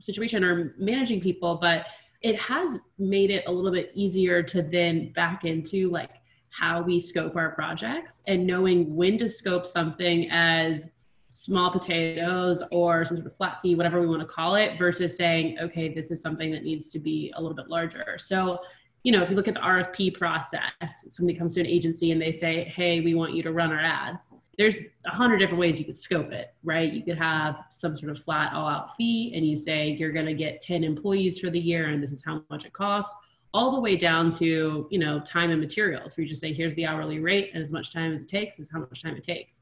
situation 0.00 0.44
or 0.44 0.74
managing 0.78 1.20
people 1.20 1.58
but 1.60 1.86
it 2.22 2.38
has 2.40 2.78
made 2.98 3.30
it 3.30 3.44
a 3.46 3.52
little 3.52 3.72
bit 3.72 3.90
easier 3.94 4.42
to 4.42 4.62
then 4.62 5.12
back 5.12 5.44
into 5.44 5.88
like 5.90 6.16
how 6.50 6.82
we 6.82 7.00
scope 7.00 7.36
our 7.36 7.50
projects 7.50 8.22
and 8.26 8.46
knowing 8.46 8.94
when 8.94 9.18
to 9.18 9.28
scope 9.28 9.66
something 9.66 10.30
as 10.30 10.96
small 11.28 11.70
potatoes 11.70 12.62
or 12.70 13.04
some 13.04 13.16
sort 13.16 13.26
of 13.26 13.36
flat 13.36 13.58
fee, 13.60 13.74
whatever 13.74 14.00
we 14.00 14.06
want 14.06 14.20
to 14.20 14.26
call 14.26 14.54
it, 14.54 14.78
versus 14.78 15.16
saying, 15.16 15.58
okay, 15.60 15.92
this 15.92 16.10
is 16.10 16.22
something 16.22 16.50
that 16.50 16.62
needs 16.62 16.88
to 16.88 16.98
be 16.98 17.32
a 17.36 17.40
little 17.40 17.56
bit 17.56 17.68
larger. 17.68 18.16
So, 18.18 18.58
you 19.06 19.12
know, 19.12 19.22
if 19.22 19.30
you 19.30 19.36
look 19.36 19.46
at 19.46 19.54
the 19.54 19.60
RFP 19.60 20.18
process, 20.18 21.04
somebody 21.10 21.38
comes 21.38 21.54
to 21.54 21.60
an 21.60 21.66
agency 21.66 22.10
and 22.10 22.20
they 22.20 22.32
say, 22.32 22.64
hey, 22.64 22.98
we 22.98 23.14
want 23.14 23.34
you 23.34 23.42
to 23.44 23.52
run 23.52 23.70
our 23.70 23.78
ads. 23.78 24.34
There's 24.58 24.80
a 25.06 25.10
hundred 25.10 25.38
different 25.38 25.60
ways 25.60 25.78
you 25.78 25.84
could 25.84 25.96
scope 25.96 26.32
it, 26.32 26.52
right? 26.64 26.92
You 26.92 27.04
could 27.04 27.16
have 27.16 27.66
some 27.70 27.96
sort 27.96 28.10
of 28.10 28.18
flat 28.18 28.52
all 28.52 28.66
out 28.66 28.96
fee 28.96 29.32
and 29.36 29.46
you 29.46 29.54
say, 29.54 29.90
you're 29.90 30.10
going 30.10 30.26
to 30.26 30.34
get 30.34 30.60
10 30.60 30.82
employees 30.82 31.38
for 31.38 31.50
the 31.50 31.60
year 31.60 31.90
and 31.90 32.02
this 32.02 32.10
is 32.10 32.24
how 32.24 32.42
much 32.50 32.64
it 32.64 32.72
costs 32.72 33.14
all 33.54 33.76
the 33.76 33.80
way 33.80 33.96
down 33.96 34.32
to 34.32 34.88
you 34.90 34.98
know 34.98 35.20
time 35.20 35.50
and 35.50 35.60
materials 35.60 36.16
where 36.16 36.24
you 36.24 36.28
just 36.28 36.40
say 36.40 36.52
here's 36.52 36.74
the 36.74 36.84
hourly 36.84 37.20
rate 37.20 37.52
and 37.54 37.62
as 37.62 37.72
much 37.72 37.92
time 37.92 38.12
as 38.12 38.22
it 38.22 38.28
takes 38.28 38.58
is 38.58 38.68
how 38.70 38.80
much 38.80 39.02
time 39.02 39.16
it 39.16 39.24
takes 39.24 39.60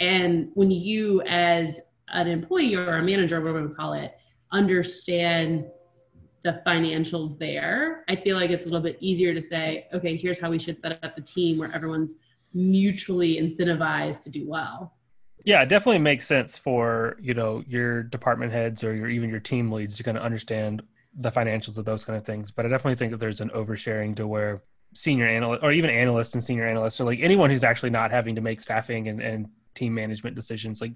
and 0.00 0.50
when 0.54 0.70
you 0.70 1.20
as 1.22 1.78
an 2.08 2.26
employee 2.26 2.74
or 2.74 2.96
a 2.96 3.02
manager 3.02 3.38
whatever 3.40 3.64
we 3.64 3.72
call 3.72 3.92
it 3.92 4.16
understand 4.50 5.66
the 6.48 6.62
financials 6.66 7.38
there 7.38 8.04
i 8.08 8.16
feel 8.16 8.36
like 8.36 8.50
it's 8.50 8.64
a 8.66 8.68
little 8.68 8.82
bit 8.90 8.96
easier 9.00 9.34
to 9.34 9.40
say 9.40 9.86
okay 9.92 10.16
here's 10.16 10.40
how 10.40 10.50
we 10.50 10.58
should 10.58 10.80
set 10.80 10.92
up 11.04 11.14
the 11.14 11.22
team 11.22 11.58
where 11.58 11.70
everyone's 11.74 12.16
mutually 12.54 13.36
incentivized 13.36 14.22
to 14.22 14.30
do 14.30 14.48
well 14.48 14.94
yeah, 15.44 15.62
it 15.62 15.68
definitely 15.68 16.00
makes 16.00 16.26
sense 16.26 16.58
for 16.58 17.16
you 17.20 17.34
know 17.34 17.62
your 17.66 18.02
department 18.02 18.52
heads 18.52 18.82
or 18.84 18.94
your 18.94 19.08
even 19.08 19.30
your 19.30 19.40
team 19.40 19.70
leads 19.70 19.96
to 19.96 20.02
kind 20.02 20.16
of 20.16 20.22
understand 20.22 20.82
the 21.14 21.30
financials 21.30 21.78
of 21.78 21.84
those 21.84 22.04
kind 22.04 22.18
of 22.18 22.24
things. 22.24 22.50
But 22.50 22.66
I 22.66 22.68
definitely 22.68 22.96
think 22.96 23.12
that 23.12 23.18
there's 23.18 23.40
an 23.40 23.50
oversharing 23.50 24.14
to 24.16 24.26
where 24.26 24.62
senior 24.94 25.26
analyst 25.26 25.62
or 25.62 25.72
even 25.72 25.90
analysts 25.90 26.34
and 26.34 26.42
senior 26.42 26.66
analysts 26.66 27.00
or 27.00 27.04
like 27.04 27.20
anyone 27.20 27.50
who's 27.50 27.64
actually 27.64 27.90
not 27.90 28.10
having 28.10 28.34
to 28.34 28.40
make 28.40 28.60
staffing 28.60 29.08
and, 29.08 29.20
and 29.20 29.48
team 29.74 29.94
management 29.94 30.34
decisions, 30.36 30.80
like 30.80 30.92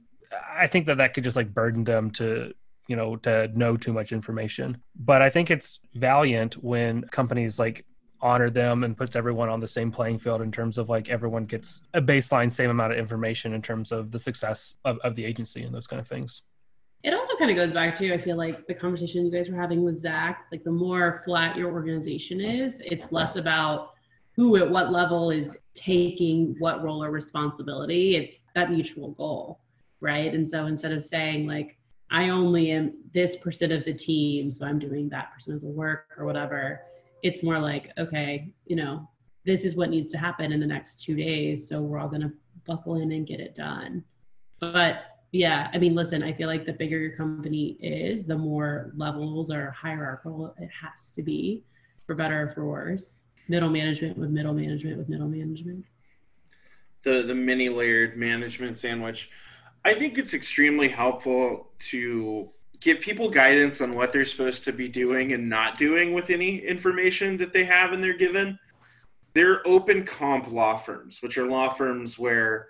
I 0.55 0.67
think 0.67 0.87
that 0.87 0.99
that 0.99 1.15
could 1.15 1.25
just 1.25 1.37
like 1.37 1.55
burden 1.55 1.85
them 1.85 2.11
to 2.13 2.53
you 2.89 2.97
know 2.97 3.17
to 3.17 3.49
know 3.57 3.77
too 3.77 3.93
much 3.93 4.13
information. 4.13 4.81
But 4.97 5.23
I 5.23 5.31
think 5.31 5.51
it's 5.51 5.81
valiant 5.95 6.55
when 6.63 7.03
companies 7.05 7.59
like 7.59 7.85
honor 8.21 8.49
them 8.49 8.85
and 8.85 8.97
puts 8.97 9.17
everyone 9.17 9.49
on 9.49 9.59
the 9.59 9.69
same 9.69 9.91
playing 9.91 10.19
field 10.19 10.41
in 10.41 10.53
terms 10.53 10.79
of 10.79 10.89
like 10.89 11.11
everyone 11.11 11.45
gets 11.45 11.83
a 11.95 12.01
baseline 12.01 12.51
same 12.51 12.71
amount 12.71 12.93
of 12.93 12.99
information 12.99 13.53
in 13.53 13.61
terms 13.61 13.91
of 13.91 14.13
the 14.13 14.19
success 14.19 14.77
of, 14.85 14.97
of 14.99 15.17
the 15.17 15.25
agency 15.25 15.65
and 15.65 15.75
those 15.75 15.89
kind 15.89 16.01
of 16.01 16.07
things 16.07 16.43
it 17.03 17.13
also 17.15 17.35
kind 17.37 17.51
of 17.51 17.57
goes 17.57 17.73
back 17.73 17.97
to 17.97 18.13
I 18.13 18.19
feel 18.19 18.37
like 18.37 18.67
the 18.67 18.75
conversation 18.75 19.27
you 19.27 19.33
guys 19.33 19.51
were 19.51 19.61
having 19.61 19.83
with 19.83 19.97
Zach. 19.97 20.47
Like 20.53 20.63
the 20.63 20.71
more 20.71 21.21
flat 21.25 21.57
your 21.57 21.73
organization 21.73 22.41
is, 22.41 22.81
it's 22.85 23.11
less 23.11 23.37
about 23.37 23.95
who 24.37 24.57
at 24.57 24.71
what 24.71 24.93
level 24.93 25.31
is 25.31 25.59
taking 25.75 26.55
what 26.59 26.83
role 26.83 27.05
or 27.05 27.11
responsibility. 27.11 28.17
It's 28.17 28.45
that 28.55 28.71
mutual 28.71 29.11
goal, 29.13 29.61
right? 30.01 30.33
And 30.33 30.49
so 30.49 30.67
instead 30.67 30.93
of 30.93 31.05
saying 31.05 31.47
like, 31.47 31.77
I 32.13 32.29
only 32.29 32.71
am 32.71 32.93
this 33.15 33.37
percent 33.37 33.73
of 33.73 33.85
the 33.85 33.95
team, 33.95 34.51
so 34.51 34.67
I'm 34.67 34.79
doing 34.79 35.09
that 35.09 35.33
percent 35.33 35.57
of 35.57 35.63
the 35.63 35.69
work 35.69 36.09
or 36.19 36.27
whatever, 36.27 36.83
it's 37.23 37.43
more 37.43 37.59
like, 37.59 37.91
okay, 37.99 38.53
you 38.67 38.77
know, 38.77 39.09
this 39.45 39.65
is 39.65 39.77
what 39.77 39.89
needs 39.89 40.13
to 40.13 40.19
happen 40.19 40.53
in 40.53 40.61
the 40.61 40.67
next 40.67 41.03
two 41.03 41.17
days. 41.17 41.67
So 41.67 41.81
we're 41.81 41.99
all 41.99 42.09
going 42.09 42.21
to 42.21 42.33
buckle 42.67 43.01
in 43.01 43.13
and 43.13 43.27
get 43.27 43.41
it 43.41 43.55
done. 43.55 44.05
But 44.61 45.05
yeah, 45.33 45.71
I 45.73 45.79
mean, 45.79 45.95
listen, 45.95 46.23
I 46.23 46.35
feel 46.35 46.49
like 46.49 46.67
the 46.67 46.75
bigger 46.75 46.99
your 46.99 47.17
company 47.17 47.79
is, 47.81 48.27
the 48.27 48.37
more 48.37 48.93
levels 48.95 49.51
or 49.51 49.71
hierarchical 49.71 50.55
it 50.59 50.69
has 50.69 51.15
to 51.15 51.23
be, 51.23 51.65
for 52.07 52.15
better 52.15 52.43
or 52.43 52.53
for 52.53 52.67
worse. 52.67 53.25
Middle 53.49 53.71
management 53.71 54.19
with 54.19 54.29
middle 54.29 54.53
management 54.53 54.99
with 54.99 55.09
middle 55.09 55.29
management. 55.29 55.87
The 57.03 57.23
the 57.23 57.35
many 57.35 57.69
layered 57.69 58.17
management 58.17 58.79
sandwich. 58.79 59.31
I 59.85 59.95
think 59.95 60.19
it's 60.19 60.35
extremely 60.35 60.89
helpful 60.89 61.73
to 61.91 62.51
give 62.81 63.01
people 63.01 63.31
guidance 63.31 63.81
on 63.81 63.95
what 63.95 64.13
they're 64.13 64.25
supposed 64.25 64.65
to 64.65 64.73
be 64.73 64.89
doing 64.89 65.33
and 65.33 65.49
not 65.49 65.79
doing 65.79 66.13
with 66.13 66.31
any 66.31 66.59
information 66.59 67.37
that 67.39 67.53
they 67.53 67.65
have 67.65 67.93
and 67.93 68.03
they're 68.03 68.13
given. 68.13 68.59
They're 69.35 69.67
open 69.67 70.05
comp 70.05 70.51
law 70.51 70.77
firms, 70.77 71.23
which 71.23 71.39
are 71.39 71.49
law 71.49 71.71
firms 71.71 72.19
where 72.19 72.69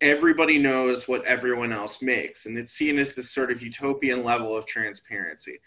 everybody 0.00 0.58
knows 0.58 1.08
what 1.08 1.24
everyone 1.24 1.72
else 1.72 2.00
makes 2.02 2.46
and 2.46 2.56
it's 2.56 2.72
seen 2.72 2.98
as 2.98 3.14
this 3.14 3.30
sort 3.30 3.50
of 3.50 3.62
utopian 3.62 4.22
level 4.22 4.56
of 4.56 4.64
transparency 4.64 5.58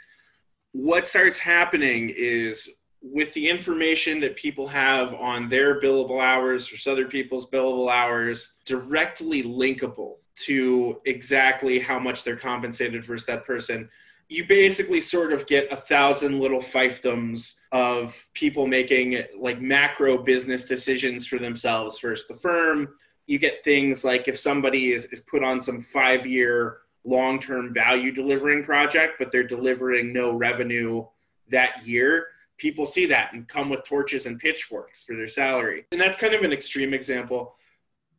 what 0.72 1.06
starts 1.06 1.38
happening 1.38 2.13
is 2.15 2.70
with 3.02 3.34
the 3.34 3.50
information 3.50 4.20
that 4.20 4.36
people 4.36 4.67
have 4.67 5.13
on 5.15 5.50
their 5.50 5.82
billable 5.82 6.22
hours 6.22 6.67
versus 6.70 6.88
other 6.88 7.08
people's 7.08 7.50
billable 7.50 7.91
hours 7.91 8.54
directly 8.65 9.44
linkable 9.44 10.15
to 10.36 11.02
exactly 11.06 11.80
how 11.80 12.00
much 12.00 12.24
they're 12.24 12.36
compensated 12.36 13.04
versus 13.04 13.26
that 13.26 13.46
person 13.46 13.89
you 14.30 14.46
basically 14.46 15.02
sort 15.02 15.34
of 15.34 15.46
get 15.46 15.70
a 15.74 15.76
thousand 15.76 16.39
little 16.39 16.62
fiefdoms 16.62 17.60
of 17.74 18.26
people 18.34 18.65
making 18.65 19.22
like 19.38 19.60
macro 19.60 20.17
business 20.17 20.63
decisions 20.63 21.28
for 21.28 21.38
themselves 21.38 22.00
versus 22.00 22.28
the 22.28 22.34
firm 22.36 22.88
you 23.28 23.39
get 23.39 23.63
things 23.63 24.04
like 24.04 24.28
if 24.28 24.38
somebody 24.38 24.91
is, 24.91 25.06
is 25.06 25.22
put 25.22 25.44
on 25.44 25.62
some 25.62 25.80
five 25.80 26.26
year 26.26 26.80
long 27.04 27.39
term 27.39 27.74
value 27.74 28.12
delivering 28.12 28.63
project, 28.63 29.15
but 29.20 29.32
they're 29.32 29.44
delivering 29.44 30.13
no 30.13 30.36
revenue 30.36 31.06
that 31.50 31.86
year, 31.86 32.28
people 32.58 32.86
see 32.86 33.06
that 33.08 33.34
and 33.34 33.48
come 33.48 33.70
with 33.70 33.84
torches 33.84 34.26
and 34.26 34.39
pitchforks 34.39 35.04
for 35.04 35.15
their 35.15 35.28
salary. 35.28 35.86
And 35.91 36.00
that's 36.00 36.17
kind 36.17 36.34
of 36.34 36.44
an 36.44 36.54
extreme 36.54 36.94
example. 36.94 37.56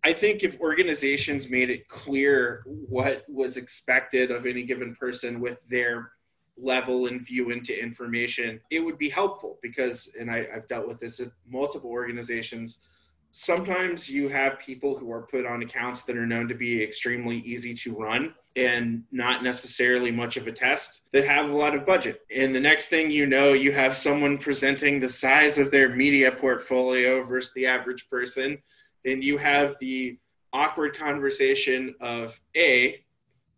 I 0.04 0.12
think 0.12 0.42
if 0.42 0.60
organizations 0.60 1.48
made 1.48 1.70
it 1.70 1.88
clear 1.88 2.64
what 2.66 3.24
was 3.28 3.56
expected 3.56 4.30
of 4.30 4.46
any 4.46 4.64
given 4.64 4.96
person 4.96 5.40
with 5.40 5.66
their 5.68 6.10
level 6.56 7.06
and 7.06 7.24
view 7.24 7.50
into 7.50 7.78
information, 7.80 8.60
it 8.70 8.80
would 8.80 8.98
be 8.98 9.08
helpful 9.08 9.58
because, 9.62 10.12
and 10.18 10.30
I, 10.30 10.46
have 10.52 10.68
dealt 10.68 10.88
with 10.88 10.98
this 10.98 11.20
at 11.20 11.30
multiple 11.48 11.90
organizations, 11.90 12.78
sometimes 13.30 14.10
you 14.10 14.28
have 14.28 14.58
people 14.58 14.96
who 14.96 15.10
are 15.12 15.22
put 15.22 15.46
on 15.46 15.62
accounts 15.62 16.02
that 16.02 16.16
are 16.16 16.26
known 16.26 16.48
to 16.48 16.54
be 16.54 16.82
extremely 16.82 17.38
easy 17.38 17.74
to 17.74 17.94
run 17.94 18.34
and 18.54 19.04
not 19.10 19.42
necessarily 19.42 20.10
much 20.10 20.36
of 20.36 20.46
a 20.46 20.52
test 20.52 21.02
that 21.12 21.24
have 21.24 21.48
a 21.48 21.56
lot 21.56 21.74
of 21.74 21.86
budget. 21.86 22.20
And 22.34 22.54
the 22.54 22.60
next 22.60 22.88
thing 22.88 23.10
you 23.10 23.26
know, 23.26 23.54
you 23.54 23.72
have 23.72 23.96
someone 23.96 24.36
presenting 24.36 25.00
the 25.00 25.08
size 25.08 25.58
of 25.58 25.70
their 25.70 25.88
media 25.88 26.32
portfolio 26.32 27.22
versus 27.24 27.52
the 27.54 27.66
average 27.66 28.10
person. 28.10 28.58
And 29.04 29.22
you 29.22 29.38
have 29.38 29.76
the 29.80 30.18
awkward 30.52 30.96
conversation 30.96 31.94
of 32.00 32.38
A, 32.56 33.02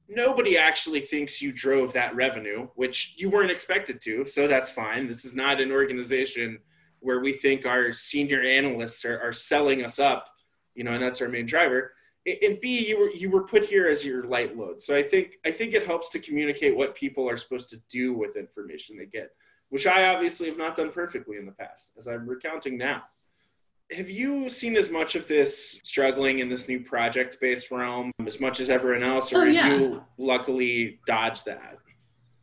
nobody 0.08 0.56
actually 0.58 1.00
thinks 1.00 1.42
you 1.42 1.52
drove 1.52 1.92
that 1.92 2.14
revenue, 2.14 2.68
which 2.74 3.14
you 3.16 3.30
weren't 3.30 3.50
expected 3.50 4.00
to. 4.02 4.24
So 4.26 4.46
that's 4.46 4.70
fine. 4.70 5.06
This 5.06 5.24
is 5.24 5.34
not 5.34 5.60
an 5.60 5.72
organization 5.72 6.58
where 7.00 7.20
we 7.20 7.32
think 7.32 7.66
our 7.66 7.92
senior 7.92 8.42
analysts 8.42 9.04
are, 9.04 9.20
are 9.20 9.32
selling 9.32 9.84
us 9.84 9.98
up, 9.98 10.28
you 10.74 10.84
know, 10.84 10.92
and 10.92 11.02
that's 11.02 11.20
our 11.20 11.28
main 11.28 11.46
driver. 11.46 11.92
And 12.26 12.58
B, 12.62 12.88
you 12.88 12.98
were 12.98 13.10
you 13.10 13.30
were 13.30 13.44
put 13.44 13.66
here 13.66 13.86
as 13.86 14.02
your 14.02 14.24
light 14.24 14.56
load. 14.56 14.80
So 14.80 14.96
I 14.96 15.02
think 15.02 15.36
I 15.44 15.50
think 15.50 15.74
it 15.74 15.84
helps 15.84 16.08
to 16.10 16.18
communicate 16.18 16.74
what 16.74 16.94
people 16.94 17.28
are 17.28 17.36
supposed 17.36 17.68
to 17.70 17.76
do 17.90 18.14
with 18.14 18.36
information 18.36 18.96
they 18.96 19.04
get, 19.04 19.32
which 19.68 19.86
I 19.86 20.06
obviously 20.06 20.48
have 20.48 20.56
not 20.56 20.74
done 20.74 20.90
perfectly 20.90 21.36
in 21.36 21.44
the 21.44 21.52
past, 21.52 21.92
as 21.98 22.06
I'm 22.06 22.26
recounting 22.26 22.78
now. 22.78 23.02
Have 23.94 24.10
you 24.10 24.48
seen 24.48 24.76
as 24.76 24.90
much 24.90 25.14
of 25.14 25.28
this 25.28 25.80
struggling 25.84 26.40
in 26.40 26.48
this 26.48 26.68
new 26.68 26.80
project-based 26.80 27.70
realm 27.70 28.10
as 28.26 28.40
much 28.40 28.60
as 28.60 28.68
everyone 28.68 29.02
else, 29.02 29.32
or 29.32 29.42
oh, 29.42 29.44
yeah. 29.44 29.68
have 29.68 29.80
you 29.80 30.02
luckily 30.18 30.98
dodged 31.06 31.46
that? 31.46 31.78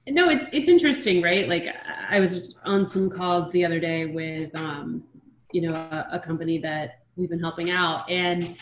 no 0.07 0.29
it's 0.29 0.47
it's 0.51 0.67
interesting 0.67 1.21
right 1.21 1.47
like 1.47 1.67
i 2.09 2.19
was 2.19 2.55
on 2.65 2.85
some 2.85 3.09
calls 3.09 3.51
the 3.51 3.63
other 3.63 3.79
day 3.79 4.05
with 4.05 4.53
um 4.55 5.03
you 5.51 5.61
know 5.61 5.75
a, 5.75 6.07
a, 6.13 6.19
company 6.19 6.57
that 6.57 7.01
we've 7.15 7.29
been 7.29 7.39
helping 7.39 7.69
out 7.69 8.09
and 8.09 8.55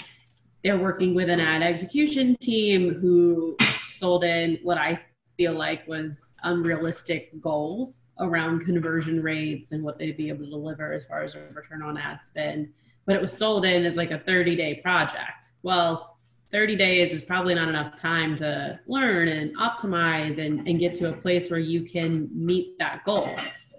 they're 0.64 0.78
working 0.78 1.16
with 1.16 1.30
an 1.30 1.40
ad 1.40 1.62
execution 1.62 2.36
team 2.42 2.94
who 2.96 3.56
sold 3.86 4.24
in 4.24 4.60
what 4.64 4.78
i 4.78 5.00
feel 5.40 5.54
like 5.54 5.88
was 5.88 6.34
unrealistic 6.44 7.40
goals 7.40 8.04
around 8.20 8.60
conversion 8.66 9.24
rates 9.24 9.72
and 9.72 9.82
what 9.82 9.98
they'd 9.98 10.18
be 10.18 10.28
able 10.28 10.44
to 10.44 10.50
deliver 10.50 10.92
as 10.92 11.06
far 11.06 11.24
as 11.24 11.34
a 11.34 11.40
return 11.54 11.82
on 11.82 11.98
ad 11.98 12.20
spend 12.22 12.68
but 13.06 13.16
it 13.16 13.22
was 13.22 13.32
sold 13.32 13.64
in 13.64 13.86
as 13.86 13.96
like 13.96 14.12
a 14.12 14.20
30 14.20 14.58
day 14.58 14.76
project 14.84 15.52
well 15.64 16.18
30 16.52 16.76
days 16.76 17.14
is 17.14 17.24
probably 17.24 17.56
not 17.56 17.70
enough 17.70 17.96
time 17.96 18.36
to 18.36 18.78
learn 18.86 19.30
and 19.30 19.56
optimize 19.58 20.40
and, 20.46 20.68
and 20.68 20.78
get 20.78 20.94
to 20.96 21.08
a 21.08 21.14
place 21.14 21.50
where 21.50 21.60
you 21.60 21.84
can 21.84 22.28
meet 22.34 22.78
that 22.80 23.04
goal. 23.06 23.30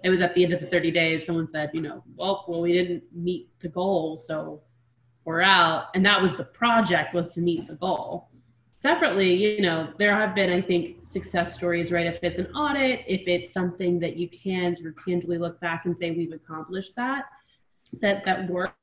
It 0.03 0.09
was 0.09 0.21
at 0.21 0.33
the 0.35 0.43
end 0.45 0.53
of 0.53 0.61
the 0.61 0.67
30 0.67 0.89
days, 0.89 1.25
someone 1.25 1.49
said, 1.49 1.69
you 1.73 1.81
know, 1.81 2.01
well, 2.15 2.45
well, 2.47 2.61
we 2.61 2.71
didn't 2.71 3.03
meet 3.13 3.49
the 3.59 3.67
goal, 3.67 4.15
so 4.15 4.61
we're 5.25 5.41
out. 5.41 5.87
And 5.95 6.05
that 6.05 6.21
was 6.21 6.33
the 6.37 6.45
project 6.45 7.13
was 7.13 7.33
to 7.33 7.41
meet 7.41 7.67
the 7.67 7.75
goal. 7.75 8.30
Separately, 8.81 9.33
you 9.35 9.61
know, 9.61 9.93
there 9.97 10.13
have 10.13 10.33
been, 10.33 10.49
I 10.49 10.61
think, 10.61 11.03
success 11.03 11.53
stories, 11.53 11.91
right? 11.91 12.07
If 12.07 12.19
it's 12.23 12.39
an 12.39 12.47
audit, 12.47 13.05
if 13.07 13.21
it's 13.27 13.53
something 13.53 13.99
that 13.99 14.17
you 14.17 14.27
can 14.27 14.75
sort 14.75 14.89
of 14.89 15.05
tangibly 15.05 15.37
look 15.37 15.59
back 15.59 15.85
and 15.85 15.97
say 15.97 16.11
we've 16.11 16.33
accomplished 16.33 16.95
that, 16.95 17.25
that 18.01 18.25
that 18.25 18.49
works, 18.49 18.75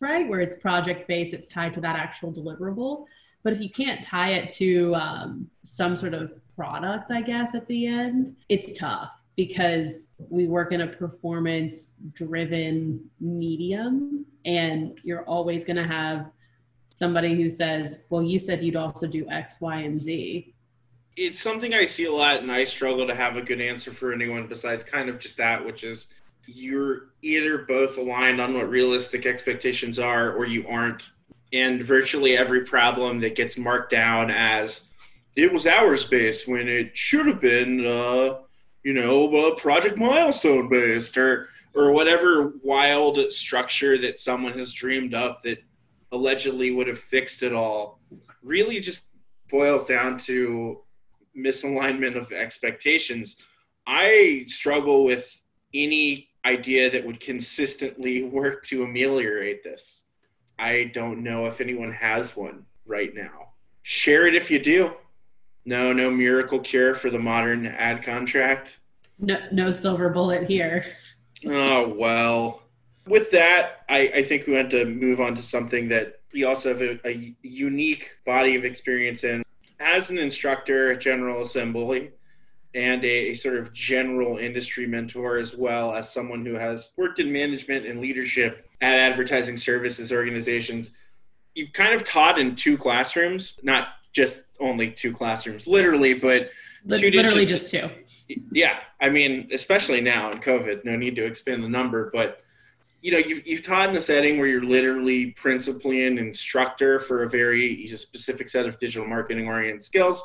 right? 0.00 0.28
Where 0.28 0.40
it's 0.40 0.56
project 0.56 1.08
based, 1.08 1.34
it's 1.34 1.48
tied 1.48 1.74
to 1.74 1.80
that 1.80 1.96
actual 1.96 2.32
deliverable 2.32 3.06
but 3.42 3.52
if 3.52 3.60
you 3.60 3.70
can't 3.70 4.02
tie 4.02 4.32
it 4.32 4.50
to 4.50 4.94
um, 4.94 5.50
some 5.62 5.96
sort 5.96 6.14
of 6.14 6.32
product, 6.54 7.10
I 7.10 7.22
guess, 7.22 7.54
at 7.54 7.66
the 7.66 7.86
end, 7.86 8.36
it's 8.48 8.78
tough 8.78 9.10
because 9.36 10.10
we 10.28 10.46
work 10.46 10.72
in 10.72 10.82
a 10.82 10.86
performance 10.86 11.94
driven 12.12 13.02
medium 13.20 14.26
and 14.44 14.98
you're 15.02 15.24
always 15.24 15.64
going 15.64 15.76
to 15.76 15.86
have 15.86 16.30
somebody 17.02 17.34
who 17.34 17.50
says, 17.50 18.04
well, 18.10 18.22
you 18.22 18.38
said 18.38 18.62
you'd 18.62 18.76
also 18.76 19.08
do 19.08 19.28
X, 19.28 19.60
Y, 19.60 19.78
and 19.78 20.00
Z. 20.00 20.54
It's 21.16 21.40
something 21.40 21.74
I 21.74 21.84
see 21.84 22.04
a 22.04 22.12
lot, 22.12 22.36
and 22.36 22.52
I 22.52 22.62
struggle 22.62 23.08
to 23.08 23.14
have 23.14 23.36
a 23.36 23.42
good 23.42 23.60
answer 23.60 23.90
for 23.90 24.12
anyone 24.12 24.46
besides 24.46 24.84
kind 24.84 25.08
of 25.08 25.18
just 25.18 25.36
that, 25.38 25.66
which 25.66 25.82
is 25.82 26.06
you're 26.46 27.08
either 27.20 27.58
both 27.58 27.98
aligned 27.98 28.40
on 28.40 28.54
what 28.54 28.70
realistic 28.70 29.26
expectations 29.26 29.98
are 29.98 30.32
or 30.32 30.46
you 30.46 30.64
aren't 30.68 31.10
and 31.52 31.82
virtually 31.82 32.36
every 32.36 32.64
problem 32.64 33.18
that 33.18 33.34
gets 33.34 33.58
marked 33.58 33.90
down 33.90 34.30
as 34.30 34.84
it 35.34 35.52
was 35.52 35.66
hours 35.66 36.04
based 36.04 36.46
when 36.46 36.68
it 36.68 36.96
should 36.96 37.26
have 37.26 37.40
been, 37.40 37.84
uh, 37.84 38.38
you 38.84 38.92
know, 38.92 39.28
uh, 39.36 39.54
project 39.56 39.98
milestone 39.98 40.68
based 40.68 41.18
or 41.18 41.48
or 41.74 41.90
whatever 41.90 42.52
wild 42.62 43.32
structure 43.32 43.98
that 43.98 44.20
someone 44.20 44.52
has 44.52 44.72
dreamed 44.72 45.14
up 45.14 45.42
that 45.42 45.58
allegedly 46.12 46.70
would 46.70 46.86
have 46.86 46.98
fixed 46.98 47.42
it 47.42 47.52
all, 47.52 47.98
really 48.42 48.78
just 48.78 49.08
boils 49.50 49.86
down 49.86 50.18
to 50.18 50.80
misalignment 51.36 52.16
of 52.16 52.30
expectations. 52.32 53.36
I 53.86 54.44
struggle 54.46 55.04
with 55.04 55.42
any 55.74 56.28
idea 56.44 56.90
that 56.90 57.04
would 57.04 57.18
consistently 57.20 58.24
work 58.28 58.62
to 58.64 58.84
ameliorate 58.84 59.64
this. 59.64 60.04
I 60.58 60.90
don't 60.94 61.24
know 61.24 61.46
if 61.46 61.60
anyone 61.60 61.92
has 61.92 62.36
one 62.36 62.66
right 62.84 63.14
now. 63.14 63.48
Share 63.82 64.26
it 64.26 64.34
if 64.34 64.50
you 64.50 64.60
do. 64.60 64.92
No, 65.64 65.92
no 65.92 66.10
miracle 66.10 66.60
cure 66.60 66.94
for 66.94 67.10
the 67.10 67.18
modern 67.18 67.66
ad 67.66 68.02
contract. 68.02 68.78
No, 69.18 69.38
no 69.52 69.72
silver 69.72 70.08
bullet 70.08 70.48
here. 70.48 70.84
Oh 71.46 71.88
well. 71.88 72.61
With 73.06 73.30
that, 73.32 73.84
I, 73.88 74.12
I 74.14 74.22
think 74.22 74.46
we 74.46 74.54
want 74.54 74.70
to 74.70 74.84
move 74.84 75.20
on 75.20 75.34
to 75.34 75.42
something 75.42 75.88
that 75.88 76.20
we 76.32 76.44
also 76.44 76.68
have 76.70 76.82
a, 76.82 77.06
a 77.06 77.34
unique 77.42 78.16
body 78.24 78.54
of 78.54 78.64
experience 78.64 79.24
in. 79.24 79.42
As 79.80 80.10
an 80.10 80.18
instructor 80.18 80.92
at 80.92 81.00
General 81.00 81.42
Assembly, 81.42 82.12
and 82.74 83.04
a, 83.04 83.30
a, 83.30 83.34
sort 83.34 83.56
of 83.56 83.72
general 83.72 84.38
industry 84.38 84.86
mentor 84.86 85.36
as 85.36 85.54
well 85.54 85.94
as 85.94 86.12
someone 86.12 86.44
who 86.44 86.54
has 86.54 86.92
worked 86.96 87.18
in 87.18 87.30
management 87.30 87.86
and 87.86 88.00
leadership 88.00 88.66
at 88.80 88.94
advertising 88.94 89.56
services 89.56 90.10
organizations. 90.10 90.92
You've 91.54 91.72
kind 91.72 91.94
of 91.94 92.04
taught 92.04 92.38
in 92.38 92.56
two 92.56 92.78
classrooms, 92.78 93.58
not 93.62 93.88
just 94.12 94.46
only 94.58 94.90
two 94.90 95.12
classrooms, 95.12 95.66
literally, 95.66 96.14
but 96.14 96.50
two 96.88 97.10
literally 97.10 97.46
just 97.46 97.70
two. 97.70 97.90
Yeah, 98.52 98.78
I 99.00 99.10
mean, 99.10 99.50
especially 99.52 100.00
now 100.00 100.32
in 100.32 100.38
COVID, 100.38 100.84
no 100.84 100.96
need 100.96 101.16
to 101.16 101.26
expand 101.26 101.62
the 101.62 101.68
number, 101.68 102.10
but 102.12 102.41
you 103.02 103.10
know, 103.10 103.18
you've, 103.18 103.44
you've 103.44 103.62
taught 103.62 103.90
in 103.90 103.96
a 103.96 104.00
setting 104.00 104.38
where 104.38 104.46
you're 104.46 104.64
literally 104.64 105.32
principally 105.32 106.06
an 106.06 106.18
instructor 106.18 107.00
for 107.00 107.24
a 107.24 107.28
very 107.28 107.86
specific 107.88 108.48
set 108.48 108.64
of 108.64 108.78
digital 108.78 109.06
marketing 109.06 109.48
oriented 109.48 109.82
skills. 109.82 110.22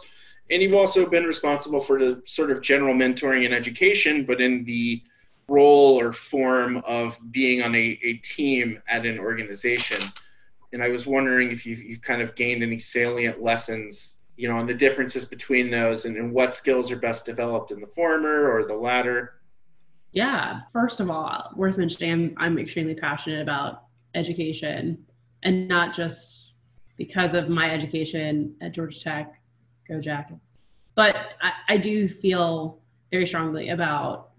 And 0.52 0.62
you've 0.62 0.76
also 0.76 1.10
been 1.10 1.26
responsible 1.26 1.80
for 1.80 2.00
the 2.00 2.22
sort 2.26 2.52
of 2.52 2.62
general 2.62 2.94
mentoring 2.94 3.46
and 3.46 3.54
education, 3.54 4.26
but 4.26 4.40
in 4.40 4.63
the 4.63 5.02
role 5.48 6.00
or 6.00 6.13
form 6.13 6.78
of 6.86 7.20
being 7.32 7.63
on 7.63 7.74
a, 7.74 8.00
a 8.04 8.13
team 8.18 8.80
at 8.88 9.06
an 9.06 9.18
organization. 9.18 10.02
And 10.72 10.84
I 10.84 10.90
was 10.90 11.08
wondering 11.08 11.52
if 11.52 11.66
you've, 11.66 11.82
you've 11.82 12.02
kind 12.02 12.22
of 12.22 12.36
gained 12.36 12.62
any 12.62 12.78
salient 12.78 13.42
lessons, 13.42 14.18
you 14.36 14.48
know, 14.48 14.58
on 14.58 14.68
the 14.68 14.74
differences 14.74 15.26
between 15.26 15.72
those 15.72 16.06
and, 16.06 16.16
and 16.16 16.32
what 16.32 16.54
skills 16.54 16.92
are 16.92 16.98
best 16.98 17.26
developed 17.26 17.72
in 17.72 17.80
the 17.80 17.88
former 17.88 18.52
or 18.52 18.66
the 18.66 18.76
latter. 18.76 19.34
Yeah. 20.12 20.62
First 20.74 21.00
of 21.00 21.10
all, 21.10 21.52
worth 21.56 21.78
mentioning, 21.78 22.12
I'm, 22.12 22.36
I'm 22.38 22.60
extremely 22.60 22.96
passionate 22.96 23.41
about 23.41 23.84
education 24.15 25.06
and 25.43 25.67
not 25.67 25.93
just 25.93 26.54
because 26.98 27.34
of 27.34 27.50
my 27.50 27.70
education 27.72 28.56
at 28.62 28.74
Georgia 28.74 29.00
Tech, 29.00 29.41
go 29.88 30.02
Jackets, 30.02 30.58
but 30.96 31.15
I, 31.41 31.52
I 31.70 31.78
do 31.78 32.08
feel 32.08 32.80
very 33.12 33.26
strongly 33.26 33.70
about 33.70 34.32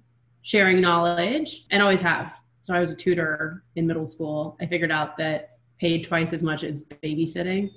sharing 0.43 0.81
knowledge 0.81 1.67
and 1.71 1.83
always 1.83 2.01
have. 2.01 2.41
So 2.63 2.75
I 2.75 2.81
was 2.81 2.91
a 2.91 2.97
tutor 2.97 3.63
in 3.77 3.87
middle 3.87 4.05
school. 4.05 4.57
I 4.61 4.67
figured 4.67 4.91
out 4.91 5.17
that 5.19 5.59
paid 5.81 6.05
twice 6.05 6.33
as 6.33 6.43
much 6.43 6.65
as 6.65 6.83
babysitting. 6.83 7.71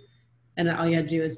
And 0.58 0.67
that 0.67 0.80
all 0.80 0.88
you 0.88 0.95
had 0.95 1.08
to 1.08 1.15
do 1.15 1.23
is 1.23 1.38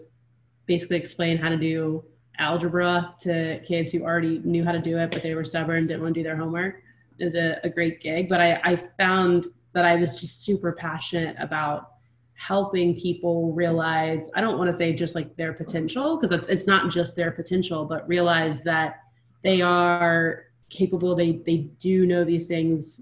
basically 0.66 0.98
explain 0.98 1.38
how 1.38 1.50
to 1.50 1.58
do 1.58 2.04
algebra 2.40 3.14
to 3.20 3.60
kids 3.60 3.92
who 3.92 4.02
already 4.04 4.40
knew 4.44 4.64
how 4.64 4.72
to 4.72 4.80
do 4.80 4.98
it, 4.98 5.12
but 5.12 5.22
they 5.22 5.36
were 5.36 5.46
stubborn, 5.46 5.88
didn't 5.88 6.02
want 6.02 6.14
to 6.16 6.20
do 6.20 6.24
their 6.24 6.36
homework. 6.36 6.82
It 7.20 7.26
was 7.26 7.36
a, 7.36 7.60
a 7.64 7.70
great 7.70 8.02
gig. 8.02 8.28
But 8.28 8.42
I, 8.42 8.60
I 8.64 8.84
found 8.98 9.48
that 9.74 9.86
I 9.86 9.96
was 9.96 10.20
just 10.20 10.44
super 10.44 10.72
passionate 10.72 11.36
about 11.40 11.94
helping 12.36 12.94
people 12.96 13.54
realize 13.54 14.30
i 14.36 14.42
don't 14.42 14.58
want 14.58 14.70
to 14.70 14.76
say 14.76 14.92
just 14.92 15.16
like 15.16 15.34
their 15.38 15.54
potential 15.54 16.18
because 16.18 16.32
it's, 16.32 16.48
it's 16.50 16.68
not 16.68 16.92
just 16.92 17.16
their 17.16 17.32
potential 17.32 17.86
but 17.86 18.06
realize 18.08 18.64
that 18.64 19.02
they 19.44 19.62
are 19.62 20.46
capable 20.70 21.16
they 21.16 21.34
they 21.46 21.58
do 21.80 22.06
know 22.06 22.24
these 22.24 22.48
things 22.48 23.02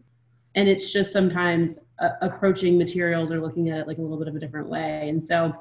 and 0.56 0.68
it's 0.68 0.92
just 0.92 1.12
sometimes 1.12 1.80
uh, 2.00 2.10
approaching 2.22 2.78
materials 2.78 3.32
or 3.32 3.40
looking 3.40 3.70
at 3.70 3.80
it 3.80 3.88
like 3.88 3.98
a 3.98 4.02
little 4.02 4.20
bit 4.20 4.28
of 4.28 4.36
a 4.36 4.40
different 4.40 4.68
way 4.68 5.10
and 5.10 5.24
so 5.24 5.52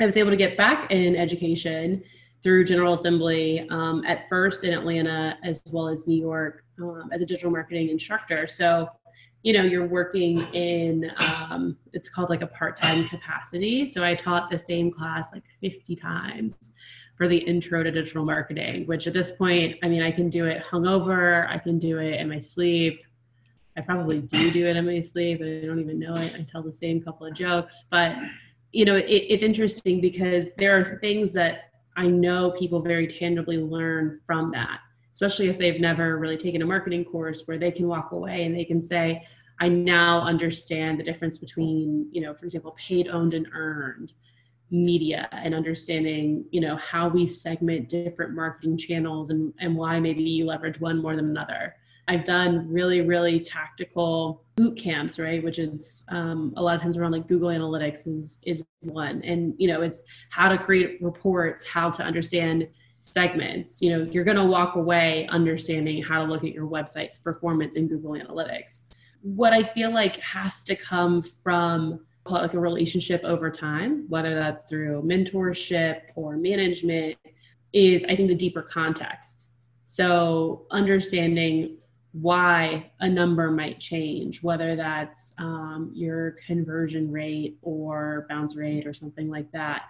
i 0.00 0.04
was 0.04 0.16
able 0.16 0.30
to 0.30 0.36
get 0.36 0.56
back 0.56 0.90
in 0.90 1.16
education 1.16 2.02
through 2.42 2.64
General 2.64 2.92
Assembly 2.92 3.66
um, 3.70 4.04
at 4.06 4.28
first 4.28 4.64
in 4.64 4.72
Atlanta 4.72 5.36
as 5.44 5.62
well 5.70 5.88
as 5.88 6.06
New 6.06 6.20
York 6.20 6.64
um, 6.80 7.10
as 7.12 7.20
a 7.20 7.26
digital 7.26 7.50
marketing 7.50 7.88
instructor. 7.88 8.46
So, 8.46 8.88
you 9.42 9.52
know, 9.52 9.62
you're 9.62 9.86
working 9.86 10.40
in 10.52 11.10
um, 11.18 11.76
it's 11.92 12.08
called 12.08 12.28
like 12.28 12.42
a 12.42 12.46
part-time 12.46 13.08
capacity. 13.08 13.86
So 13.86 14.04
I 14.04 14.14
taught 14.14 14.50
the 14.50 14.58
same 14.58 14.90
class 14.90 15.32
like 15.32 15.44
50 15.60 15.96
times 15.96 16.72
for 17.16 17.26
the 17.26 17.36
intro 17.36 17.82
to 17.82 17.90
digital 17.90 18.24
marketing, 18.24 18.86
which 18.86 19.08
at 19.08 19.12
this 19.12 19.32
point, 19.32 19.76
I 19.82 19.88
mean, 19.88 20.02
I 20.02 20.12
can 20.12 20.30
do 20.30 20.46
it 20.46 20.62
hungover, 20.62 21.48
I 21.50 21.58
can 21.58 21.78
do 21.78 21.98
it 21.98 22.20
in 22.20 22.28
my 22.28 22.38
sleep. 22.38 23.00
I 23.76 23.80
probably 23.80 24.20
do 24.20 24.50
do 24.50 24.66
it 24.66 24.76
in 24.76 24.86
my 24.86 24.98
sleep, 24.98 25.40
and 25.40 25.62
I 25.62 25.66
don't 25.66 25.78
even 25.78 26.00
know 26.00 26.12
it. 26.14 26.34
I 26.34 26.42
tell 26.42 26.62
the 26.62 26.72
same 26.72 27.00
couple 27.00 27.26
of 27.26 27.34
jokes, 27.34 27.84
but 27.90 28.16
you 28.72 28.84
know, 28.84 28.96
it, 28.96 29.04
it's 29.06 29.42
interesting 29.42 30.00
because 30.00 30.52
there 30.54 30.78
are 30.78 30.98
things 30.98 31.32
that 31.34 31.67
I 31.98 32.06
know 32.06 32.52
people 32.52 32.80
very 32.80 33.08
tangibly 33.08 33.58
learn 33.58 34.20
from 34.24 34.52
that, 34.52 34.78
especially 35.12 35.48
if 35.48 35.58
they've 35.58 35.80
never 35.80 36.16
really 36.16 36.36
taken 36.36 36.62
a 36.62 36.64
marketing 36.64 37.04
course 37.04 37.42
where 37.46 37.58
they 37.58 37.72
can 37.72 37.88
walk 37.88 38.12
away 38.12 38.44
and 38.44 38.56
they 38.56 38.64
can 38.64 38.80
say, 38.80 39.26
I 39.60 39.68
now 39.68 40.20
understand 40.22 41.00
the 41.00 41.02
difference 41.02 41.38
between, 41.38 42.08
you 42.12 42.20
know, 42.20 42.34
for 42.34 42.44
example, 42.44 42.76
paid, 42.78 43.08
owned, 43.08 43.34
and 43.34 43.48
earned 43.52 44.12
media 44.70 45.28
and 45.32 45.56
understanding, 45.56 46.44
you 46.52 46.60
know, 46.60 46.76
how 46.76 47.08
we 47.08 47.26
segment 47.26 47.88
different 47.88 48.32
marketing 48.32 48.78
channels 48.78 49.30
and, 49.30 49.52
and 49.58 49.74
why 49.74 49.98
maybe 49.98 50.22
you 50.22 50.44
leverage 50.44 50.78
one 50.78 51.02
more 51.02 51.16
than 51.16 51.30
another. 51.30 51.74
I've 52.08 52.24
done 52.24 52.66
really, 52.72 53.02
really 53.02 53.38
tactical 53.38 54.42
boot 54.56 54.78
camps, 54.78 55.18
right? 55.18 55.44
Which 55.44 55.58
is 55.58 56.04
um, 56.08 56.54
a 56.56 56.62
lot 56.62 56.74
of 56.74 56.80
times 56.80 56.96
around 56.96 57.12
like 57.12 57.28
Google 57.28 57.50
Analytics 57.50 58.08
is 58.08 58.38
is 58.44 58.64
one, 58.80 59.22
and 59.22 59.54
you 59.58 59.68
know 59.68 59.82
it's 59.82 60.02
how 60.30 60.48
to 60.48 60.56
create 60.56 61.00
reports, 61.02 61.66
how 61.66 61.90
to 61.90 62.02
understand 62.02 62.66
segments. 63.04 63.82
You 63.82 63.90
know, 63.90 64.10
you're 64.10 64.24
going 64.24 64.38
to 64.38 64.44
walk 64.44 64.76
away 64.76 65.28
understanding 65.30 66.02
how 66.02 66.24
to 66.24 66.30
look 66.30 66.44
at 66.44 66.52
your 66.52 66.66
website's 66.66 67.18
performance 67.18 67.76
in 67.76 67.88
Google 67.88 68.12
Analytics. 68.12 68.84
What 69.22 69.52
I 69.52 69.62
feel 69.62 69.92
like 69.92 70.16
has 70.18 70.64
to 70.64 70.76
come 70.76 71.22
from 71.22 72.00
call 72.24 72.38
it 72.38 72.42
like 72.42 72.54
a 72.54 72.60
relationship 72.60 73.22
over 73.24 73.50
time, 73.50 74.04
whether 74.08 74.34
that's 74.34 74.64
through 74.64 75.02
mentorship 75.02 76.02
or 76.14 76.36
management, 76.36 77.16
is 77.72 78.04
I 78.04 78.16
think 78.16 78.28
the 78.28 78.34
deeper 78.34 78.62
context. 78.62 79.48
So 79.84 80.66
understanding 80.70 81.78
why 82.20 82.90
a 83.00 83.08
number 83.08 83.50
might 83.50 83.78
change, 83.78 84.42
whether 84.42 84.74
that's 84.74 85.34
um, 85.38 85.90
your 85.94 86.36
conversion 86.46 87.10
rate 87.10 87.58
or 87.62 88.26
bounce 88.28 88.56
rate 88.56 88.86
or 88.86 88.94
something 88.94 89.28
like 89.28 89.50
that. 89.52 89.82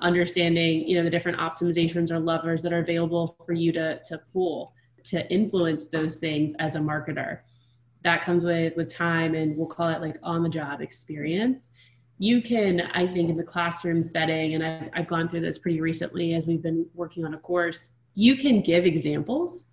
Understanding, 0.00 0.86
you 0.86 0.96
know, 0.96 1.04
the 1.04 1.10
different 1.10 1.38
optimizations 1.38 2.10
or 2.10 2.18
levers 2.18 2.62
that 2.62 2.72
are 2.72 2.80
available 2.80 3.36
for 3.46 3.52
you 3.52 3.72
to 3.72 4.00
to 4.04 4.20
pull 4.32 4.74
to 5.04 5.26
influence 5.30 5.88
those 5.88 6.18
things 6.18 6.54
as 6.58 6.74
a 6.74 6.78
marketer. 6.78 7.40
That 8.02 8.22
comes 8.22 8.44
with 8.44 8.76
with 8.76 8.92
time, 8.92 9.34
and 9.34 9.56
we'll 9.56 9.66
call 9.66 9.88
it 9.88 10.00
like 10.00 10.18
on 10.22 10.42
the 10.42 10.48
job 10.48 10.80
experience. 10.80 11.70
You 12.18 12.42
can, 12.42 12.80
I 12.94 13.06
think, 13.06 13.30
in 13.30 13.36
the 13.36 13.44
classroom 13.44 14.02
setting, 14.02 14.54
and 14.54 14.64
I've, 14.64 14.90
I've 14.94 15.06
gone 15.06 15.28
through 15.28 15.42
this 15.42 15.58
pretty 15.58 15.80
recently 15.80 16.34
as 16.34 16.46
we've 16.46 16.62
been 16.62 16.86
working 16.94 17.24
on 17.24 17.34
a 17.34 17.38
course. 17.38 17.90
You 18.14 18.36
can 18.36 18.62
give 18.62 18.86
examples 18.86 19.72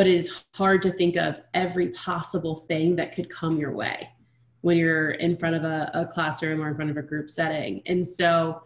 but 0.00 0.06
it 0.06 0.14
is 0.14 0.44
hard 0.54 0.80
to 0.80 0.90
think 0.90 1.16
of 1.16 1.42
every 1.52 1.88
possible 1.88 2.54
thing 2.54 2.96
that 2.96 3.14
could 3.14 3.28
come 3.28 3.58
your 3.58 3.72
way 3.72 4.08
when 4.62 4.78
you're 4.78 5.10
in 5.10 5.36
front 5.36 5.54
of 5.54 5.62
a, 5.62 5.90
a 5.92 6.06
classroom 6.06 6.62
or 6.62 6.68
in 6.68 6.74
front 6.74 6.90
of 6.90 6.96
a 6.96 7.02
group 7.02 7.28
setting. 7.28 7.82
And 7.84 8.08
so, 8.08 8.62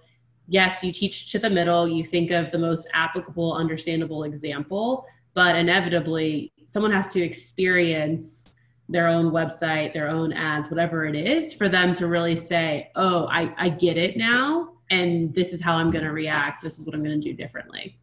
yes, 0.47 0.85
you 0.85 0.93
teach 0.93 1.33
to 1.33 1.41
the 1.41 1.51
middle, 1.51 1.89
you 1.89 2.05
think 2.05 2.31
of 2.31 2.53
the 2.53 2.59
most 2.59 2.87
applicable, 2.95 3.53
understandable 3.53 4.23
example, 4.23 5.07
but 5.35 5.57
inevitably, 5.57 6.53
someone 6.69 6.93
has 6.93 7.09
to 7.09 7.21
experience 7.21 8.57
their 8.89 9.09
own 9.09 9.33
website, 9.33 9.93
their 9.93 10.09
own 10.09 10.33
ads, 10.33 10.71
whatever 10.71 11.05
it 11.05 11.17
is, 11.17 11.53
for 11.53 11.69
them 11.69 11.93
to 11.95 12.07
really 12.07 12.37
say, 12.37 12.93
oh, 12.95 13.27
I, 13.27 13.53
I 13.59 13.71
get 13.71 13.97
it 13.97 14.17
now. 14.17 14.75
And 14.91 15.35
this 15.35 15.53
is 15.53 15.61
how 15.61 15.75
I'm 15.75 15.91
going 15.91 16.05
to 16.05 16.13
react. 16.13 16.63
This 16.63 16.79
is 16.79 16.87
what 16.87 16.95
I'm 16.95 17.03
going 17.03 17.21
to 17.21 17.29
do 17.29 17.35
differently. 17.35 17.99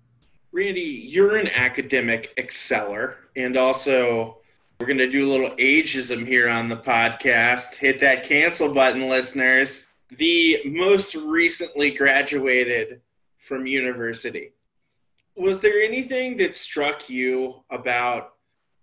Randy, 0.53 0.81
you're 0.81 1.37
an 1.37 1.47
academic 1.47 2.33
exceller, 2.35 3.15
and 3.37 3.55
also 3.55 4.39
we're 4.79 4.85
going 4.85 4.97
to 4.97 5.09
do 5.09 5.25
a 5.25 5.31
little 5.31 5.51
ageism 5.51 6.27
here 6.27 6.49
on 6.49 6.67
the 6.67 6.75
podcast. 6.75 7.75
Hit 7.75 7.99
that 7.99 8.23
cancel 8.23 8.73
button, 8.73 9.07
listeners. 9.07 9.87
The 10.09 10.59
most 10.65 11.15
recently 11.15 11.91
graduated 11.91 12.99
from 13.37 13.65
university. 13.65 14.51
Was 15.37 15.61
there 15.61 15.81
anything 15.81 16.35
that 16.37 16.53
struck 16.53 17.09
you 17.09 17.63
about 17.69 18.33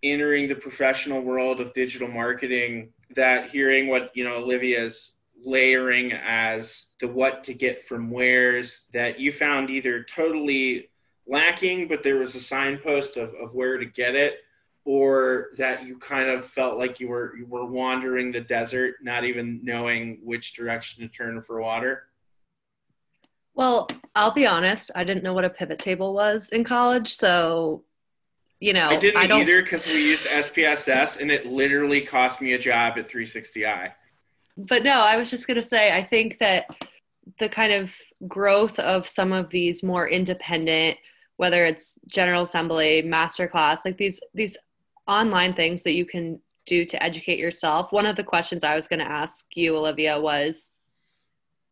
entering 0.03 0.49
the 0.49 0.55
professional 0.55 1.21
world 1.21 1.61
of 1.61 1.75
digital 1.75 2.09
marketing 2.09 2.95
that 3.15 3.51
hearing 3.51 3.89
what, 3.89 4.17
you 4.17 4.25
know, 4.25 4.37
Olivia's 4.37 5.19
layering 5.45 6.13
as 6.13 6.87
the 6.99 7.09
what 7.09 7.45
to 7.45 7.53
get 7.53 7.85
from 7.85 8.11
where's 8.11 8.85
that 8.95 9.21
you 9.21 9.33
found 9.33 9.69
either 9.69 10.03
totally 10.03 10.89
lacking, 11.29 11.89
but 11.89 12.03
there 12.03 12.17
was 12.17 12.35
a 12.35 12.41
signpost 12.41 13.17
of, 13.17 13.35
of 13.35 13.55
where 13.55 13.79
to 13.79 13.85
get 13.85 14.15
it, 14.15 14.39
or 14.85 15.49
that 15.59 15.87
you 15.87 15.99
kind 15.99 16.31
of 16.31 16.45
felt 16.45 16.79
like 16.79 16.99
you 16.99 17.09
were 17.09 17.37
you 17.37 17.47
were 17.47 17.67
wandering 17.67 18.33
the 18.33 18.41
desert, 18.41 18.97
not 19.03 19.25
even 19.25 19.61
knowing 19.63 20.19
which 20.25 20.55
direction 20.55 21.07
to 21.07 21.15
turn 21.15 21.41
for 21.43 21.61
water? 21.61 22.05
Well, 23.55 23.89
I'll 24.15 24.33
be 24.33 24.47
honest, 24.47 24.91
I 24.95 25.05
didn't 25.05 25.25
know 25.25 25.35
what 25.35 25.45
a 25.45 25.51
pivot 25.51 25.79
table 25.79 26.15
was 26.15 26.51
in 26.51 26.65
college, 26.65 27.15
so 27.15 27.85
you 28.61 28.73
know, 28.73 28.89
I 28.89 28.97
didn't 28.97 29.31
I 29.31 29.37
either 29.37 29.63
because 29.63 29.87
we 29.87 30.03
used 30.03 30.27
SPSS 30.27 31.21
and 31.21 31.31
it 31.31 31.47
literally 31.47 32.01
cost 32.01 32.41
me 32.41 32.55
a 32.55 32.59
job 32.59 32.99
at 32.99 33.09
360i. 33.09 33.93
But 34.57 34.83
no, 34.83 34.99
I 34.99 35.17
was 35.17 35.31
just 35.31 35.47
gonna 35.47 35.63
say, 35.63 35.93
I 35.93 36.03
think 36.03 36.39
that 36.39 36.67
the 37.39 37.49
kind 37.49 37.73
of 37.73 37.93
growth 38.27 38.79
of 38.79 39.07
some 39.07 39.33
of 39.33 39.51
these 39.51 39.83
more 39.83 40.09
independent 40.09 40.97
whether 41.39 41.65
it's 41.65 41.99
General 42.07 42.43
Assembly, 42.43 43.03
Masterclass, 43.03 43.85
like 43.85 43.97
these 43.97 44.21
these 44.35 44.57
online 45.07 45.55
things 45.55 45.83
that 45.85 45.95
you 45.95 46.05
can 46.05 46.39
do 46.67 46.85
to 46.85 47.03
educate 47.03 47.39
yourself. 47.39 47.93
One 47.93 48.07
of 48.07 48.17
the 48.17 48.25
questions 48.25 48.63
I 48.63 48.75
was 48.75 48.87
going 48.87 48.99
to 48.99 49.11
ask 49.11 49.47
you, 49.55 49.75
Olivia, 49.77 50.21
was, 50.21 50.73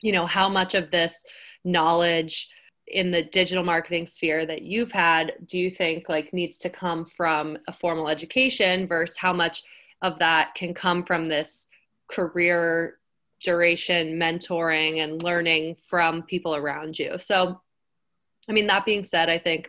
you 0.00 0.12
know, 0.12 0.24
how 0.24 0.48
much 0.48 0.74
of 0.74 0.90
this 0.90 1.22
knowledge 1.64 2.48
in 2.87 3.11
the 3.11 3.24
digital 3.24 3.64
marketing 3.64 4.07
sphere 4.07 4.46
that 4.46 4.62
you've 4.62 4.92
had 4.92 5.33
do 5.46 5.59
you 5.59 5.70
think 5.70 6.09
like 6.09 6.33
needs 6.33 6.57
to 6.59 6.70
come 6.70 7.05
from 7.05 7.59
a 7.66 7.72
formal 7.72 8.09
education 8.09 8.87
versus 8.87 9.16
how 9.16 9.33
much 9.33 9.64
of 10.02 10.16
that 10.20 10.55
can 10.55 10.72
come 10.72 11.02
from 11.02 11.29
this 11.29 11.66
career 12.09 12.98
duration 13.42 14.16
mentoring 14.16 15.02
and 15.02 15.24
learning 15.24 15.74
from 15.74 16.22
people 16.22 16.55
around 16.55 16.96
you 16.96 17.18
so 17.18 17.61
i 18.48 18.52
mean 18.52 18.66
that 18.66 18.85
being 18.85 19.04
said 19.04 19.28
i 19.28 19.38
think 19.38 19.68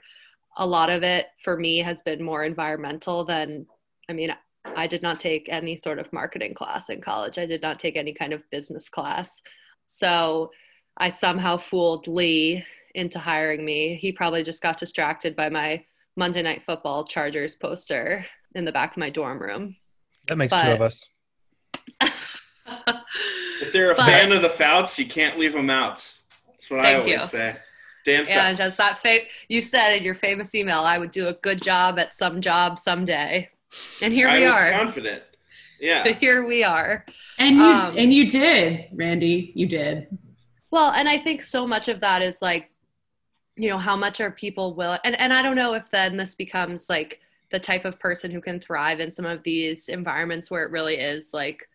a 0.58 0.66
lot 0.66 0.90
of 0.90 1.04
it 1.04 1.28
for 1.44 1.58
me 1.58 1.78
has 1.78 2.02
been 2.02 2.24
more 2.24 2.44
environmental 2.44 3.24
than 3.26 3.66
i 4.10 4.14
mean 4.14 4.34
i 4.76 4.88
did 4.88 5.02
not 5.02 5.20
take 5.20 5.48
any 5.50 5.76
sort 5.76 6.00
of 6.00 6.12
marketing 6.12 6.54
class 6.54 6.90
in 6.90 7.02
college 7.02 7.38
i 7.38 7.46
did 7.46 7.62
not 7.62 7.80
take 7.80 7.96
any 7.96 8.14
kind 8.14 8.34
of 8.34 8.42
business 8.52 8.90
class 8.90 9.42
so 9.86 10.52
i 10.98 11.10
somehow 11.10 11.58
fooled 11.58 12.08
lee 12.08 12.64
into 12.98 13.20
hiring 13.20 13.64
me. 13.64 13.96
He 13.96 14.12
probably 14.12 14.44
just 14.44 14.62
got 14.62 14.80
distracted 14.80 15.36
by 15.36 15.50
my 15.50 15.84
Monday 16.18 16.42
Night 16.42 16.64
Football 16.66 17.06
Chargers 17.06 17.56
poster 17.56 18.26
in 18.56 18.66
the 18.66 18.72
back 18.72 18.92
of 18.92 18.98
my 18.98 19.10
dorm 19.10 19.40
room. 19.40 19.76
That 20.28 20.38
makes 20.38 20.52
but, 20.52 20.64
two 20.64 20.72
of 20.72 20.82
us. 20.82 21.08
if 22.02 23.72
they're 23.72 23.92
a 23.92 23.96
but, 23.96 24.06
fan 24.06 24.32
of 24.32 24.42
the 24.42 24.50
Fouts, 24.50 24.98
you 24.98 25.06
can't 25.06 25.38
leave 25.38 25.54
them 25.54 25.70
out. 25.70 25.96
That's 26.48 26.70
what 26.70 26.80
I 26.80 26.96
always 26.96 27.12
you. 27.14 27.20
say. 27.20 27.58
Dan 28.08 28.26
Fouts. 28.26 28.38
And 28.38 28.58
just 28.58 28.78
that 28.78 29.00
fa- 29.00 29.28
you 29.50 29.62
said 29.62 29.96
in 29.96 30.04
your 30.04 30.16
famous 30.16 30.56
email, 30.56 30.80
I 30.80 30.98
would 30.98 31.12
do 31.12 31.28
a 31.28 31.34
good 31.34 31.62
job 31.62 32.00
at 32.00 32.14
some 32.14 32.42
job 32.42 32.80
someday. 32.80 33.50
And 34.02 34.14
here 34.14 34.28
I 34.28 34.40
we 34.40 34.46
are. 34.46 34.72
confident. 34.72 35.24
Yeah. 35.80 36.08
here 36.20 36.48
we 36.48 36.64
are. 36.64 37.06
And 37.38 37.58
you 37.58 37.64
um, 37.64 37.98
and 37.98 38.14
you 38.14 38.30
did, 38.30 38.86
Randy. 38.94 39.52
You 39.54 39.68
did. 39.68 40.08
Well, 40.72 40.92
and 40.92 41.08
I 41.08 41.18
think 41.18 41.42
so 41.42 41.68
much 41.68 41.88
of 41.88 42.00
that 42.02 42.22
is 42.22 42.42
like 42.42 42.72
you 43.58 43.70
know 43.70 43.78
how 43.78 43.96
much 43.96 44.22
are 44.22 44.32
people 44.32 44.76
will 44.76 44.98
and, 45.04 45.20
and 45.20 45.34
i 45.34 45.42
don't 45.42 45.56
know 45.56 45.74
if 45.74 45.90
then 45.90 46.16
this 46.16 46.36
becomes 46.36 46.90
like 46.90 47.20
the 47.52 47.60
type 47.60 47.86
of 47.86 48.00
person 48.00 48.30
who 48.30 48.40
can 48.40 48.60
thrive 48.60 49.00
in 49.00 49.12
some 49.12 49.26
of 49.26 49.42
these 49.44 49.90
environments 49.90 50.52
where 50.52 50.64
it 50.64 50.72
really 50.72 50.96
is 50.96 51.34
like 51.34 51.68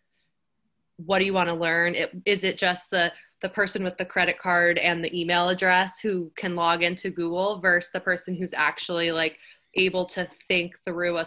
what 0.97 1.19
do 1.19 1.25
you 1.25 1.33
want 1.33 1.49
to 1.49 1.53
learn 1.53 1.93
it, 1.95 2.11
is 2.25 2.43
it 2.43 2.57
just 2.57 2.89
the 2.89 3.11
the 3.43 3.49
person 3.49 3.83
with 3.83 3.97
the 3.97 4.05
credit 4.05 4.39
card 4.39 4.79
and 4.79 5.03
the 5.03 5.19
email 5.19 5.49
address 5.49 5.99
who 5.99 6.31
can 6.35 6.55
log 6.55 6.81
into 6.81 7.11
google 7.11 7.59
versus 7.59 7.91
the 7.93 7.99
person 7.99 8.35
who's 8.35 8.53
actually 8.53 9.11
like 9.11 9.37
able 9.75 10.05
to 10.05 10.27
think 10.47 10.79
through 10.83 11.17
a, 11.17 11.25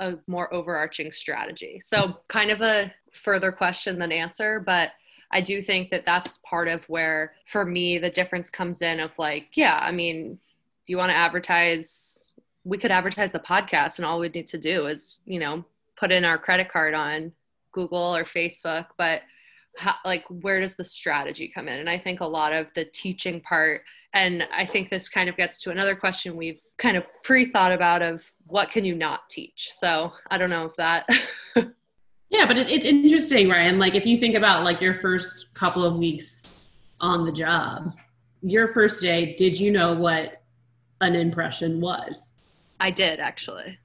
a 0.00 0.14
more 0.26 0.52
overarching 0.52 1.12
strategy 1.12 1.80
so 1.84 2.16
kind 2.28 2.50
of 2.50 2.60
a 2.60 2.92
further 3.12 3.52
question 3.52 3.98
than 3.98 4.10
answer 4.10 4.58
but 4.58 4.90
I 5.30 5.40
do 5.40 5.60
think 5.60 5.90
that 5.90 6.06
that's 6.06 6.38
part 6.38 6.68
of 6.68 6.84
where, 6.88 7.34
for 7.46 7.64
me, 7.64 7.98
the 7.98 8.10
difference 8.10 8.48
comes 8.48 8.80
in 8.80 9.00
of 9.00 9.10
like, 9.18 9.48
yeah, 9.54 9.78
I 9.80 9.92
mean, 9.92 10.38
you 10.86 10.96
want 10.96 11.10
to 11.10 11.16
advertise? 11.16 12.32
We 12.64 12.78
could 12.78 12.90
advertise 12.90 13.30
the 13.30 13.38
podcast, 13.38 13.98
and 13.98 14.06
all 14.06 14.18
we 14.18 14.28
need 14.28 14.46
to 14.48 14.58
do 14.58 14.86
is, 14.86 15.18
you 15.26 15.38
know, 15.38 15.64
put 15.96 16.12
in 16.12 16.24
our 16.24 16.38
credit 16.38 16.70
card 16.70 16.94
on 16.94 17.32
Google 17.72 18.16
or 18.16 18.24
Facebook. 18.24 18.86
But 18.96 19.22
how, 19.78 19.94
like, 20.04 20.24
where 20.28 20.60
does 20.60 20.76
the 20.76 20.84
strategy 20.84 21.50
come 21.54 21.68
in? 21.68 21.80
And 21.80 21.88
I 21.88 21.98
think 21.98 22.20
a 22.20 22.26
lot 22.26 22.52
of 22.52 22.66
the 22.74 22.84
teaching 22.84 23.40
part, 23.40 23.82
and 24.12 24.46
I 24.52 24.66
think 24.66 24.90
this 24.90 25.08
kind 25.08 25.28
of 25.28 25.36
gets 25.36 25.62
to 25.62 25.70
another 25.70 25.94
question 25.96 26.36
we've 26.36 26.60
kind 26.78 26.96
of 26.96 27.04
pre 27.24 27.46
thought 27.46 27.72
about 27.72 28.02
of 28.02 28.24
what 28.46 28.70
can 28.70 28.84
you 28.84 28.94
not 28.94 29.28
teach? 29.30 29.70
So 29.76 30.12
I 30.30 30.38
don't 30.38 30.50
know 30.50 30.66
if 30.66 30.76
that. 30.76 31.08
Yeah, 32.30 32.46
but 32.46 32.58
it, 32.58 32.68
it's 32.68 32.84
interesting, 32.84 33.48
Ryan. 33.48 33.78
Like 33.78 33.94
if 33.94 34.06
you 34.06 34.18
think 34.18 34.34
about 34.34 34.64
like 34.64 34.80
your 34.80 34.94
first 35.00 35.52
couple 35.54 35.84
of 35.84 35.96
weeks 35.96 36.64
on 37.00 37.24
the 37.24 37.32
job, 37.32 37.94
your 38.42 38.68
first 38.68 39.00
day, 39.00 39.34
did 39.36 39.58
you 39.58 39.70
know 39.70 39.94
what 39.94 40.42
an 41.00 41.14
impression 41.14 41.80
was? 41.80 42.34
I 42.80 42.90
did 42.90 43.18
actually. 43.18 43.78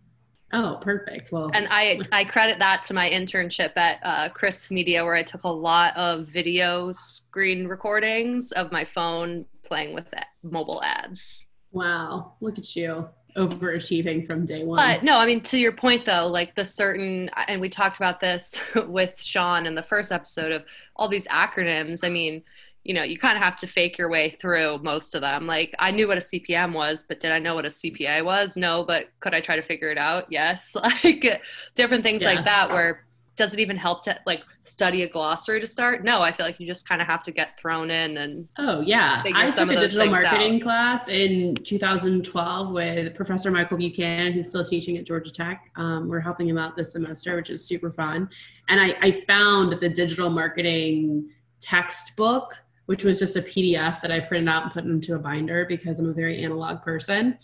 Oh, 0.54 0.78
perfect. 0.82 1.32
Well, 1.32 1.50
and 1.54 1.68
I 1.70 2.00
I 2.12 2.24
credit 2.24 2.60
that 2.60 2.84
to 2.84 2.94
my 2.94 3.10
internship 3.10 3.76
at 3.76 4.00
uh, 4.04 4.30
Crisp 4.30 4.70
Media, 4.70 5.04
where 5.04 5.16
I 5.16 5.24
took 5.24 5.44
a 5.44 5.50
lot 5.50 5.98
of 5.98 6.28
video 6.28 6.92
screen 6.92 7.68
recordings 7.68 8.52
of 8.52 8.72
my 8.72 8.86
phone 8.86 9.46
playing 9.63 9.96
with 9.96 10.13
mobile 10.44 10.82
ads. 10.84 11.48
Wow, 11.72 12.36
look 12.39 12.60
at 12.60 12.76
you 12.76 13.10
overachieving 13.36 14.26
from 14.28 14.46
day 14.46 14.63
one. 14.63 14.78
But 14.78 15.04
no, 15.04 15.18
I 15.18 15.26
mean, 15.26 15.42
to 15.42 15.58
your 15.58 15.72
point 15.72 16.06
though, 16.06 16.28
like 16.28 16.56
the 16.56 16.66
certain, 16.66 17.30
and 17.48 17.60
we 17.60 17.70
talked 17.70 17.98
about 17.98 18.20
this 18.20 18.56
with 18.88 19.22
Sean 19.22 19.66
in 19.66 19.76
the 19.76 19.84
first 19.84 20.12
episode 20.12 20.52
of 20.52 20.63
all 20.96 21.08
these 21.08 21.28
acronyms. 21.28 22.02
I 22.04 22.10
mean, 22.10 22.44
you 22.84 22.93
know, 22.93 23.04
you 23.04 23.17
kind 23.17 23.38
of 23.38 23.43
have 23.43 23.58
to 23.58 23.67
fake 23.67 23.98
your 23.98 24.10
way 24.10 24.38
through 24.41 24.80
most 24.80 25.15
of 25.15 25.22
them. 25.22 25.48
Like, 25.48 25.74
I 25.80 25.91
knew 25.91 26.08
what 26.08 26.17
a 26.17 26.22
CPM 26.22 26.74
was, 26.74 27.04
but 27.08 27.19
did 27.19 27.32
I 27.32 27.39
know 27.39 27.56
what 27.56 27.65
a 27.65 27.69
CPA 27.69 28.26
was? 28.26 28.58
No, 28.58 28.84
but 28.84 29.08
could 29.19 29.34
I 29.34 29.41
try 29.41 29.56
to 29.56 29.62
figure 29.62 29.89
it 29.91 29.98
out? 29.98 30.26
Yes. 30.30 30.76
Like, 31.04 31.41
different 31.76 32.04
things 32.04 32.22
yeah. 32.22 32.34
like 32.34 32.46
that 32.46 32.69
where 32.69 33.06
does 33.36 33.54
it 33.54 33.60
even 33.60 33.78
help 33.78 34.04
to 34.04 34.17
like 34.26 34.41
study 34.63 35.04
a 35.04 35.10
glossary 35.10 35.60
to 35.60 35.67
start? 35.67 36.04
No, 36.04 36.22
I 36.22 36.32
feel 36.32 36.46
like 36.46 36.60
you 36.60 36.67
just 36.67 36.88
kind 36.88 37.02
of 37.02 37.08
have 37.08 37.24
to 37.24 37.32
get 37.32 37.60
thrown 37.60 37.89
in 37.89 38.17
and. 38.17 38.48
Oh 38.58 38.82
yeah, 38.82 39.24
I 39.34 39.48
took 39.48 39.69
a 39.69 39.76
digital 39.76 40.08
marketing 40.08 40.56
out. 40.56 40.62
class 40.62 41.08
in 41.08 41.56
2012 41.56 42.72
with 42.72 43.15
Professor 43.15 43.50
Michael 43.50 43.78
Buchanan, 43.78 44.34
who's 44.34 44.50
still 44.50 44.65
teaching 44.65 44.98
at 44.98 45.06
Georgia 45.06 45.32
Tech. 45.32 45.72
Um, 45.76 46.08
we're 46.08 46.19
helping 46.19 46.48
him 46.48 46.58
out 46.58 46.76
this 46.76 46.91
semester, 46.91 47.36
which 47.36 47.50
is 47.50 47.65
super 47.65 47.91
fun. 47.91 48.30
And 48.69 48.80
I, 48.80 48.96
I 49.02 49.24
found 49.26 49.80
the 49.80 49.89
digital 49.89 50.30
marketing 50.30 51.30
textbook, 51.60 52.58
which 52.86 53.04
was 53.04 53.19
just 53.19 53.36
a 53.36 53.41
PDF 53.41 54.02
that 54.02 54.12
I 54.12 54.19
printed 54.19 54.50
out 54.50 54.63
and 54.63 54.72
put 54.72 54.86
into 54.86 55.15
a 55.15 55.19
binder 55.19 55.65
because 55.65 56.00
I'm 56.00 56.10
a 56.10 56.13
very 56.13 56.43
analog 56.43 56.82
person. 56.82 57.38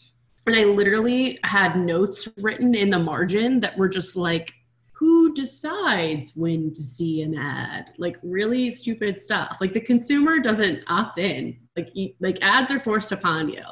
And 0.47 0.55
I 0.55 0.63
literally 0.63 1.39
had 1.43 1.77
notes 1.77 2.27
written 2.37 2.75
in 2.75 2.89
the 2.89 2.99
margin 2.99 3.59
that 3.59 3.77
were 3.77 3.89
just 3.89 4.15
like 4.15 4.51
who 4.91 5.33
decides 5.33 6.35
when 6.35 6.73
to 6.73 6.83
see 6.83 7.21
an 7.21 7.37
ad? 7.37 7.91
Like 7.97 8.17
really 8.21 8.69
stupid 8.69 9.17
stuff. 9.17 9.57
Like 9.61 9.71
the 9.71 9.79
consumer 9.79 10.39
doesn't 10.39 10.83
opt 10.87 11.17
in. 11.17 11.57
Like 11.77 11.89
like 12.19 12.37
ads 12.41 12.71
are 12.71 12.79
forced 12.79 13.11
upon 13.11 13.49
you 13.49 13.63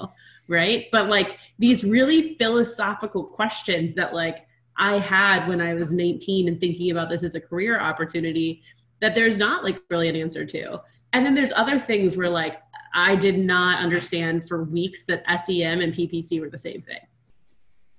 right? 0.48 0.86
But 0.92 1.10
like 1.10 1.40
these 1.60 1.84
really 1.84 2.36
philosophical 2.36 3.24
questions 3.24 3.96
that 3.96 4.14
like 4.14 4.46
i 4.80 5.00
had 5.00 5.48
when 5.48 5.60
i 5.60 5.74
was 5.74 5.92
19 5.92 6.48
and 6.48 6.60
thinking 6.60 6.92
about 6.92 7.10
this 7.10 7.24
as 7.24 7.34
a 7.34 7.42
career 7.42 7.80
opportunity 7.80 8.62
that 9.00 9.16
there's 9.16 9.36
not 9.36 9.64
like 9.64 9.82
really 9.90 10.08
an 10.08 10.16
answer 10.16 10.46
to 10.46 10.80
and 11.18 11.26
then 11.26 11.34
there's 11.34 11.52
other 11.56 11.80
things 11.80 12.16
where 12.16 12.30
like 12.30 12.62
i 12.94 13.16
did 13.16 13.38
not 13.38 13.80
understand 13.80 14.48
for 14.48 14.64
weeks 14.64 15.06
that 15.06 15.24
sem 15.40 15.82
and 15.82 15.94
ppc 15.94 16.40
were 16.40 16.50
the 16.50 16.58
same 16.58 16.82
thing 16.82 17.00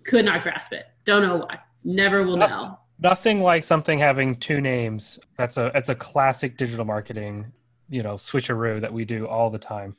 could 0.05 0.25
not 0.25 0.43
grasp 0.43 0.73
it 0.73 0.87
don't 1.05 1.23
know 1.23 1.37
why 1.37 1.59
never 1.85 2.23
will 2.23 2.37
know 2.37 2.79
Nothing 3.01 3.43
like 3.43 3.63
something 3.63 3.99
having 3.99 4.35
two 4.37 4.61
names. 4.61 5.21
That's 5.37 5.57
a 5.57 5.71
that's 5.73 5.89
a 5.89 5.95
classic 5.95 6.57
digital 6.57 6.85
marketing, 6.85 7.53
you 7.89 8.03
know, 8.03 8.15
switcheroo 8.15 8.81
that 8.81 8.93
we 8.93 9.05
do 9.05 9.27
all 9.27 9.51
the 9.51 9.59
time. 9.59 9.97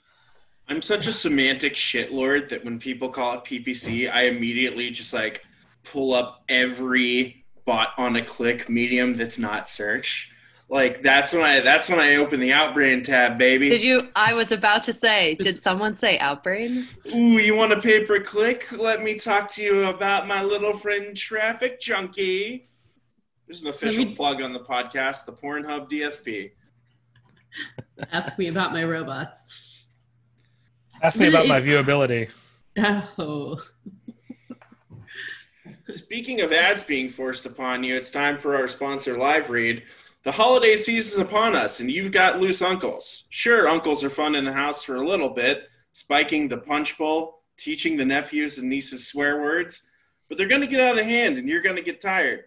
I'm 0.67 0.81
such 0.81 1.07
a 1.07 1.13
semantic 1.13 1.73
shitlord 1.75 2.49
that 2.49 2.63
when 2.65 2.77
people 2.77 3.09
call 3.09 3.35
it 3.35 3.45
PPC, 3.45 4.11
I 4.11 4.23
immediately 4.23 4.91
just 4.91 5.13
like 5.13 5.45
pull 5.83 6.13
up 6.13 6.43
every 6.49 7.45
bot 7.65 7.89
on 7.97 8.17
a 8.17 8.21
click 8.21 8.67
medium 8.69 9.13
that's 9.13 9.39
not 9.39 9.67
search. 9.67 10.28
Like 10.69 11.01
that's 11.01 11.33
when 11.33 11.41
I 11.41 11.61
that's 11.61 11.89
when 11.89 11.99
I 11.99 12.17
open 12.17 12.39
the 12.39 12.51
Outbrain 12.51 13.03
tab, 13.03 13.39
baby. 13.39 13.69
Did 13.69 13.81
you? 13.81 14.07
I 14.15 14.35
was 14.35 14.51
about 14.51 14.83
to 14.83 14.93
say. 14.93 15.35
Did 15.39 15.59
someone 15.59 15.95
say 15.95 16.19
Outbrain? 16.19 16.85
Ooh, 17.15 17.39
you 17.39 17.55
want 17.55 17.73
a 17.73 17.81
pay 17.81 18.05
per 18.05 18.19
click? 18.19 18.71
Let 18.71 19.01
me 19.01 19.15
talk 19.15 19.49
to 19.53 19.63
you 19.63 19.85
about 19.85 20.27
my 20.27 20.43
little 20.43 20.77
friend 20.77 21.15
TrafficJunky. 21.15 22.67
There's 23.47 23.63
an 23.63 23.69
official 23.69 24.05
we... 24.05 24.13
plug 24.13 24.43
on 24.43 24.53
the 24.53 24.59
podcast, 24.59 25.25
the 25.25 25.33
Pornhub 25.33 25.89
DSP. 25.89 26.51
Ask 28.11 28.37
me 28.37 28.47
about 28.47 28.71
my 28.71 28.83
robots. 28.83 29.85
Ask 31.01 31.19
me 31.19 31.29
about 31.29 31.47
my 31.47 31.59
viewability. 31.61 32.29
Oh. 32.77 33.59
Speaking 35.89 36.41
of 36.41 36.53
ads 36.53 36.83
being 36.83 37.09
forced 37.09 37.47
upon 37.47 37.83
you, 37.83 37.95
it's 37.95 38.11
time 38.11 38.37
for 38.37 38.55
our 38.55 38.67
sponsor 38.67 39.17
live 39.17 39.49
read. 39.49 39.81
The 40.23 40.33
holiday 40.33 40.75
season 40.75 41.21
is 41.21 41.27
upon 41.27 41.55
us, 41.55 41.79
and 41.79 41.89
you've 41.89 42.11
got 42.11 42.41
loose 42.41 42.61
uncles. 42.61 43.23
Sure, 43.29 43.69
uncles 43.69 44.03
are 44.03 44.09
fun 44.09 44.35
in 44.35 44.43
the 44.43 44.51
house 44.51 44.83
for 44.83 44.95
a 44.95 45.07
little 45.07 45.29
bit, 45.29 45.69
spiking 45.93 46.49
the 46.49 46.57
punch 46.57 46.97
bowl, 46.97 47.43
teaching 47.57 47.95
the 47.95 48.05
nephews 48.05 48.57
and 48.57 48.69
nieces 48.69 49.07
swear 49.07 49.41
words, 49.41 49.89
but 50.27 50.37
they're 50.37 50.47
going 50.47 50.61
to 50.61 50.67
get 50.67 50.81
out 50.81 50.99
of 50.99 51.05
hand, 51.05 51.37
and 51.37 51.47
you're 51.47 51.61
going 51.61 51.77
to 51.77 51.81
get 51.81 52.01
tired. 52.01 52.43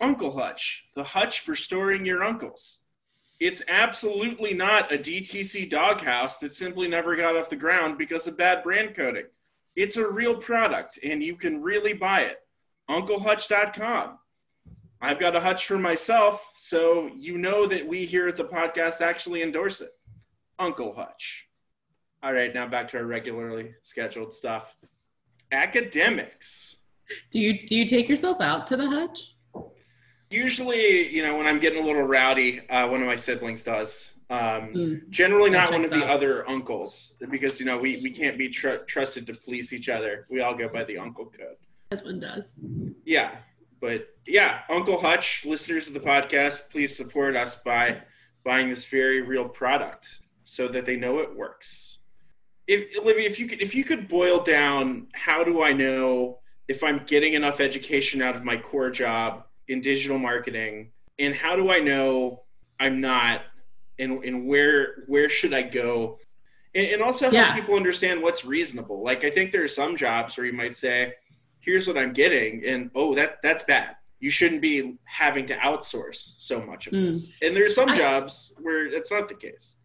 Uncle 0.00 0.36
Hutch, 0.36 0.86
the 0.96 1.04
hutch 1.04 1.40
for 1.40 1.54
storing 1.54 2.04
your 2.04 2.24
uncles. 2.24 2.80
It's 3.38 3.62
absolutely 3.68 4.52
not 4.52 4.92
a 4.92 4.98
DTC 4.98 5.70
doghouse 5.70 6.38
that 6.38 6.52
simply 6.52 6.88
never 6.88 7.14
got 7.14 7.36
off 7.36 7.48
the 7.48 7.56
ground 7.56 7.96
because 7.96 8.26
of 8.26 8.36
bad 8.36 8.64
brand 8.64 8.96
coding. 8.96 9.26
It's 9.76 9.96
a 9.96 10.10
real 10.10 10.34
product 10.34 10.98
and 11.04 11.22
you 11.22 11.36
can 11.36 11.62
really 11.62 11.92
buy 11.92 12.22
it. 12.22 12.38
UncleHutch.com. 12.90 14.18
I've 15.00 15.18
got 15.20 15.36
a 15.36 15.40
hutch 15.40 15.66
for 15.66 15.78
myself, 15.78 16.50
so 16.56 17.08
you 17.16 17.38
know 17.38 17.66
that 17.66 17.86
we 17.86 18.04
here 18.04 18.26
at 18.28 18.36
the 18.36 18.44
podcast 18.44 19.00
actually 19.00 19.42
endorse 19.42 19.80
it. 19.80 19.90
Uncle 20.58 20.92
Hutch. 20.92 21.48
All 22.22 22.32
right, 22.32 22.52
now 22.52 22.66
back 22.66 22.88
to 22.90 22.98
our 22.98 23.04
regularly 23.04 23.74
scheduled 23.82 24.34
stuff. 24.34 24.76
Academics. 25.52 26.76
Do 27.30 27.40
you 27.40 27.66
do 27.66 27.76
you 27.76 27.86
take 27.86 28.08
yourself 28.08 28.40
out 28.40 28.66
to 28.68 28.76
the 28.76 28.88
hutch? 28.88 29.34
Usually, 30.30 31.08
you 31.08 31.22
know, 31.22 31.36
when 31.38 31.46
I'm 31.46 31.58
getting 31.58 31.82
a 31.82 31.86
little 31.86 32.02
rowdy, 32.02 32.60
uh, 32.68 32.86
one 32.88 33.00
of 33.00 33.06
my 33.06 33.16
siblings 33.16 33.62
does. 33.64 34.10
Um, 34.30 34.38
Mm. 34.74 35.08
Generally, 35.08 35.50
not 35.50 35.72
one 35.72 35.84
of 35.84 35.90
the 35.90 36.04
out. 36.04 36.10
other 36.10 36.46
uncles, 36.50 37.14
because 37.30 37.58
you 37.60 37.64
know 37.64 37.78
we, 37.78 37.98
we 38.02 38.10
can't 38.10 38.36
be 38.36 38.48
tr- 38.50 38.84
trusted 38.86 39.26
to 39.28 39.34
police 39.34 39.72
each 39.72 39.88
other. 39.88 40.26
We 40.28 40.40
all 40.40 40.54
go 40.54 40.68
by 40.68 40.84
the 40.84 40.98
uncle 40.98 41.26
code. 41.26 41.56
Husband 41.90 42.20
does. 42.20 42.58
Yeah, 43.06 43.30
but 43.80 44.08
yeah, 44.26 44.60
Uncle 44.68 45.00
Hutch, 45.00 45.44
listeners 45.44 45.88
of 45.88 45.94
the 45.94 46.00
podcast, 46.00 46.70
please 46.70 46.96
support 46.96 47.36
us 47.36 47.54
by 47.56 48.02
buying 48.44 48.68
this 48.68 48.84
very 48.84 49.22
real 49.22 49.48
product 49.48 50.20
so 50.44 50.68
that 50.68 50.86
they 50.86 50.96
know 50.96 51.18
it 51.18 51.36
works. 51.36 51.98
If 52.66 52.98
Olivia, 52.98 53.26
if 53.26 53.38
you 53.38 53.46
could, 53.46 53.62
if 53.62 53.74
you 53.74 53.84
could 53.84 54.08
boil 54.08 54.40
down, 54.42 55.08
how 55.14 55.42
do 55.44 55.62
I 55.62 55.72
know 55.72 56.40
if 56.68 56.82
I'm 56.84 57.02
getting 57.06 57.32
enough 57.34 57.60
education 57.60 58.20
out 58.20 58.36
of 58.36 58.44
my 58.44 58.56
core 58.56 58.90
job 58.90 59.44
in 59.68 59.80
digital 59.80 60.18
marketing, 60.18 60.90
and 61.18 61.34
how 61.34 61.56
do 61.56 61.70
I 61.70 61.78
know 61.80 62.42
I'm 62.78 63.00
not, 63.00 63.42
and 63.98 64.22
and 64.24 64.46
where 64.46 65.04
where 65.06 65.28
should 65.30 65.54
I 65.54 65.62
go? 65.62 66.18
And, 66.74 66.86
and 66.88 67.02
also 67.02 67.24
help 67.30 67.34
Yeah. 67.34 67.54
people 67.54 67.74
understand 67.74 68.22
what's 68.22 68.44
reasonable. 68.44 69.02
Like 69.02 69.24
I 69.24 69.30
think 69.30 69.52
there 69.52 69.62
are 69.64 69.68
some 69.68 69.96
jobs 69.96 70.36
where 70.36 70.46
you 70.46 70.52
might 70.52 70.76
say, 70.76 71.14
here's 71.60 71.86
what 71.88 71.98
I'm 71.98 72.12
getting, 72.12 72.64
and 72.66 72.90
oh, 72.94 73.14
that 73.14 73.40
that's 73.42 73.62
bad. 73.64 73.96
You 74.20 74.30
shouldn't 74.30 74.62
be 74.62 74.96
having 75.04 75.46
to 75.46 75.56
outsource 75.56 76.16
so 76.16 76.60
much 76.60 76.86
of 76.88 76.92
Mm. 76.92 77.12
this. 77.12 77.30
And 77.42 77.54
there's 77.54 77.74
some 77.74 77.90
I- 77.90 77.96
jobs 77.96 78.54
where 78.60 78.90
that's 78.90 79.10
not 79.12 79.28
the 79.28 79.34
case. 79.34 79.76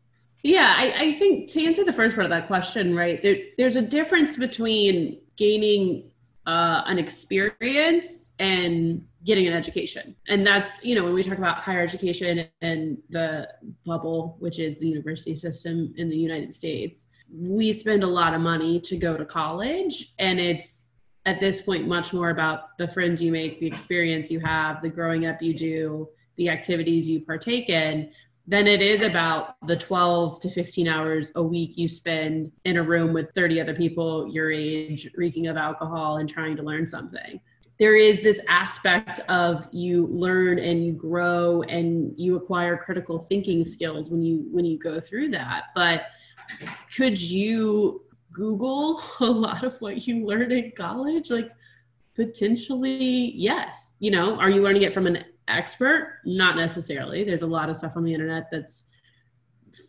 Yeah, 0.44 0.76
I, 0.78 1.04
I 1.06 1.14
think 1.14 1.50
to 1.52 1.64
answer 1.64 1.86
the 1.86 1.94
first 1.94 2.16
part 2.16 2.26
of 2.26 2.30
that 2.32 2.48
question, 2.48 2.94
right, 2.94 3.22
there, 3.24 3.38
there's 3.58 3.78
a 3.78 3.82
difference 3.82 4.36
between 4.36 5.20
gaining 5.38 6.10
uh, 6.46 6.82
an 6.88 7.00
experience 7.00 8.32
and 8.40 9.06
getting 9.24 9.48
an 9.48 9.54
education. 9.54 10.14
And 10.28 10.46
that's, 10.46 10.84
you 10.84 10.96
know, 10.96 11.06
when 11.06 11.14
we 11.14 11.24
talk 11.24 11.38
about 11.38 11.58
higher 11.60 11.82
education 11.82 12.46
and 12.62 12.98
the 13.10 13.48
bubble, 13.86 14.36
which 14.40 14.60
is 14.60 14.78
the 14.80 14.88
university 14.88 15.36
system 15.36 15.94
in 15.96 16.10
the 16.10 16.18
United 16.18 16.54
States, 16.54 17.08
we 17.34 17.72
spend 17.72 18.04
a 18.04 18.08
lot 18.08 18.34
of 18.34 18.42
money 18.42 18.82
to 18.82 18.98
go 18.98 19.16
to 19.16 19.24
college. 19.26 20.14
And 20.20 20.40
it's 20.40 20.83
at 21.26 21.40
this 21.40 21.62
point 21.62 21.88
much 21.88 22.14
more 22.14 22.30
about 22.30 22.78
the 22.78 22.88
friends 22.88 23.22
you 23.22 23.32
make, 23.32 23.60
the 23.60 23.68
experience 23.68 24.30
you 24.30 24.40
have, 24.40 24.82
the 24.82 24.90
growing 24.90 25.26
up 25.26 25.42
you 25.42 25.54
do, 25.54 26.10
the 26.38 26.50
activities 26.50 27.08
you 27.08 27.22
partake 27.22 27.70
in 27.70 28.12
than 28.46 28.68
it 28.68 28.82
is 28.82 29.02
about 29.02 29.56
the 29.68 29.78
12 29.78 30.40
to 30.42 30.50
15 30.50 30.88
hours 30.88 31.32
a 31.36 31.44
week 31.44 31.78
you 31.78 31.88
spend 31.88 32.52
in 32.66 32.78
a 32.78 32.84
room 32.84 33.14
with 33.14 33.32
30 33.34 33.62
other 33.62 33.74
people 33.74 34.28
your 34.28 34.52
age 34.52 35.10
reeking 35.16 35.48
of 35.48 35.56
alcohol 35.56 36.18
and 36.18 36.28
trying 36.28 36.58
to 36.58 36.64
learn 36.64 36.86
something. 36.86 37.40
There 37.80 37.96
is 37.96 38.22
this 38.22 38.42
aspect 38.50 39.22
of 39.30 39.68
you 39.72 40.08
learn 40.08 40.60
and 40.60 40.86
you 40.86 40.92
grow 40.92 41.64
and 41.64 42.14
you 42.18 42.36
acquire 42.36 42.78
critical 42.78 43.18
thinking 43.18 43.66
skills 43.66 44.12
when 44.12 44.22
you 44.22 44.46
when 44.52 44.66
you 44.66 44.78
go 44.78 45.00
through 45.00 45.30
that. 45.30 45.66
But 45.74 46.04
could 46.96 47.20
you 47.20 48.04
google 48.34 49.02
a 49.20 49.26
lot 49.26 49.64
of 49.64 49.80
what 49.82 50.08
you 50.08 50.26
learn 50.26 50.52
in 50.52 50.72
college? 50.76 51.30
Like 51.30 51.52
potentially 52.16 53.32
yes. 53.36 53.96
You 54.00 54.12
know 54.12 54.36
are 54.36 54.50
you 54.50 54.62
learning 54.62 54.84
it 54.84 54.94
from 54.94 55.08
an 55.08 55.24
expert? 55.48 56.20
Not 56.26 56.56
necessarily. 56.56 57.24
There's 57.24 57.42
a 57.42 57.48
lot 57.48 57.70
of 57.70 57.78
stuff 57.78 57.94
on 57.96 58.04
the 58.04 58.14
internet 58.14 58.48
that's 58.52 58.86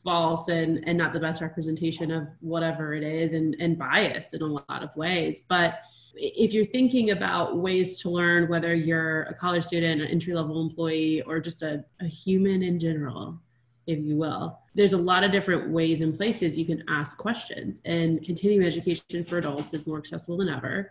false 0.02 0.48
and 0.48 0.82
and 0.86 0.96
not 0.96 1.12
the 1.12 1.20
best 1.20 1.42
representation 1.42 2.10
of 2.10 2.28
whatever 2.40 2.94
it 2.94 3.02
is 3.02 3.32
and 3.32 3.56
and 3.60 3.78
biased 3.78 4.34
in 4.34 4.42
a 4.42 4.46
lot 4.46 4.82
of 4.82 4.94
ways. 4.96 5.42
But 5.48 5.80
if 6.16 6.52
you're 6.52 6.64
thinking 6.64 7.10
about 7.10 7.58
ways 7.58 8.00
to 8.00 8.10
learn 8.10 8.48
whether 8.48 8.74
you're 8.74 9.22
a 9.22 9.34
college 9.34 9.64
student 9.64 10.00
an 10.00 10.08
entry 10.08 10.32
level 10.32 10.62
employee 10.62 11.22
or 11.22 11.40
just 11.40 11.62
a, 11.62 11.84
a 12.00 12.06
human 12.06 12.62
in 12.62 12.78
general 12.78 13.40
if 13.86 13.98
you 13.98 14.16
will 14.16 14.58
there's 14.74 14.92
a 14.92 14.98
lot 14.98 15.22
of 15.22 15.30
different 15.30 15.70
ways 15.70 16.00
and 16.00 16.16
places 16.16 16.58
you 16.58 16.66
can 16.66 16.82
ask 16.88 17.16
questions 17.16 17.80
and 17.84 18.22
continuing 18.24 18.66
education 18.66 19.24
for 19.24 19.38
adults 19.38 19.72
is 19.72 19.86
more 19.86 19.98
accessible 19.98 20.36
than 20.36 20.48
ever. 20.48 20.90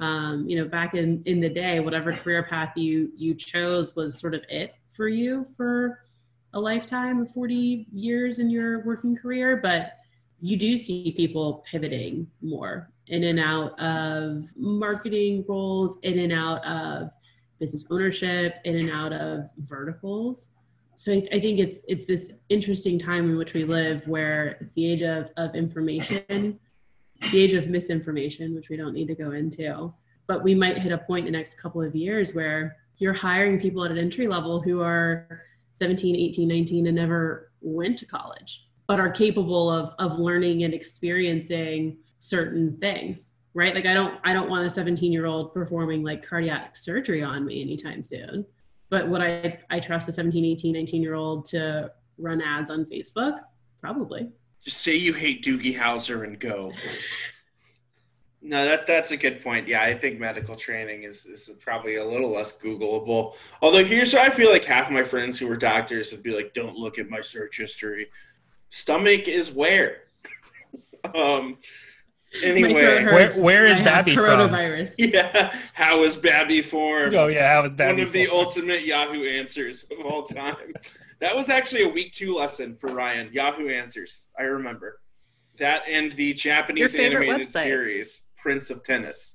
Um, 0.00 0.46
you 0.48 0.56
know 0.56 0.68
back 0.68 0.94
in 0.94 1.22
in 1.24 1.40
the 1.40 1.48
day 1.48 1.80
whatever 1.80 2.12
career 2.12 2.42
path 2.42 2.76
you 2.76 3.10
you 3.16 3.34
chose 3.34 3.96
was 3.96 4.18
sort 4.18 4.34
of 4.34 4.42
it 4.48 4.74
for 4.90 5.08
you 5.08 5.46
for 5.56 6.00
a 6.54 6.60
lifetime 6.60 7.22
of 7.22 7.30
40 7.30 7.86
years 7.92 8.38
in 8.38 8.50
your 8.50 8.84
working 8.84 9.16
career 9.16 9.56
but 9.56 9.98
you 10.40 10.56
do 10.56 10.76
see 10.76 11.14
people 11.16 11.64
pivoting 11.70 12.26
more 12.42 12.90
in 13.06 13.24
and 13.24 13.40
out 13.40 13.78
of 13.80 14.50
marketing 14.56 15.44
roles 15.48 15.98
in 16.02 16.18
and 16.18 16.32
out 16.32 16.64
of 16.66 17.10
business 17.58 17.84
ownership 17.90 18.56
in 18.64 18.76
and 18.76 18.90
out 18.90 19.12
of 19.12 19.48
verticals 19.58 20.50
so 20.94 21.12
I, 21.12 21.22
I 21.32 21.40
think 21.40 21.58
it's 21.58 21.84
it's 21.88 22.06
this 22.06 22.32
interesting 22.48 22.98
time 22.98 23.30
in 23.30 23.36
which 23.36 23.54
we 23.54 23.64
live 23.64 24.06
where 24.06 24.58
it's 24.60 24.72
the 24.74 24.90
age 24.90 25.02
of, 25.02 25.30
of 25.36 25.54
information 25.54 26.58
the 27.30 27.40
age 27.40 27.54
of 27.54 27.68
misinformation, 27.68 28.54
which 28.54 28.68
we 28.68 28.76
don't 28.76 28.94
need 28.94 29.06
to 29.08 29.14
go 29.14 29.32
into. 29.32 29.92
But 30.26 30.42
we 30.42 30.54
might 30.54 30.78
hit 30.78 30.92
a 30.92 30.98
point 30.98 31.26
in 31.26 31.32
the 31.32 31.38
next 31.38 31.60
couple 31.60 31.82
of 31.82 31.94
years 31.94 32.34
where 32.34 32.76
you're 32.98 33.12
hiring 33.12 33.60
people 33.60 33.84
at 33.84 33.90
an 33.90 33.98
entry 33.98 34.26
level 34.26 34.60
who 34.60 34.80
are 34.80 35.42
17, 35.72 36.16
18, 36.16 36.48
19 36.48 36.86
and 36.86 36.96
never 36.96 37.50
went 37.60 37.98
to 37.98 38.06
college, 38.06 38.68
but 38.86 39.00
are 39.00 39.10
capable 39.10 39.70
of 39.70 39.94
of 39.98 40.18
learning 40.18 40.64
and 40.64 40.74
experiencing 40.74 41.96
certain 42.20 42.76
things. 42.78 43.34
Right? 43.54 43.74
Like 43.74 43.86
I 43.86 43.94
don't 43.94 44.18
I 44.24 44.32
don't 44.32 44.48
want 44.48 44.66
a 44.66 44.70
17 44.70 45.12
year 45.12 45.26
old 45.26 45.52
performing 45.52 46.02
like 46.02 46.26
cardiac 46.26 46.76
surgery 46.76 47.22
on 47.22 47.44
me 47.44 47.62
anytime 47.62 48.02
soon. 48.02 48.46
But 48.92 49.08
would 49.08 49.22
I 49.22 49.58
I 49.70 49.80
trust 49.80 50.10
a 50.10 50.12
17, 50.12 50.44
18, 50.44 50.74
19 50.74 51.02
year 51.02 51.14
old 51.14 51.46
to 51.46 51.90
run 52.18 52.42
ads 52.42 52.68
on 52.68 52.84
Facebook? 52.84 53.40
Probably. 53.80 54.28
Just 54.62 54.82
say 54.82 54.94
you 54.94 55.14
hate 55.14 55.42
Doogie 55.42 55.74
Howser 55.74 56.24
and 56.24 56.38
go. 56.38 56.70
No, 58.44 58.64
that 58.64 58.88
that's 58.88 59.12
a 59.12 59.16
good 59.16 59.40
point. 59.40 59.68
Yeah, 59.68 59.82
I 59.82 59.94
think 59.94 60.18
medical 60.18 60.56
training 60.56 61.04
is, 61.04 61.26
is 61.26 61.48
probably 61.60 61.94
a 61.94 62.04
little 62.04 62.28
less 62.28 62.58
Googleable. 62.58 63.36
Although 63.60 63.84
here's 63.84 64.12
where 64.12 64.24
I 64.24 64.30
feel 64.30 64.50
like 64.50 64.64
half 64.64 64.90
my 64.90 65.04
friends 65.04 65.38
who 65.38 65.46
were 65.46 65.54
doctors 65.54 66.10
would 66.10 66.24
be 66.24 66.34
like, 66.34 66.52
"Don't 66.52 66.74
look 66.74 66.98
at 66.98 67.08
my 67.08 67.20
search 67.20 67.58
history. 67.58 68.08
Stomach 68.68 69.28
is 69.28 69.52
where." 69.52 69.98
um. 71.14 71.58
My 72.40 72.48
Anyway, 72.48 73.02
throat 73.02 73.12
Where- 73.34 73.42
where 73.42 73.66
is 73.66 73.74
I 73.78 73.82
have 73.82 73.84
Babby 73.84 74.14
from? 74.14 74.24
Coronavirus. 74.50 74.94
yeah. 74.98 75.54
How 75.74 76.02
is 76.02 76.16
Babby 76.16 76.62
formed? 76.62 77.14
Oh 77.14 77.26
yeah, 77.26 77.52
how 77.54 77.62
was 77.62 77.74
that? 77.76 77.88
One 77.88 78.00
of 78.00 78.12
the 78.12 78.28
ultimate 78.28 78.84
Yahoo 78.84 79.24
answers 79.24 79.84
of 79.84 80.04
all 80.06 80.22
time. 80.22 80.72
That 81.20 81.36
was 81.36 81.48
actually 81.50 81.82
a 81.84 81.88
week 81.88 82.12
two 82.12 82.34
lesson 82.34 82.76
for 82.76 82.88
Ryan. 82.92 83.28
Yahoo 83.32 83.68
Answers. 83.68 84.30
I 84.38 84.42
remember 84.44 85.00
that 85.58 85.82
and 85.88 86.10
the 86.12 86.32
Japanese 86.34 86.94
animated 86.96 87.46
website. 87.46 87.62
series 87.62 88.22
Prince 88.36 88.70
of 88.70 88.82
Tennis. 88.82 89.34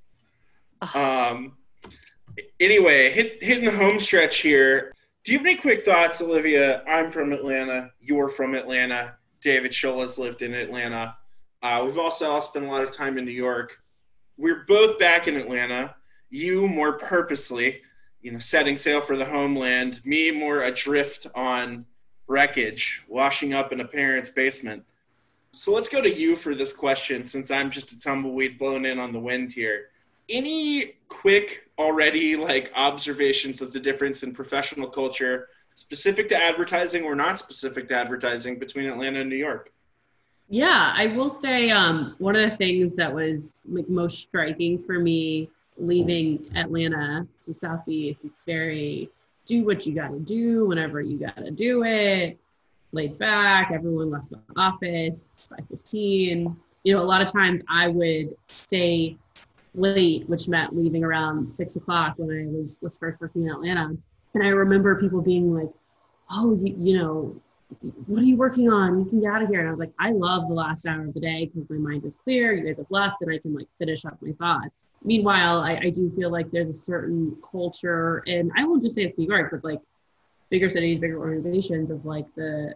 Ah. 0.81 1.29
Um. 1.31 1.55
Anyway, 2.59 3.11
hit, 3.11 3.41
hitting 3.43 3.65
the 3.65 3.71
home 3.71 3.99
stretch 3.99 4.39
here. 4.39 4.93
Do 5.23 5.31
you 5.31 5.37
have 5.39 5.47
any 5.47 5.55
quick 5.55 5.83
thoughts, 5.83 6.21
Olivia? 6.21 6.83
I'm 6.87 7.09
from 7.11 7.31
Atlanta. 7.33 7.91
You're 7.99 8.29
from 8.29 8.53
Atlanta. 8.55 9.15
David 9.41 9.71
Shola's 9.71 10.17
lived 10.17 10.41
in 10.41 10.53
Atlanta. 10.53 11.15
Uh, 11.61 11.81
we've 11.83 11.97
also 11.97 12.29
all 12.29 12.41
spent 12.41 12.65
a 12.65 12.69
lot 12.69 12.83
of 12.83 12.95
time 12.95 13.17
in 13.17 13.25
New 13.25 13.31
York. 13.31 13.81
We're 14.37 14.63
both 14.67 14.99
back 14.99 15.27
in 15.27 15.35
Atlanta. 15.35 15.95
You 16.29 16.67
more 16.67 16.93
purposely, 16.93 17.81
you 18.21 18.31
know, 18.31 18.39
setting 18.39 18.77
sail 18.77 19.01
for 19.01 19.15
the 19.15 19.25
homeland. 19.25 20.01
Me 20.05 20.31
more 20.31 20.61
adrift 20.61 21.25
on 21.33 21.85
wreckage, 22.27 23.03
washing 23.07 23.53
up 23.53 23.71
in 23.71 23.79
a 23.79 23.85
parent's 23.85 24.29
basement. 24.29 24.83
So 25.51 25.71
let's 25.71 25.89
go 25.89 26.01
to 26.01 26.13
you 26.13 26.35
for 26.35 26.53
this 26.53 26.73
question, 26.73 27.23
since 27.23 27.49
I'm 27.49 27.71
just 27.71 27.91
a 27.91 27.99
tumbleweed 27.99 28.59
blown 28.59 28.85
in 28.85 28.99
on 28.99 29.11
the 29.11 29.19
wind 29.19 29.53
here. 29.53 29.89
Any 30.29 30.97
quick 31.07 31.69
already 31.79 32.35
like 32.35 32.71
observations 32.75 33.61
of 33.61 33.71
the 33.71 33.79
difference 33.79 34.23
in 34.23 34.33
professional 34.33 34.89
culture, 34.89 35.47
specific 35.75 36.27
to 36.29 36.35
advertising 36.35 37.03
or 37.03 37.15
not 37.15 37.39
specific 37.39 37.87
to 37.87 37.95
advertising, 37.95 38.59
between 38.59 38.87
Atlanta 38.87 39.21
and 39.21 39.29
New 39.29 39.37
York? 39.37 39.71
Yeah, 40.49 40.93
I 40.95 41.07
will 41.07 41.29
say 41.29 41.71
um, 41.71 42.15
one 42.19 42.35
of 42.35 42.49
the 42.49 42.55
things 42.55 42.95
that 42.95 43.13
was 43.13 43.59
like 43.67 43.89
most 43.89 44.19
striking 44.19 44.81
for 44.81 44.97
me 44.99 45.49
leaving 45.77 46.49
Atlanta 46.55 47.27
to 47.41 47.53
Southeast, 47.53 48.23
it's 48.23 48.43
very 48.45 49.09
do 49.45 49.65
what 49.65 49.85
you 49.85 49.93
got 49.95 50.09
to 50.09 50.19
do 50.19 50.65
whenever 50.67 51.01
you 51.01 51.17
got 51.17 51.37
to 51.37 51.51
do 51.51 51.83
it, 51.83 52.37
laid 52.91 53.17
back. 53.17 53.71
Everyone 53.71 54.09
left 54.09 54.29
the 54.29 54.39
office 54.57 55.35
by 55.49 55.57
15. 55.69 56.55
you 56.83 56.93
know, 56.93 57.01
a 57.01 57.03
lot 57.03 57.21
of 57.21 57.31
times 57.31 57.61
I 57.69 57.87
would 57.89 58.35
stay 58.45 59.17
late, 59.75 60.27
which 60.29 60.47
meant 60.47 60.75
leaving 60.75 61.03
around 61.03 61.49
six 61.49 61.75
o'clock 61.75 62.15
when 62.17 62.29
I 62.31 62.57
was 62.57 62.77
was 62.81 62.97
first 62.97 63.19
working 63.19 63.43
in 63.43 63.51
Atlanta. 63.51 63.95
And 64.33 64.43
I 64.43 64.49
remember 64.49 64.99
people 64.99 65.21
being 65.21 65.53
like, 65.53 65.69
"Oh, 66.31 66.55
you, 66.55 66.75
you 66.77 66.97
know, 66.97 67.35
what 68.07 68.21
are 68.21 68.25
you 68.25 68.37
working 68.37 68.71
on? 68.71 68.99
You 68.99 69.09
can 69.09 69.21
get 69.21 69.31
out 69.31 69.41
of 69.41 69.49
here." 69.49 69.59
And 69.59 69.67
I 69.67 69.71
was 69.71 69.79
like, 69.79 69.93
"I 69.99 70.11
love 70.11 70.47
the 70.47 70.53
last 70.53 70.85
hour 70.85 71.05
of 71.05 71.13
the 71.13 71.19
day 71.19 71.51
because 71.53 71.69
my 71.69 71.77
mind 71.77 72.05
is 72.05 72.15
clear. 72.15 72.53
You 72.53 72.65
guys 72.65 72.77
have 72.77 72.87
left, 72.89 73.21
and 73.21 73.31
I 73.31 73.37
can 73.37 73.53
like 73.53 73.67
finish 73.77 74.05
up 74.05 74.17
my 74.21 74.31
thoughts." 74.33 74.85
Meanwhile, 75.03 75.61
I, 75.61 75.77
I 75.83 75.89
do 75.89 76.09
feel 76.11 76.31
like 76.31 76.49
there's 76.51 76.69
a 76.69 76.73
certain 76.73 77.35
culture, 77.49 78.23
and 78.27 78.51
I 78.57 78.63
won't 78.63 78.81
just 78.81 78.95
say 78.95 79.03
it's 79.03 79.17
New 79.17 79.27
York, 79.27 79.51
but 79.51 79.63
like 79.63 79.81
bigger 80.49 80.69
cities, 80.69 80.99
bigger 80.99 81.19
organizations 81.19 81.91
of 81.91 82.05
like 82.05 82.25
the, 82.35 82.73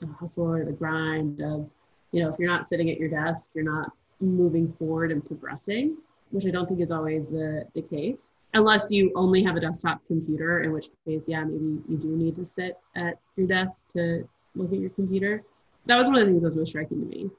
the 0.00 0.06
hustle 0.06 0.50
or 0.50 0.64
the 0.64 0.72
grind 0.72 1.40
of, 1.40 1.68
you 2.10 2.22
know, 2.22 2.32
if 2.32 2.38
you're 2.38 2.50
not 2.50 2.68
sitting 2.68 2.90
at 2.90 2.98
your 2.98 3.08
desk, 3.08 3.50
you're 3.54 3.64
not 3.64 3.92
moving 4.20 4.72
forward 4.72 5.12
and 5.12 5.24
progressing, 5.24 5.96
which 6.30 6.46
I 6.46 6.50
don't 6.50 6.66
think 6.66 6.80
is 6.80 6.90
always 6.90 7.28
the, 7.28 7.66
the 7.74 7.82
case. 7.82 8.30
Unless 8.54 8.90
you 8.90 9.12
only 9.14 9.42
have 9.42 9.56
a 9.56 9.60
desktop 9.60 10.04
computer, 10.06 10.62
in 10.62 10.72
which 10.72 10.88
case, 11.06 11.26
yeah, 11.26 11.42
maybe 11.44 11.82
you 11.88 11.96
do 11.96 12.08
need 12.08 12.36
to 12.36 12.44
sit 12.44 12.78
at 12.96 13.18
your 13.36 13.46
desk 13.46 13.88
to 13.92 14.28
look 14.54 14.72
at 14.72 14.78
your 14.78 14.90
computer. 14.90 15.42
That 15.86 15.96
was 15.96 16.06
one 16.06 16.16
of 16.16 16.20
the 16.20 16.26
things 16.26 16.42
that 16.42 16.48
was 16.48 16.56
most 16.56 16.68
striking 16.68 17.00
to 17.00 17.06
me. 17.06 17.30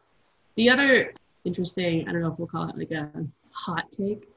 The 0.55 0.69
other 0.69 1.13
interesting, 1.45 2.07
I 2.07 2.11
don't 2.11 2.21
know 2.21 2.31
if 2.31 2.39
we'll 2.39 2.47
call 2.47 2.69
it 2.69 2.77
like 2.77 2.91
a 2.91 3.09
hot 3.51 3.91
take, 3.91 4.27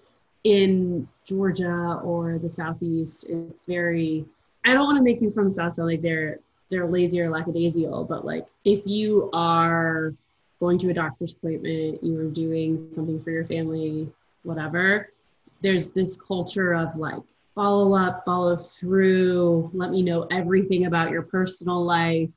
in 0.45 1.09
Georgia 1.25 2.01
or 2.05 2.39
the 2.39 2.49
Southeast, 2.49 3.25
it's 3.29 3.65
very 3.65 4.25
I 4.65 4.75
don't 4.75 4.85
want 4.85 4.97
to 4.97 5.03
make 5.03 5.21
you 5.21 5.33
from 5.33 5.51
South 5.51 5.75
sound 5.75 5.89
like 5.89 6.03
they're 6.03 6.39
they're 6.71 6.87
lazy 6.87 7.21
or 7.21 7.31
lackadaisical, 7.31 8.05
but 8.05 8.25
like 8.25 8.47
if 8.65 8.87
you 8.87 9.29
are 9.33 10.15
going 10.61 10.79
to 10.79 10.91
a 10.91 10.95
doctor's 10.95 11.33
appointment, 11.33 11.99
you're 12.03 12.31
doing 12.31 12.93
something 12.93 13.23
for 13.23 13.31
your 13.31 13.45
family, 13.45 14.09
whatever, 14.45 15.11
there's 15.63 15.91
this 15.91 16.17
culture 16.17 16.75
of 16.75 16.97
like 16.97 17.21
follow 17.55 17.95
up, 17.95 18.25
follow 18.25 18.57
through, 18.57 19.71
let 19.73 19.91
me 19.91 20.03
know 20.03 20.27
everything 20.31 20.87
about 20.87 21.11
your 21.11 21.23
personal 21.23 21.83
life, 21.85 22.31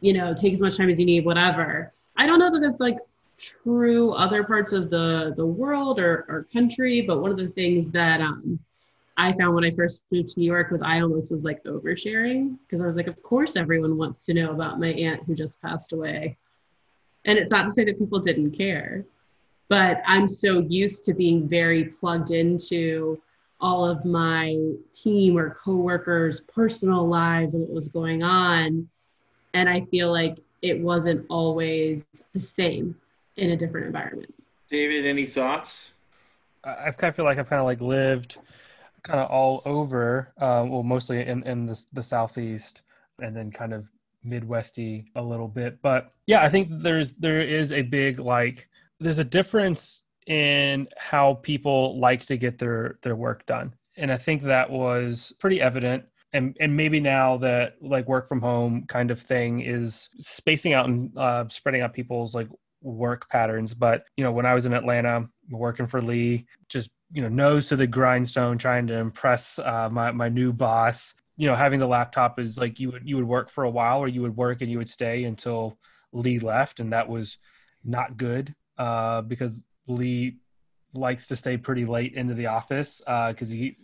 you 0.00 0.12
know, 0.12 0.34
take 0.34 0.52
as 0.52 0.60
much 0.60 0.76
time 0.76 0.90
as 0.90 0.98
you 0.98 1.06
need, 1.06 1.24
whatever. 1.24 1.92
I 2.16 2.26
don't 2.26 2.38
know 2.38 2.50
that 2.50 2.60
that's 2.60 2.80
like 2.80 2.98
true 3.36 4.12
other 4.12 4.44
parts 4.44 4.72
of 4.72 4.90
the 4.90 5.34
the 5.36 5.46
world 5.46 5.98
or, 5.98 6.24
or 6.28 6.46
country, 6.52 7.02
but 7.02 7.20
one 7.20 7.30
of 7.30 7.36
the 7.36 7.48
things 7.48 7.90
that 7.92 8.20
um 8.20 8.58
I 9.16 9.32
found 9.32 9.54
when 9.54 9.64
I 9.64 9.70
first 9.70 10.00
moved 10.10 10.30
to 10.30 10.40
New 10.40 10.46
York 10.46 10.72
was 10.72 10.82
I 10.82 11.00
almost 11.00 11.30
was 11.30 11.44
like 11.44 11.62
oversharing 11.64 12.58
because 12.62 12.80
I 12.80 12.86
was 12.86 12.96
like, 12.96 13.06
of 13.06 13.20
course 13.22 13.56
everyone 13.56 13.96
wants 13.96 14.24
to 14.26 14.34
know 14.34 14.50
about 14.50 14.80
my 14.80 14.88
aunt 14.88 15.22
who 15.24 15.34
just 15.34 15.60
passed 15.62 15.92
away. 15.92 16.36
And 17.24 17.38
it's 17.38 17.50
not 17.50 17.64
to 17.64 17.70
say 17.70 17.84
that 17.84 17.98
people 17.98 18.18
didn't 18.18 18.50
care, 18.50 19.04
but 19.68 20.02
I'm 20.06 20.28
so 20.28 20.60
used 20.60 21.04
to 21.06 21.14
being 21.14 21.48
very 21.48 21.84
plugged 21.84 22.30
into 22.30 23.20
all 23.60 23.88
of 23.88 24.04
my 24.04 24.56
team 24.92 25.38
or 25.38 25.54
coworkers' 25.54 26.40
personal 26.40 27.08
lives 27.08 27.54
and 27.54 27.62
what 27.62 27.72
was 27.72 27.88
going 27.88 28.22
on. 28.22 28.88
And 29.54 29.68
I 29.68 29.82
feel 29.82 30.12
like 30.12 30.38
it 30.62 30.78
wasn't 30.80 31.24
always 31.30 32.06
the 32.32 32.40
same 32.40 32.96
in 33.36 33.50
a 33.50 33.56
different 33.56 33.86
environment. 33.86 34.34
David, 34.68 35.06
any 35.06 35.24
thoughts? 35.24 35.92
I 36.64 36.90
kind 36.90 37.10
of 37.10 37.16
feel 37.16 37.24
like 37.24 37.38
I've 37.38 37.48
kind 37.48 37.60
of 37.60 37.66
like 37.66 37.80
lived 37.80 38.38
kind 39.02 39.20
of 39.20 39.30
all 39.30 39.62
over, 39.64 40.32
uh, 40.38 40.64
well, 40.66 40.82
mostly 40.82 41.20
in, 41.20 41.42
in 41.44 41.66
the, 41.66 41.82
the 41.92 42.02
Southeast 42.02 42.82
and 43.20 43.36
then 43.36 43.50
kind 43.50 43.72
of 43.72 43.86
Midwesty 44.26 45.04
a 45.14 45.22
little 45.22 45.48
bit. 45.48 45.80
But 45.82 46.12
yeah, 46.26 46.42
I 46.42 46.48
think 46.48 46.68
there's, 46.70 47.12
there 47.12 47.40
is 47.42 47.70
a 47.70 47.82
big, 47.82 48.18
like, 48.18 48.68
there's 49.00 49.18
a 49.18 49.24
difference 49.24 50.04
in 50.26 50.88
how 50.96 51.34
people 51.34 51.98
like 51.98 52.24
to 52.26 52.36
get 52.36 52.58
their, 52.58 52.98
their 53.02 53.16
work 53.16 53.44
done. 53.46 53.74
And 53.96 54.10
I 54.10 54.16
think 54.16 54.42
that 54.42 54.70
was 54.70 55.32
pretty 55.40 55.60
evident. 55.60 56.04
And 56.32 56.56
and 56.58 56.76
maybe 56.76 56.98
now 56.98 57.36
that 57.38 57.74
like 57.80 58.08
work 58.08 58.26
from 58.26 58.40
home 58.40 58.86
kind 58.88 59.12
of 59.12 59.20
thing 59.20 59.60
is 59.60 60.08
spacing 60.18 60.72
out 60.72 60.86
and 60.86 61.16
uh, 61.16 61.44
spreading 61.48 61.80
out 61.80 61.92
people's 61.92 62.34
like 62.34 62.48
work 62.82 63.30
patterns. 63.30 63.72
But 63.72 64.06
you 64.16 64.24
know 64.24 64.32
when 64.32 64.44
i 64.44 64.52
was 64.52 64.66
in 64.66 64.72
atlanta 64.72 65.28
working 65.48 65.86
for 65.86 66.02
lee 66.02 66.46
just 66.68 66.90
you 67.12 67.22
know 67.22 67.28
nose 67.28 67.68
to 67.68 67.76
the 67.76 67.86
grindstone 67.86 68.58
trying 68.58 68.84
to 68.88 68.94
impress 68.94 69.60
uh, 69.60 69.88
my 69.92 70.10
my 70.10 70.28
new 70.28 70.52
boss 70.52 71.14
you 71.36 71.46
know 71.46 71.54
having 71.54 71.78
the 71.78 71.86
laptop 71.86 72.40
is 72.40 72.58
like 72.58 72.80
you 72.80 72.90
would 72.90 73.08
you 73.08 73.14
would 73.16 73.26
work 73.26 73.48
for 73.48 73.64
a 73.64 73.70
while 73.70 74.00
or 74.00 74.08
you 74.08 74.22
would 74.22 74.36
work 74.36 74.60
and 74.60 74.70
you 74.70 74.78
would 74.78 74.88
stay 74.88 75.22
until 75.24 75.78
lee 76.14 76.38
left. 76.38 76.80
And 76.80 76.92
that 76.92 77.08
was 77.08 77.38
not 77.84 78.16
good 78.16 78.54
uh, 78.78 79.20
because 79.22 79.64
lee 79.86 80.36
likes 80.94 81.28
to 81.28 81.36
stay 81.36 81.56
pretty 81.56 81.84
late 81.84 82.14
into 82.14 82.34
the 82.34 82.46
office 82.46 83.00
because 83.00 83.50
uh, 83.50 83.54
he 83.54 83.76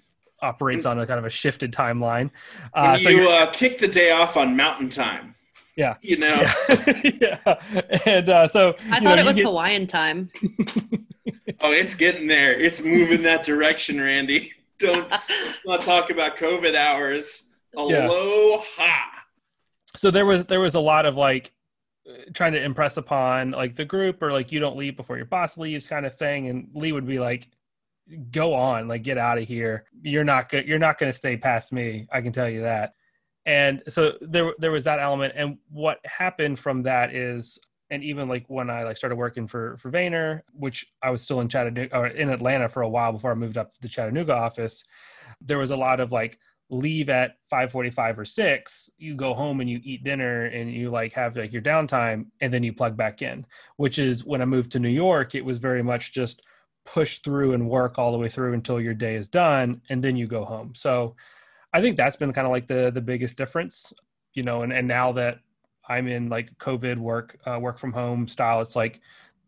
operates 0.42 0.86
on 0.86 0.98
a 0.98 1.06
kind 1.06 1.18
of 1.18 1.24
a 1.24 1.30
shifted 1.30 1.72
timeline 1.72 2.30
uh, 2.74 2.96
so 2.96 3.10
you 3.10 3.28
uh, 3.28 3.50
kick 3.50 3.78
the 3.78 3.88
day 3.88 4.10
off 4.10 4.36
on 4.36 4.56
mountain 4.56 4.88
time 4.88 5.34
yeah 5.76 5.96
you 6.02 6.16
know 6.16 6.42
yeah, 7.20 7.38
yeah. 7.44 7.54
and 8.06 8.28
uh, 8.28 8.46
so 8.48 8.74
i 8.90 9.00
thought 9.00 9.02
know, 9.02 9.16
it 9.16 9.24
was 9.24 9.36
get... 9.36 9.44
hawaiian 9.44 9.86
time 9.86 10.30
oh, 11.60 11.72
it's 11.72 11.94
getting 11.94 12.26
there. 12.26 12.58
It's 12.58 12.82
moving 12.82 13.22
that 13.22 13.44
direction, 13.44 14.00
Randy. 14.00 14.52
Don't 14.78 15.12
not 15.66 15.82
talk 15.82 16.10
about 16.10 16.38
COVID 16.38 16.74
hours. 16.74 17.50
Aloha. 17.76 18.62
Yeah. 18.78 19.04
So 19.94 20.10
there 20.10 20.24
was 20.24 20.46
there 20.46 20.60
was 20.60 20.74
a 20.74 20.80
lot 20.80 21.04
of 21.04 21.16
like 21.16 21.52
trying 22.34 22.52
to 22.52 22.62
impress 22.62 22.96
upon 22.96 23.50
like 23.52 23.76
the 23.76 23.84
group 23.84 24.22
or 24.22 24.32
like 24.32 24.52
you 24.52 24.60
don't 24.60 24.76
leave 24.76 24.96
before 24.96 25.16
your 25.16 25.26
boss 25.26 25.56
leaves 25.56 25.86
kind 25.86 26.06
of 26.06 26.16
thing. 26.16 26.48
And 26.48 26.68
lee 26.74 26.92
would 26.92 27.06
be 27.06 27.18
like 27.18 27.48
go 28.30 28.54
on 28.54 28.88
like 28.88 29.02
get 29.02 29.18
out 29.18 29.38
of 29.38 29.46
here. 29.46 29.84
You're 30.02 30.24
not 30.24 30.48
good 30.48 30.66
you're 30.66 30.78
not 30.78 30.98
going 30.98 31.12
to 31.12 31.16
stay 31.16 31.36
past 31.36 31.72
me. 31.72 32.06
I 32.12 32.20
can 32.20 32.32
tell 32.32 32.48
you 32.48 32.62
that. 32.62 32.94
And 33.46 33.82
so 33.88 34.14
there 34.20 34.54
there 34.58 34.70
was 34.72 34.84
that 34.84 35.00
element. 35.00 35.34
And 35.36 35.58
what 35.68 35.98
happened 36.04 36.58
from 36.58 36.82
that 36.84 37.14
is 37.14 37.58
and 37.90 38.04
even 38.04 38.28
like 38.28 38.44
when 38.48 38.70
I 38.70 38.84
like 38.84 38.96
started 38.96 39.16
working 39.16 39.46
for 39.46 39.76
for 39.76 39.90
Vayner, 39.90 40.42
which 40.52 40.86
I 41.02 41.10
was 41.10 41.22
still 41.22 41.40
in 41.40 41.48
Chattanooga 41.48 41.96
or 41.96 42.06
in 42.06 42.30
Atlanta 42.30 42.68
for 42.68 42.82
a 42.82 42.88
while 42.88 43.12
before 43.12 43.32
I 43.32 43.34
moved 43.34 43.58
up 43.58 43.72
to 43.72 43.80
the 43.80 43.88
Chattanooga 43.88 44.34
office, 44.34 44.84
there 45.40 45.58
was 45.58 45.70
a 45.70 45.76
lot 45.76 46.00
of 46.00 46.12
like 46.12 46.38
leave 46.70 47.08
at 47.08 47.36
5:45 47.52 48.18
or 48.18 48.24
6 48.24 48.90
you 48.96 49.14
go 49.14 49.34
home 49.34 49.60
and 49.60 49.68
you 49.68 49.80
eat 49.82 50.04
dinner 50.04 50.46
and 50.46 50.72
you 50.72 50.90
like 50.90 51.12
have 51.12 51.36
like 51.36 51.52
your 51.52 51.62
downtime 51.62 52.26
and 52.40 52.52
then 52.54 52.62
you 52.62 52.72
plug 52.72 52.96
back 52.96 53.22
in 53.22 53.44
which 53.76 53.98
is 53.98 54.24
when 54.24 54.40
I 54.40 54.44
moved 54.44 54.72
to 54.72 54.78
New 54.78 54.88
York 54.88 55.34
it 55.34 55.44
was 55.44 55.58
very 55.58 55.82
much 55.82 56.12
just 56.12 56.42
push 56.86 57.18
through 57.18 57.52
and 57.52 57.68
work 57.68 57.98
all 57.98 58.12
the 58.12 58.18
way 58.18 58.28
through 58.28 58.54
until 58.54 58.80
your 58.80 58.94
day 58.94 59.16
is 59.16 59.28
done 59.28 59.82
and 59.90 60.02
then 60.02 60.16
you 60.16 60.26
go 60.26 60.44
home 60.44 60.74
so 60.74 61.14
I 61.72 61.80
think 61.80 61.96
that's 61.96 62.16
been 62.16 62.32
kind 62.32 62.46
of 62.46 62.52
like 62.52 62.66
the 62.66 62.90
the 62.90 63.00
biggest 63.00 63.36
difference 63.36 63.92
you 64.34 64.42
know 64.42 64.62
and 64.62 64.72
and 64.72 64.86
now 64.86 65.12
that 65.12 65.40
I'm 65.90 66.06
in 66.06 66.28
like 66.28 66.56
COVID 66.58 66.98
work, 66.98 67.36
uh, 67.44 67.58
work 67.60 67.78
from 67.78 67.92
home 67.92 68.28
style. 68.28 68.60
It's 68.60 68.76
like 68.76 69.00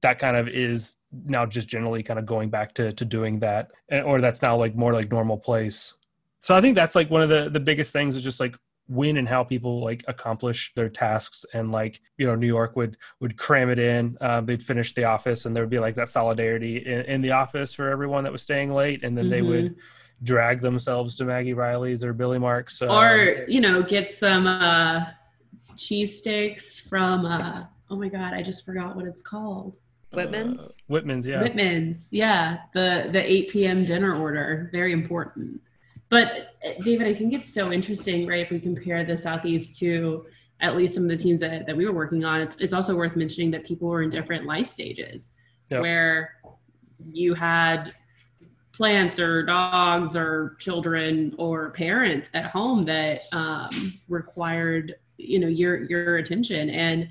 that 0.02 0.18
kind 0.18 0.36
of 0.36 0.48
is 0.48 0.96
now 1.24 1.46
just 1.46 1.68
generally 1.68 2.02
kind 2.02 2.18
of 2.18 2.26
going 2.26 2.50
back 2.50 2.74
to 2.74 2.92
to 2.92 3.04
doing 3.04 3.38
that, 3.38 3.70
or 4.04 4.20
that's 4.20 4.42
now 4.42 4.56
like 4.56 4.74
more 4.74 4.92
like 4.92 5.10
normal 5.10 5.38
place. 5.38 5.94
So 6.42 6.54
I 6.54 6.60
think 6.60 6.74
that's 6.74 6.94
like 6.94 7.10
one 7.10 7.22
of 7.22 7.28
the 7.28 7.48
the 7.50 7.60
biggest 7.60 7.92
things 7.92 8.16
is 8.16 8.22
just 8.22 8.40
like 8.40 8.54
when 8.88 9.16
and 9.16 9.28
how 9.28 9.44
people 9.44 9.80
like 9.82 10.04
accomplish 10.08 10.72
their 10.74 10.88
tasks 10.88 11.46
and 11.54 11.70
like 11.70 12.00
you 12.18 12.26
know 12.26 12.34
new 12.34 12.48
york 12.48 12.74
would 12.74 12.96
would 13.20 13.38
cram 13.38 13.70
it 13.70 13.78
in 13.78 14.18
um, 14.20 14.44
they'd 14.44 14.60
finish 14.60 14.92
the 14.94 15.04
office 15.04 15.46
and 15.46 15.54
there 15.54 15.62
would 15.62 15.70
be 15.70 15.78
like 15.78 15.94
that 15.94 16.08
solidarity 16.08 16.78
in, 16.78 17.02
in, 17.02 17.22
the 17.22 17.30
office 17.30 17.72
for 17.72 17.88
everyone 17.88 18.24
that 18.24 18.32
was 18.32 18.42
staying 18.42 18.74
late 18.74 19.04
and 19.04 19.16
then 19.16 19.26
mm-hmm. 19.26 19.30
they 19.30 19.40
would 19.40 19.76
drag 20.24 20.60
themselves 20.60 21.14
to 21.14 21.24
maggie 21.24 21.54
riley's 21.54 22.02
or 22.02 22.12
billy 22.12 22.40
marks 22.40 22.82
um, 22.82 22.90
or 22.90 23.44
you 23.46 23.60
know 23.60 23.84
get 23.84 24.10
some 24.10 24.48
uh 24.48 25.04
cheesesteaks 25.76 26.80
from 26.80 27.24
uh 27.24 27.62
oh 27.92 27.96
my 27.96 28.08
god, 28.08 28.32
I 28.32 28.42
just 28.42 28.64
forgot 28.64 28.96
what 28.96 29.04
it's 29.04 29.22
called. 29.22 29.76
Whitman's. 30.12 30.60
Uh, 30.60 30.68
Whitman's, 30.88 31.26
yeah. 31.26 31.42
Whitman's, 31.42 32.08
yeah. 32.10 32.58
The 32.74 33.10
the 33.12 33.30
8 33.30 33.50
p.m. 33.50 33.84
dinner 33.84 34.14
order, 34.14 34.70
very 34.72 34.92
important. 34.92 35.60
But 36.12 36.52
uh, 36.62 36.72
David, 36.84 37.06
I 37.06 37.14
think 37.14 37.32
it's 37.32 37.52
so 37.52 37.72
interesting, 37.72 38.26
right? 38.26 38.40
If 38.40 38.50
we 38.50 38.60
compare 38.60 39.02
the 39.02 39.16
Southeast 39.16 39.78
to 39.78 40.26
at 40.60 40.76
least 40.76 40.92
some 40.92 41.04
of 41.04 41.08
the 41.08 41.16
teams 41.16 41.40
that, 41.40 41.64
that 41.64 41.74
we 41.74 41.86
were 41.86 41.94
working 41.94 42.22
on, 42.22 42.42
it's 42.42 42.54
it's 42.56 42.74
also 42.74 42.94
worth 42.94 43.16
mentioning 43.16 43.50
that 43.52 43.64
people 43.64 43.88
were 43.88 44.02
in 44.02 44.10
different 44.10 44.44
life 44.44 44.68
stages 44.68 45.30
yep. 45.70 45.80
where 45.80 46.34
you 47.10 47.32
had 47.32 47.94
plants 48.74 49.18
or 49.18 49.42
dogs 49.42 50.14
or 50.14 50.54
children 50.58 51.34
or 51.38 51.70
parents 51.70 52.30
at 52.34 52.44
home 52.44 52.82
that 52.82 53.22
um, 53.32 53.98
required 54.08 54.96
you 55.16 55.38
know 55.38 55.48
your 55.48 55.84
your 55.84 56.16
attention 56.16 56.70
and 56.70 57.08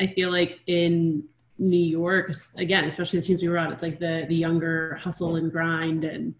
i 0.00 0.06
feel 0.06 0.30
like 0.30 0.58
in 0.66 1.24
new 1.58 1.76
york 1.76 2.32
again 2.56 2.84
especially 2.84 3.20
the 3.20 3.24
teams 3.24 3.40
we 3.40 3.48
were 3.48 3.56
on 3.56 3.72
it's 3.72 3.82
like 3.82 4.00
the 4.00 4.26
the 4.28 4.34
younger 4.34 4.94
hustle 4.96 5.36
and 5.36 5.52
grind 5.52 6.02
and 6.02 6.34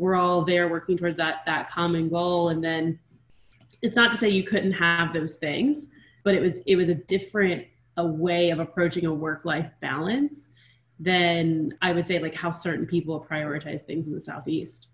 we're 0.00 0.14
all 0.14 0.42
there 0.42 0.68
working 0.68 0.96
towards 0.96 1.18
that 1.18 1.42
that 1.44 1.70
common 1.70 2.08
goal 2.08 2.48
and 2.48 2.64
then 2.64 2.98
it's 3.82 3.96
not 3.96 4.10
to 4.10 4.18
say 4.18 4.28
you 4.28 4.42
couldn't 4.42 4.72
have 4.72 5.12
those 5.12 5.36
things 5.36 5.88
but 6.24 6.34
it 6.34 6.40
was 6.40 6.60
it 6.60 6.76
was 6.76 6.88
a 6.88 6.94
different 6.94 7.64
a 7.96 8.06
way 8.06 8.50
of 8.50 8.58
approaching 8.58 9.04
a 9.04 9.12
work 9.12 9.44
life 9.44 9.70
balance 9.80 10.48
than 10.98 11.74
I 11.82 11.92
would 11.92 12.06
say 12.06 12.18
like 12.18 12.34
how 12.34 12.50
certain 12.50 12.86
people 12.86 13.26
prioritize 13.28 13.82
things 13.82 14.06
in 14.06 14.14
the 14.14 14.20
southeast. 14.20 14.88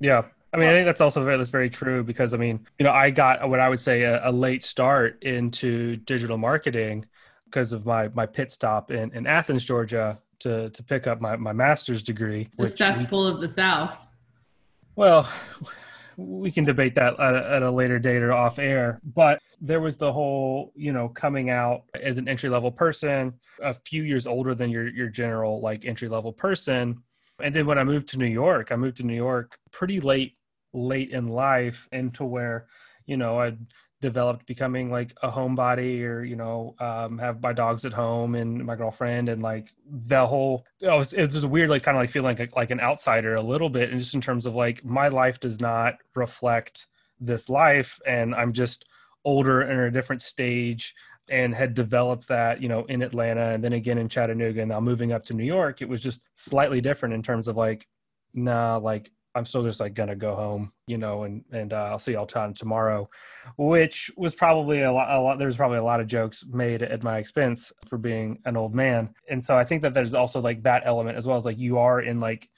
Yeah. 0.00 0.22
I 0.52 0.56
mean, 0.56 0.68
I 0.68 0.70
think 0.70 0.86
that's 0.86 1.00
also 1.00 1.24
very, 1.24 1.36
that's 1.36 1.50
very 1.50 1.68
true 1.68 2.04
because 2.04 2.32
I 2.32 2.36
mean, 2.36 2.64
you 2.78 2.84
know, 2.84 2.92
I 2.92 3.10
got 3.10 3.48
what 3.48 3.60
I 3.60 3.68
would 3.68 3.80
say 3.80 4.02
a, 4.02 4.28
a 4.28 4.30
late 4.30 4.62
start 4.62 5.22
into 5.22 5.96
digital 5.96 6.38
marketing 6.38 7.06
because 7.46 7.72
of 7.72 7.86
my 7.86 8.08
my 8.14 8.26
pit 8.26 8.52
stop 8.52 8.90
in, 8.90 9.10
in 9.12 9.26
Athens, 9.26 9.64
Georgia, 9.64 10.20
to 10.40 10.70
to 10.70 10.82
pick 10.82 11.06
up 11.06 11.20
my, 11.20 11.36
my 11.36 11.52
master's 11.52 12.02
degree. 12.02 12.48
The 12.56 12.68
cesspool 12.68 13.26
of 13.26 13.40
the 13.40 13.48
South. 13.48 13.96
Well, 14.96 15.28
we 16.16 16.50
can 16.50 16.64
debate 16.64 16.94
that 16.94 17.18
at 17.18 17.34
a, 17.34 17.50
at 17.50 17.62
a, 17.62 17.70
later 17.70 17.98
date 17.98 18.22
or 18.22 18.32
off 18.32 18.58
air. 18.58 19.00
But 19.14 19.40
there 19.60 19.80
was 19.80 19.96
the 19.96 20.12
whole, 20.12 20.72
you 20.76 20.92
know, 20.92 21.08
coming 21.08 21.50
out 21.50 21.82
as 22.00 22.18
an 22.18 22.28
entry 22.28 22.48
level 22.48 22.70
person, 22.70 23.34
a 23.62 23.74
few 23.74 24.02
years 24.04 24.26
older 24.26 24.54
than 24.54 24.70
your 24.70 24.88
your 24.88 25.08
general 25.08 25.60
like 25.60 25.84
entry 25.84 26.08
level 26.08 26.32
person. 26.32 27.02
And 27.42 27.54
then 27.54 27.66
when 27.66 27.78
I 27.78 27.84
moved 27.84 28.08
to 28.08 28.18
New 28.18 28.26
York, 28.26 28.70
I 28.70 28.76
moved 28.76 28.98
to 28.98 29.02
New 29.02 29.16
York 29.16 29.58
pretty 29.72 30.00
late 30.00 30.36
late 30.72 31.10
in 31.10 31.28
life 31.28 31.88
into 31.92 32.24
where, 32.24 32.66
you 33.06 33.16
know, 33.16 33.40
I'd 33.40 33.58
developed 34.04 34.44
becoming 34.44 34.90
like 34.90 35.16
a 35.22 35.30
homebody 35.30 36.02
or 36.02 36.22
you 36.22 36.36
know 36.36 36.74
um, 36.78 37.16
have 37.16 37.40
my 37.40 37.54
dogs 37.54 37.86
at 37.86 37.92
home 37.92 38.34
and 38.34 38.62
my 38.62 38.76
girlfriend 38.76 39.30
and 39.30 39.42
like 39.42 39.72
the 39.88 40.26
whole 40.26 40.66
it 40.78 40.90
was, 40.90 41.14
it 41.14 41.32
was 41.32 41.46
weird 41.46 41.70
like 41.70 41.82
kind 41.82 41.96
of 41.96 42.02
like 42.02 42.10
feeling 42.10 42.36
like, 42.36 42.54
like 42.54 42.70
an 42.70 42.80
outsider 42.80 43.34
a 43.34 43.40
little 43.40 43.70
bit 43.70 43.88
and 43.88 43.98
just 43.98 44.14
in 44.14 44.20
terms 44.20 44.44
of 44.44 44.54
like 44.54 44.84
my 44.84 45.08
life 45.08 45.40
does 45.40 45.58
not 45.58 45.94
reflect 46.14 46.86
this 47.18 47.48
life 47.48 47.98
and 48.06 48.34
i'm 48.34 48.52
just 48.52 48.84
older 49.24 49.62
and 49.62 49.72
in 49.72 49.86
a 49.86 49.90
different 49.90 50.20
stage 50.20 50.94
and 51.30 51.54
had 51.54 51.72
developed 51.72 52.28
that 52.28 52.60
you 52.60 52.68
know 52.68 52.84
in 52.84 53.00
atlanta 53.00 53.54
and 53.54 53.64
then 53.64 53.72
again 53.72 53.96
in 53.96 54.06
chattanooga 54.06 54.60
and 54.60 54.68
now 54.68 54.80
moving 54.80 55.12
up 55.12 55.24
to 55.24 55.32
new 55.32 55.44
york 55.44 55.80
it 55.80 55.88
was 55.88 56.02
just 56.02 56.28
slightly 56.34 56.82
different 56.82 57.14
in 57.14 57.22
terms 57.22 57.48
of 57.48 57.56
like 57.56 57.88
nah 58.34 58.76
like 58.76 59.10
I'm 59.34 59.44
still 59.46 59.64
just 59.64 59.80
like 59.80 59.94
gonna 59.94 60.14
go 60.14 60.34
home, 60.34 60.72
you 60.86 60.98
know, 60.98 61.24
and 61.24 61.44
and 61.50 61.72
uh, 61.72 61.88
I'll 61.90 61.98
see 61.98 62.12
y'all 62.12 62.26
tomorrow, 62.26 63.08
which 63.56 64.10
was 64.16 64.34
probably 64.34 64.82
a 64.82 64.92
lot. 64.92 65.10
A 65.10 65.20
lot. 65.20 65.38
There's 65.38 65.56
probably 65.56 65.78
a 65.78 65.84
lot 65.84 66.00
of 66.00 66.06
jokes 66.06 66.44
made 66.46 66.82
at 66.82 67.02
my 67.02 67.18
expense 67.18 67.72
for 67.84 67.98
being 67.98 68.40
an 68.44 68.56
old 68.56 68.74
man, 68.74 69.14
and 69.28 69.44
so 69.44 69.58
I 69.58 69.64
think 69.64 69.82
that 69.82 69.94
there's 69.94 70.14
also 70.14 70.40
like 70.40 70.62
that 70.62 70.82
element 70.84 71.16
as 71.16 71.26
well 71.26 71.36
as 71.36 71.44
like 71.44 71.58
you 71.58 71.78
are 71.78 72.00
in 72.00 72.20
like 72.20 72.48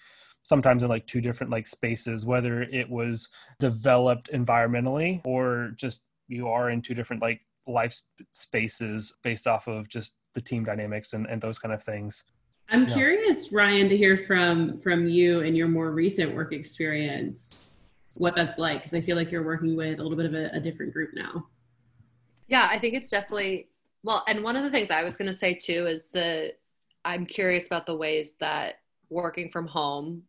sometimes 0.47 0.85
in 0.85 0.89
like 0.89 1.07
two 1.07 1.21
different 1.21 1.51
like 1.51 1.67
spaces, 1.67 2.25
whether 2.25 2.63
it 2.63 2.89
was 2.89 3.29
developed 3.59 4.31
environmentally 4.33 5.21
or 5.25 5.73
just 5.77 6.03
you 6.29 6.47
are 6.49 6.71
in 6.71 6.81
two 6.81 6.95
different 6.95 7.21
like 7.21 7.41
life 7.67 8.01
spaces 8.31 9.13
based 9.25 9.49
off 9.49 9.67
of 9.67 9.89
just 9.89 10.15
the 10.35 10.41
team 10.41 10.65
dynamics 10.65 11.15
and, 11.15 11.27
and 11.27 11.43
those 11.43 11.59
kind 11.59 11.75
of 11.75 11.83
things. 11.83 12.23
I'm 12.69 12.87
yeah. 12.89 12.95
curious, 12.95 13.53
Ryan, 13.53 13.89
to 13.89 13.97
hear 13.97 14.17
from 14.17 14.81
from 14.81 15.09
you 15.09 15.41
and 15.41 15.57
your 15.57 15.69
more 15.69 15.93
recent 15.93 16.35
work 16.35 16.53
experience, 16.53 17.67
what 18.17 18.35
that's 18.35 18.59
like, 18.59 18.79
because 18.79 18.95
I 18.95 19.01
feel 19.01 19.17
like 19.17 19.31
you're 19.31 19.45
working 19.45 19.77
with 19.77 20.01
a 20.01 20.03
little 20.03 20.17
bit 20.17 20.27
of 20.27 20.35
a, 20.35 20.51
a 20.53 20.61
different 20.61 20.93
group 20.93 21.11
now. 21.15 21.47
Yeah, 22.49 22.69
I 22.71 22.79
think 22.79 22.95
it's 22.95 23.11
definitely 23.11 23.69
well. 24.03 24.25
And 24.29 24.43
one 24.43 24.57
of 24.57 24.65
the 24.65 24.71
things 24.71 24.91
I 24.91 25.05
was 25.05 25.17
going 25.17 25.31
to 25.31 25.37
say 25.37 25.55
too 25.55 25.87
is 25.87 26.05
the 26.13 26.55
I'm 27.05 27.25
curious 27.25 27.67
about 27.67 27.87
the 27.87 27.97
ways 27.97 28.35
that 28.41 28.81
working 29.11 29.51
from 29.51 29.69
home 29.69 30.23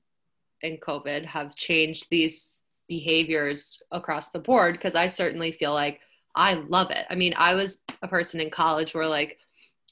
and 0.61 0.79
COVID 0.79 1.25
have 1.25 1.55
changed 1.55 2.07
these 2.09 2.55
behaviors 2.87 3.81
across 3.91 4.29
the 4.29 4.39
board. 4.39 4.73
Because 4.73 4.93
I 4.93 5.07
certainly 5.07 5.51
feel 5.51 5.73
like 5.73 6.01
I 6.35 6.53
love 6.53 6.91
it. 6.91 7.05
I 7.09 7.15
mean, 7.15 7.33
I 7.35 7.55
was 7.55 7.83
a 8.03 8.07
person 8.07 8.39
in 8.39 8.51
college 8.51 8.93
where 8.93 9.07
like 9.07 9.39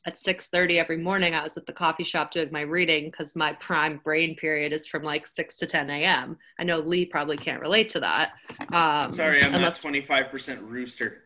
at 0.06 0.16
6.30 0.18 0.80
every 0.80 0.98
morning 0.98 1.34
i 1.34 1.42
was 1.42 1.58
at 1.58 1.66
the 1.66 1.74
coffee 1.74 2.04
shop 2.04 2.32
doing 2.32 2.50
my 2.52 2.62
reading 2.62 3.10
because 3.10 3.36
my 3.36 3.54
prime 3.54 4.00
brain 4.04 4.36
period 4.36 4.72
is 4.72 4.86
from 4.86 5.04
like 5.04 5.26
6 5.26 5.56
to 5.58 5.66
10 5.66 5.90
a.m 5.90 6.38
i 6.60 6.64
know 6.64 6.80
lee 6.80 7.06
probably 7.06 7.38
can't 7.38 7.62
relate 7.62 7.90
to 7.90 8.00
that 8.00 8.34
um, 8.72 9.12
sorry 9.12 9.44
i'm 9.44 9.54
unless... 9.54 9.84
not 9.84 9.94
25% 9.94 10.70
rooster. 10.70 11.24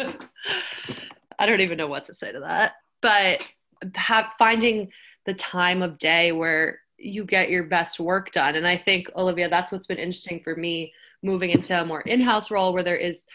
I 1.38 1.46
don't 1.46 1.60
even 1.60 1.78
know 1.78 1.86
what 1.86 2.04
to 2.06 2.14
say 2.14 2.32
to 2.32 2.40
that. 2.40 2.74
But 3.00 3.48
have, 3.94 4.32
finding 4.38 4.90
the 5.26 5.34
time 5.34 5.82
of 5.82 5.98
day 5.98 6.32
where 6.32 6.80
you 6.96 7.24
get 7.24 7.50
your 7.50 7.64
best 7.64 7.98
work 7.98 8.30
done 8.32 8.54
and 8.54 8.66
i 8.66 8.76
think 8.76 9.10
olivia 9.16 9.48
that's 9.48 9.72
what's 9.72 9.86
been 9.86 9.98
interesting 9.98 10.40
for 10.42 10.54
me 10.54 10.92
moving 11.22 11.50
into 11.50 11.78
a 11.78 11.84
more 11.84 12.00
in-house 12.02 12.50
role 12.50 12.72
where 12.72 12.84
there 12.84 12.96
is 12.96 13.26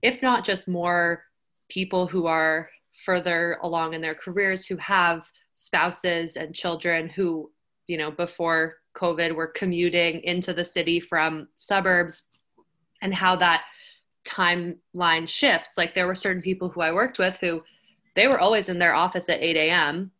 if 0.00 0.22
not 0.22 0.44
just 0.44 0.68
more 0.68 1.24
people 1.68 2.06
who 2.06 2.26
are 2.26 2.70
further 3.04 3.58
along 3.62 3.94
in 3.94 4.00
their 4.00 4.14
careers 4.14 4.66
who 4.66 4.76
have 4.76 5.26
spouses 5.56 6.36
and 6.36 6.54
children 6.54 7.08
who, 7.08 7.50
you 7.86 7.96
know, 7.96 8.10
before 8.10 8.76
COVID 8.96 9.34
were 9.34 9.48
commuting 9.48 10.22
into 10.24 10.52
the 10.52 10.64
city 10.64 11.00
from 11.00 11.48
suburbs 11.56 12.22
and 13.02 13.14
how 13.14 13.36
that 13.36 13.64
timeline 14.24 15.28
shifts. 15.28 15.70
Like 15.76 15.94
there 15.94 16.06
were 16.06 16.14
certain 16.14 16.42
people 16.42 16.68
who 16.68 16.80
I 16.80 16.92
worked 16.92 17.18
with 17.18 17.38
who 17.38 17.62
they 18.16 18.26
were 18.26 18.40
always 18.40 18.68
in 18.68 18.78
their 18.78 18.94
office 18.94 19.28
at 19.28 19.40
8 19.40 19.56
a.m. 19.56 20.10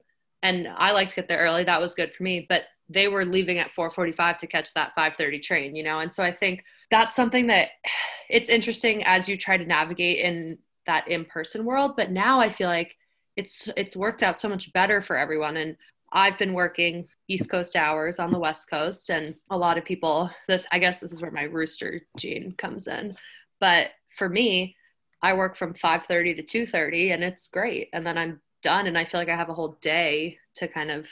And 0.42 0.68
I 0.68 0.92
liked 0.92 1.10
to 1.10 1.16
get 1.16 1.28
there 1.28 1.38
early. 1.38 1.64
That 1.64 1.80
was 1.80 1.94
good 1.94 2.14
for 2.14 2.22
me. 2.22 2.46
But 2.48 2.62
they 2.88 3.08
were 3.08 3.24
leaving 3.24 3.58
at 3.58 3.70
4:45 3.70 4.36
to 4.38 4.46
catch 4.46 4.74
that 4.74 4.92
5:30 4.96 5.42
train, 5.42 5.76
you 5.76 5.82
know. 5.82 6.00
And 6.00 6.12
so 6.12 6.22
I 6.22 6.32
think 6.32 6.64
that's 6.90 7.14
something 7.14 7.46
that 7.48 7.68
it's 8.28 8.48
interesting 8.48 9.02
as 9.04 9.28
you 9.28 9.36
try 9.36 9.56
to 9.56 9.64
navigate 9.64 10.24
in 10.24 10.58
that 10.90 11.06
in-person 11.06 11.64
world 11.64 11.92
but 11.96 12.10
now 12.10 12.40
i 12.40 12.50
feel 12.50 12.68
like 12.68 12.96
it's 13.36 13.68
it's 13.76 13.96
worked 13.96 14.22
out 14.22 14.40
so 14.40 14.48
much 14.48 14.72
better 14.72 15.00
for 15.00 15.16
everyone. 15.16 15.56
And 15.56 15.76
i've 16.12 16.38
been 16.38 16.52
working 16.52 17.06
east 17.28 17.48
coast 17.48 17.76
hours 17.76 18.18
on 18.18 18.32
the 18.32 18.38
west 18.38 18.68
coast 18.68 19.10
and 19.10 19.34
a 19.50 19.56
lot 19.56 19.78
of 19.78 19.84
people 19.84 20.28
this 20.48 20.66
i 20.72 20.78
guess 20.78 21.00
this 21.00 21.12
is 21.12 21.22
where 21.22 21.30
my 21.30 21.44
rooster 21.44 22.02
gene 22.18 22.54
comes 22.58 22.86
in. 22.88 23.16
But 23.60 23.88
for 24.16 24.28
me 24.28 24.76
i 25.22 25.32
work 25.32 25.56
from 25.56 25.74
5.30 25.74 26.44
to 26.46 26.66
2.30 26.66 27.14
and 27.14 27.24
it's 27.24 27.48
great. 27.48 27.88
And 27.92 28.06
then 28.06 28.18
i'm 28.18 28.40
done 28.62 28.86
and 28.86 28.98
i 28.98 29.04
feel 29.04 29.20
like 29.20 29.28
i 29.28 29.36
have 29.36 29.48
a 29.48 29.54
whole 29.54 29.78
day 29.80 30.38
to 30.56 30.68
kind 30.68 30.90
of 30.90 31.08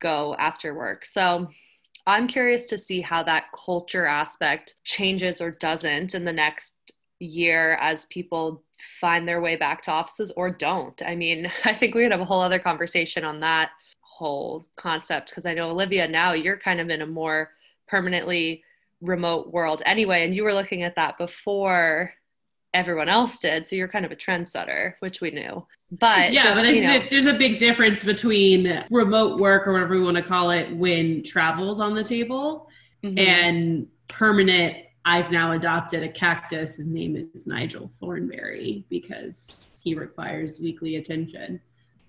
go 0.00 0.34
after 0.38 0.74
work. 0.74 1.04
So 1.04 1.48
i'm 2.06 2.28
curious 2.28 2.66
to 2.66 2.78
see 2.78 3.00
how 3.00 3.22
that 3.24 3.46
culture 3.52 4.06
aspect 4.06 4.76
changes 4.84 5.40
or 5.40 5.50
doesn't 5.50 6.14
in 6.14 6.24
the 6.24 6.32
next 6.32 6.74
year 7.20 7.74
as 7.74 8.06
people 8.06 8.62
find 9.00 9.28
their 9.28 9.40
way 9.40 9.56
back 9.56 9.82
to 9.82 9.90
offices 9.90 10.32
or 10.32 10.50
don't. 10.50 11.00
I 11.02 11.14
mean, 11.14 11.50
I 11.64 11.74
think 11.74 11.94
we 11.94 12.02
could 12.02 12.12
have 12.12 12.20
a 12.20 12.24
whole 12.24 12.40
other 12.40 12.58
conversation 12.58 13.24
on 13.24 13.40
that 13.40 13.70
whole 14.20 14.66
concept 14.76 15.30
because 15.30 15.46
I 15.46 15.54
know 15.54 15.70
Olivia 15.70 16.06
now 16.06 16.34
you're 16.34 16.58
kind 16.58 16.78
of 16.78 16.90
in 16.90 17.00
a 17.00 17.06
more 17.06 17.52
permanently 17.88 18.62
remote 19.00 19.50
world 19.50 19.82
anyway 19.86 20.24
and 20.24 20.34
you 20.34 20.44
were 20.44 20.52
looking 20.52 20.82
at 20.82 20.94
that 20.96 21.16
before 21.16 22.12
everyone 22.74 23.08
else 23.08 23.38
did 23.38 23.64
so 23.64 23.74
you're 23.74 23.88
kind 23.88 24.04
of 24.04 24.12
a 24.12 24.16
trendsetter 24.16 24.92
which 25.00 25.22
we 25.22 25.30
knew 25.30 25.66
but 25.90 26.32
yeah 26.32 26.42
just, 26.42 26.60
but 26.60 26.74
you 26.74 26.82
know, 26.82 27.02
there's 27.10 27.24
a 27.24 27.32
big 27.32 27.58
difference 27.58 28.04
between 28.04 28.84
remote 28.90 29.40
work 29.40 29.66
or 29.66 29.72
whatever 29.72 29.94
we 29.94 30.02
want 30.02 30.18
to 30.18 30.22
call 30.22 30.50
it 30.50 30.70
when 30.76 31.22
travel's 31.22 31.80
on 31.80 31.94
the 31.94 32.04
table 32.04 32.68
mm-hmm. 33.02 33.18
and 33.18 33.86
permanent 34.08 34.76
I've 35.10 35.32
now 35.32 35.50
adopted 35.50 36.04
a 36.04 36.08
cactus. 36.08 36.76
His 36.76 36.86
name 36.86 37.16
is 37.34 37.44
Nigel 37.44 37.90
Thornberry 37.98 38.84
because 38.88 39.66
he 39.82 39.96
requires 39.96 40.60
weekly 40.60 40.96
attention. 40.96 41.60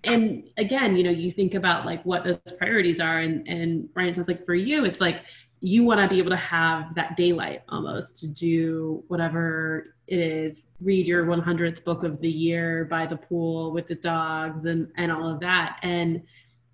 And 0.04 0.44
again, 0.58 0.96
you 0.96 1.04
know, 1.04 1.10
you 1.10 1.32
think 1.32 1.56
about 1.56 1.88
like 1.88 2.06
what 2.06 2.24
those 2.24 2.38
priorities 2.60 3.00
are, 3.00 3.22
and 3.22 3.48
and 3.48 3.90
Ryan 3.96 4.14
sounds 4.14 4.28
like 4.28 4.46
for 4.46 4.54
you, 4.54 4.86
it's 4.86 5.02
like 5.02 5.24
you 5.62 5.84
want 5.84 6.00
to 6.00 6.08
be 6.08 6.20
able 6.20 6.30
to 6.30 6.36
have 6.36 6.94
that 6.94 7.18
daylight 7.18 7.64
almost 7.70 8.20
to 8.20 8.28
do 8.28 9.04
whatever 9.08 9.96
it 10.06 10.20
is, 10.20 10.62
read 10.80 11.08
your 11.08 11.26
100th 11.26 11.84
book 11.84 12.04
of 12.04 12.22
the 12.22 12.30
year 12.30 12.86
by 12.86 13.08
the 13.08 13.18
pool 13.18 13.72
with 13.72 13.88
the 13.88 13.96
dogs 13.96 14.66
and 14.66 14.88
and 14.98 15.12
all 15.12 15.28
of 15.28 15.40
that, 15.40 15.80
and 15.82 16.22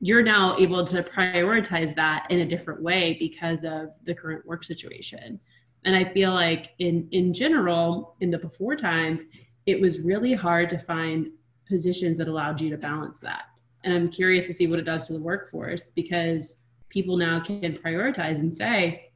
you're 0.01 0.23
now 0.23 0.57
able 0.59 0.83
to 0.83 1.01
prioritize 1.03 1.95
that 1.95 2.27
in 2.29 2.41
a 2.41 2.45
different 2.45 2.81
way 2.81 3.15
because 3.17 3.63
of 3.63 3.91
the 4.03 4.13
current 4.13 4.45
work 4.45 4.65
situation 4.65 5.39
and 5.87 5.95
I 5.95 6.03
feel 6.03 6.33
like 6.33 6.73
in 6.79 7.07
in 7.11 7.33
general, 7.33 8.15
in 8.19 8.29
the 8.29 8.37
before 8.37 8.75
times, 8.75 9.23
it 9.65 9.79
was 9.79 10.01
really 10.01 10.33
hard 10.33 10.69
to 10.69 10.77
find 10.77 11.29
positions 11.65 12.17
that 12.17 12.27
allowed 12.27 12.59
you 12.59 12.69
to 12.69 12.77
balance 12.77 13.21
that. 13.21 13.45
And 13.85 13.93
I'm 13.93 14.09
curious 14.09 14.45
to 14.47 14.53
see 14.53 14.67
what 14.67 14.79
it 14.79 14.85
does 14.85 15.07
to 15.07 15.13
the 15.13 15.19
workforce 15.19 15.89
because 15.89 16.63
people 16.89 17.15
now 17.15 17.39
can 17.39 17.77
prioritize 17.77 18.39
and 18.39 18.53
say, 18.53 19.11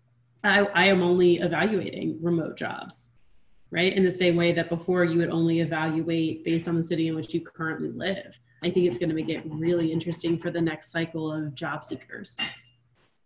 I, 0.46 0.60
I 0.60 0.86
am 0.86 1.04
only 1.04 1.40
evaluating 1.40 2.18
remote 2.22 2.56
jobs, 2.58 3.10
right? 3.70 3.94
In 3.94 4.06
the 4.06 4.12
same 4.12 4.38
way 4.38 4.54
that 4.54 4.70
before 4.70 5.04
you 5.04 5.18
would 5.18 5.30
only 5.30 5.60
evaluate 5.60 6.46
based 6.46 6.70
on 6.70 6.78
the 6.78 6.84
city 6.84 7.10
in 7.10 7.16
which 7.16 7.34
you 7.34 7.42
currently 7.42 7.92
live. 7.92 8.40
I 8.64 8.72
think 8.72 8.88
it's 8.88 8.98
going 8.98 9.10
to 9.10 9.16
make 9.16 9.30
it 9.30 9.44
really 9.46 9.92
interesting 9.92 10.38
for 10.38 10.52
the 10.52 10.62
next 10.62 10.90
cycle 10.90 11.34
of 11.34 11.54
job 11.54 11.84
seekers. 11.84 12.40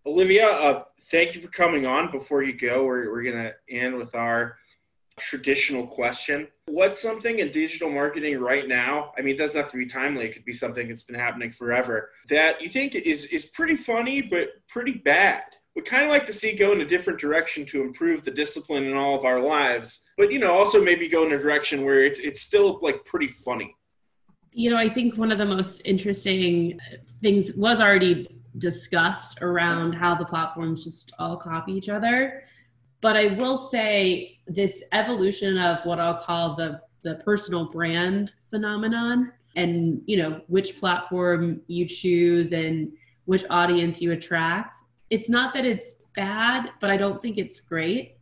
Olivia, 0.08 0.48
uh, 0.48 0.84
thank 1.10 1.34
you 1.34 1.42
for 1.42 1.48
coming 1.48 1.88
on. 1.88 2.12
Before 2.12 2.44
you 2.44 2.54
go, 2.54 2.86
we're, 2.86 3.12
we're 3.12 3.24
going 3.24 3.44
to 3.44 3.56
end 3.70 3.96
with 3.96 4.14
our 4.14 4.58
traditional 5.18 5.88
question. 5.88 6.48
What's 6.68 7.02
something 7.02 7.40
in 7.40 7.50
digital 7.50 7.90
marketing 7.90 8.40
right 8.40 8.68
now? 8.68 9.14
I 9.18 9.22
mean, 9.22 9.34
it 9.34 9.38
doesn't 9.40 9.60
have 9.60 9.72
to 9.72 9.78
be 9.78 9.88
timely. 9.88 10.26
It 10.26 10.34
could 10.34 10.46
be 10.46 10.54
something 10.54 10.88
that's 10.88 11.04
been 11.04 11.16
happening 11.20 11.52
forever 11.52 12.12
that 12.30 12.62
you 12.62 12.70
think 12.70 12.94
is 12.94 13.26
is 13.26 13.46
pretty 13.46 13.76
funny 13.76 14.22
but 14.22 14.50
pretty 14.68 14.94
bad. 14.94 15.44
Would 15.76 15.86
kind 15.86 16.04
of 16.06 16.12
like 16.12 16.26
to 16.26 16.34
see 16.34 16.56
go 16.56 16.72
in 16.72 16.82
a 16.82 16.86
different 16.86 17.20
direction 17.20 17.66
to 17.68 17.82
improve 17.82 18.24
the 18.24 18.32
discipline 18.32 18.86
in 18.86 18.96
all 18.96 19.18
of 19.18 19.26
our 19.26 19.40
lives, 19.40 20.08
but 20.18 20.32
you 20.32 20.40
know, 20.40 20.54
also 20.54 20.84
maybe 20.84 21.08
go 21.08 21.26
in 21.26 21.34
a 21.34 21.38
direction 21.38 21.84
where 21.84 22.04
it's 22.04 22.20
it's 22.20 22.42
still 22.42 22.80
like 22.82 23.04
pretty 23.06 23.28
funny. 23.28 23.76
You 24.52 24.70
know, 24.70 24.78
I 24.78 24.90
think 24.90 25.18
one 25.18 25.32
of 25.32 25.38
the 25.38 25.46
most 25.46 25.82
interesting 25.84 26.80
things 27.22 27.54
was 27.56 27.82
already 27.82 28.30
discussed 28.58 29.42
around 29.42 29.94
how 29.94 30.16
the 30.16 30.26
platforms 30.26 30.84
just 30.84 31.12
all 31.20 31.38
copy 31.38 31.74
each 31.74 31.90
other. 31.90 32.44
But 33.02 33.16
I 33.16 33.28
will 33.36 33.58
say 33.58 34.40
this 34.48 34.84
evolution 34.94 35.58
of 35.58 35.86
what 35.86 36.00
I'll 36.00 36.18
call 36.22 36.56
the 36.56 36.82
the 37.06 37.16
personal 37.24 37.66
brand 37.66 38.34
phenomenon 38.50 39.32
and 39.56 40.02
you 40.08 40.18
know 40.18 40.42
which 40.48 40.78
platform 40.80 41.62
you 41.68 41.88
choose 41.88 42.52
and 42.52 42.92
which 43.26 43.46
audience 43.50 44.02
you 44.02 44.12
attract 44.12 44.80
it's 45.12 45.30
not 45.30 45.54
that 45.54 45.66
it's 45.66 45.96
bad 46.16 46.72
but 46.82 46.90
i 46.90 46.98
don't 46.98 47.22
think 47.22 47.38
it's 47.38 47.60
great. 47.60 48.14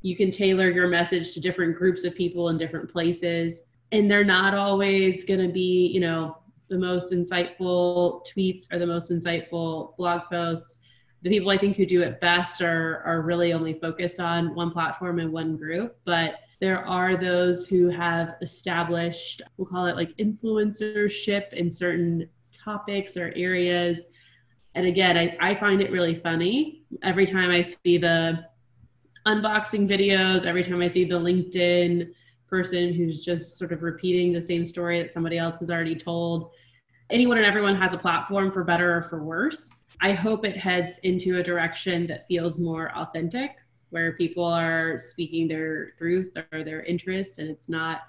You 0.00 0.14
can 0.14 0.30
tailor 0.30 0.70
your 0.70 0.86
message 0.86 1.34
to 1.34 1.40
different 1.40 1.76
groups 1.76 2.04
of 2.04 2.14
people 2.14 2.50
in 2.50 2.56
different 2.56 2.88
places 2.88 3.64
and 3.90 4.08
they're 4.08 4.22
not 4.22 4.54
always 4.54 5.24
going 5.24 5.44
to 5.44 5.52
be 5.52 5.88
you 5.88 6.00
know 6.00 6.38
the 6.68 6.78
most 6.78 7.12
insightful 7.12 8.24
tweets 8.26 8.72
or 8.72 8.78
the 8.78 8.86
most 8.86 9.10
insightful 9.10 9.96
blog 9.96 10.22
posts. 10.30 10.76
The 11.22 11.30
people 11.30 11.50
I 11.50 11.58
think 11.58 11.76
who 11.76 11.86
do 11.86 12.02
it 12.02 12.20
best 12.20 12.62
are 12.62 13.02
are 13.04 13.22
really 13.22 13.52
only 13.52 13.74
focused 13.74 14.20
on 14.20 14.54
one 14.54 14.70
platform 14.70 15.18
and 15.18 15.32
one 15.32 15.56
group, 15.56 15.98
but 16.04 16.36
there 16.60 16.84
are 16.86 17.16
those 17.16 17.66
who 17.66 17.88
have 17.88 18.34
established 18.42 19.42
we'll 19.56 19.66
call 19.66 19.86
it 19.86 19.96
like 19.96 20.16
influencership 20.16 21.52
in 21.52 21.70
certain 21.70 22.28
topics 22.52 23.16
or 23.16 23.32
areas. 23.36 24.06
And 24.74 24.86
again 24.86 25.16
I, 25.16 25.36
I 25.40 25.54
find 25.54 25.80
it 25.80 25.90
really 25.90 26.16
funny. 26.16 26.84
Every 27.02 27.26
time 27.26 27.50
i 27.50 27.62
see 27.62 27.98
the 27.98 28.44
unboxing 29.26 29.86
videos 29.88 30.46
every 30.46 30.64
time 30.64 30.80
i 30.80 30.86
see 30.86 31.04
the 31.04 31.14
linkedin 31.14 32.10
person 32.48 32.92
who's 32.92 33.24
just 33.24 33.58
sort 33.58 33.72
of 33.72 33.82
repeating 33.82 34.32
the 34.32 34.40
same 34.40 34.64
story 34.64 35.00
that 35.02 35.12
somebody 35.12 35.38
else 35.38 35.60
has 35.60 35.70
already 35.70 35.94
told 35.94 36.50
anyone 37.10 37.36
and 37.36 37.46
everyone 37.46 37.76
has 37.76 37.92
a 37.92 37.98
platform 37.98 38.50
for 38.50 38.64
better 38.64 38.96
or 38.96 39.02
for 39.02 39.22
worse 39.22 39.72
I 40.00 40.12
hope 40.12 40.44
it 40.44 40.56
heads 40.56 40.98
into 40.98 41.38
a 41.38 41.42
direction 41.42 42.06
that 42.06 42.26
feels 42.28 42.56
more 42.56 42.96
authentic, 42.96 43.56
where 43.90 44.12
people 44.12 44.44
are 44.44 44.98
speaking 44.98 45.48
their 45.48 45.90
truth 45.92 46.30
or 46.52 46.62
their 46.62 46.82
interest, 46.84 47.38
and 47.38 47.50
it's 47.50 47.68
not 47.68 48.02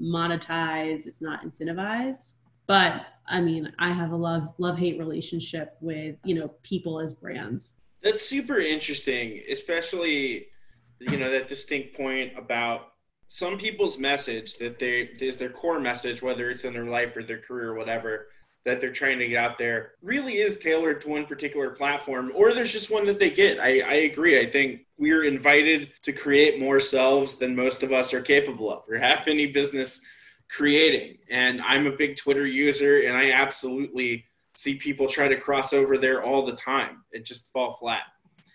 monetized, 0.00 1.06
it's 1.06 1.20
not 1.20 1.44
incentivized. 1.44 2.34
But 2.66 3.06
I 3.26 3.40
mean, 3.40 3.72
I 3.78 3.92
have 3.92 4.12
a 4.12 4.16
love 4.16 4.54
love 4.58 4.78
hate 4.78 4.98
relationship 4.98 5.76
with 5.80 6.16
you 6.24 6.34
know 6.36 6.48
people 6.62 7.00
as 7.00 7.14
brands. 7.14 7.76
That's 8.02 8.22
super 8.22 8.58
interesting, 8.58 9.42
especially 9.50 10.46
you 11.00 11.16
know 11.16 11.30
that 11.30 11.48
distinct 11.48 11.96
point 11.96 12.32
about 12.38 12.91
some 13.32 13.56
people's 13.56 13.96
message 13.96 14.58
that 14.58 14.78
they 14.78 15.08
is 15.18 15.38
their 15.38 15.48
core 15.48 15.80
message, 15.80 16.22
whether 16.22 16.50
it's 16.50 16.64
in 16.64 16.74
their 16.74 16.84
life 16.84 17.16
or 17.16 17.22
their 17.22 17.38
career 17.38 17.70
or 17.70 17.74
whatever 17.74 18.26
that 18.66 18.78
they're 18.78 18.92
trying 18.92 19.18
to 19.18 19.26
get 19.26 19.42
out 19.42 19.56
there 19.56 19.92
really 20.02 20.36
is 20.36 20.58
tailored 20.58 21.00
to 21.00 21.08
one 21.08 21.24
particular 21.24 21.70
platform, 21.70 22.30
or 22.34 22.52
there's 22.52 22.70
just 22.70 22.90
one 22.90 23.06
that 23.06 23.18
they 23.18 23.30
get. 23.30 23.58
I, 23.58 23.80
I 23.80 23.94
agree. 24.10 24.38
I 24.38 24.44
think 24.44 24.82
we're 24.98 25.24
invited 25.24 25.90
to 26.02 26.12
create 26.12 26.60
more 26.60 26.78
selves 26.78 27.36
than 27.36 27.56
most 27.56 27.82
of 27.82 27.90
us 27.90 28.12
are 28.12 28.20
capable 28.20 28.70
of 28.70 28.84
or 28.86 28.98
have 28.98 29.26
any 29.26 29.46
business 29.46 30.02
creating. 30.50 31.16
And 31.30 31.62
I'm 31.62 31.86
a 31.86 31.96
big 31.96 32.16
Twitter 32.16 32.46
user, 32.46 33.00
and 33.00 33.16
I 33.16 33.30
absolutely 33.30 34.26
see 34.54 34.74
people 34.74 35.08
try 35.08 35.26
to 35.26 35.36
cross 35.36 35.72
over 35.72 35.96
there 35.96 36.22
all 36.22 36.44
the 36.44 36.56
time. 36.56 37.02
It 37.12 37.24
just 37.24 37.50
fall 37.50 37.78
flat. 37.80 38.02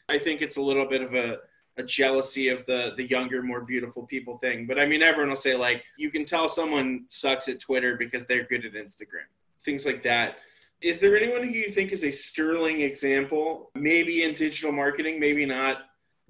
I 0.08 0.20
think 0.20 0.44
it's 0.44 0.58
a 0.58 0.62
little 0.62 0.86
bit 0.86 1.02
of 1.02 1.16
a 1.16 1.40
a 1.78 1.84
jealousy 1.84 2.50
of 2.50 2.66
the 2.66 2.94
the 2.98 3.04
younger, 3.04 3.42
more 3.42 3.64
beautiful 3.64 4.04
people 4.04 4.38
thing. 4.38 4.68
But 4.68 4.80
I 4.80 4.86
mean, 4.86 5.02
everyone 5.02 5.30
will 5.30 5.36
say 5.36 5.56
like 5.56 5.84
you 5.98 6.12
can 6.12 6.26
tell 6.26 6.48
someone 6.48 7.06
sucks 7.10 7.48
at 7.48 7.60
Twitter 7.60 7.96
because 7.98 8.26
they're 8.26 8.46
good 8.46 8.66
at 8.66 8.74
Instagram 8.74 9.28
things 9.68 9.86
like 9.86 10.02
that. 10.02 10.38
Is 10.82 11.00
there 11.00 11.18
anyone 11.18 11.44
who 11.44 11.50
you 11.50 11.70
think 11.70 11.92
is 11.92 12.04
a 12.04 12.12
sterling 12.12 12.82
example, 12.82 13.70
maybe 13.76 14.24
in 14.24 14.34
digital 14.34 14.72
marketing, 14.72 15.20
maybe 15.20 15.46
not, 15.46 15.80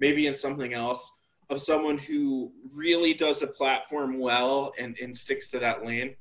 maybe 0.00 0.26
in 0.26 0.34
something 0.34 0.74
else, 0.74 1.18
of 1.48 1.62
someone 1.62 1.96
who 1.96 2.50
really 2.74 3.14
does 3.14 3.42
a 3.42 3.46
platform 3.46 4.18
well 4.18 4.72
and, 4.78 4.98
and 5.00 5.16
sticks 5.16 5.50
to 5.50 5.58
that 5.60 5.86
lane? 5.86 6.16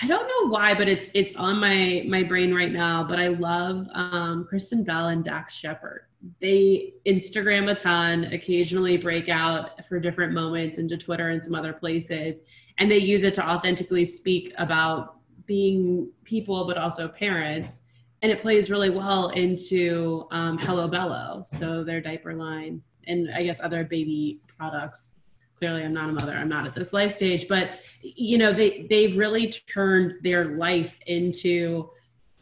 I 0.00 0.06
don't 0.06 0.26
know 0.26 0.50
why, 0.50 0.74
but 0.74 0.88
it's 0.88 1.10
it's 1.12 1.34
on 1.36 1.58
my 1.58 2.02
my 2.08 2.22
brain 2.22 2.54
right 2.54 2.72
now. 2.72 3.04
But 3.06 3.18
I 3.18 3.28
love 3.28 3.86
um, 3.92 4.46
Kristen 4.48 4.84
Bell 4.84 5.08
and 5.08 5.22
Dax 5.22 5.54
Shepard. 5.54 6.02
They 6.40 6.94
Instagram 7.06 7.70
a 7.70 7.74
ton, 7.74 8.24
occasionally 8.32 8.96
break 8.96 9.28
out 9.28 9.84
for 9.88 9.98
different 9.98 10.32
moments 10.32 10.78
into 10.78 10.96
Twitter 10.96 11.30
and 11.30 11.42
some 11.42 11.54
other 11.54 11.72
places, 11.72 12.40
and 12.78 12.90
they 12.90 12.98
use 12.98 13.22
it 13.22 13.34
to 13.34 13.48
authentically 13.48 14.04
speak 14.04 14.52
about 14.58 15.16
being 15.46 16.10
people 16.24 16.66
but 16.66 16.78
also 16.78 17.08
parents 17.08 17.80
and 18.22 18.30
it 18.30 18.40
plays 18.40 18.70
really 18.70 18.90
well 18.90 19.30
into 19.30 20.26
um, 20.30 20.56
hello 20.58 20.88
bello 20.88 21.44
so 21.50 21.82
their 21.82 22.00
diaper 22.00 22.34
line 22.34 22.80
and 23.06 23.28
i 23.34 23.42
guess 23.42 23.60
other 23.60 23.84
baby 23.84 24.40
products. 24.56 25.10
Clearly 25.58 25.82
i'm 25.84 25.92
not 25.92 26.08
a 26.08 26.12
mother 26.12 26.32
i'm 26.32 26.48
not 26.48 26.66
at 26.66 26.74
this 26.74 26.92
life 26.92 27.12
stage 27.12 27.46
but 27.48 27.70
you 28.02 28.36
know 28.36 28.52
they 28.52 28.86
they've 28.90 29.16
really 29.16 29.48
turned 29.48 30.14
their 30.22 30.44
life 30.44 30.98
into 31.06 31.90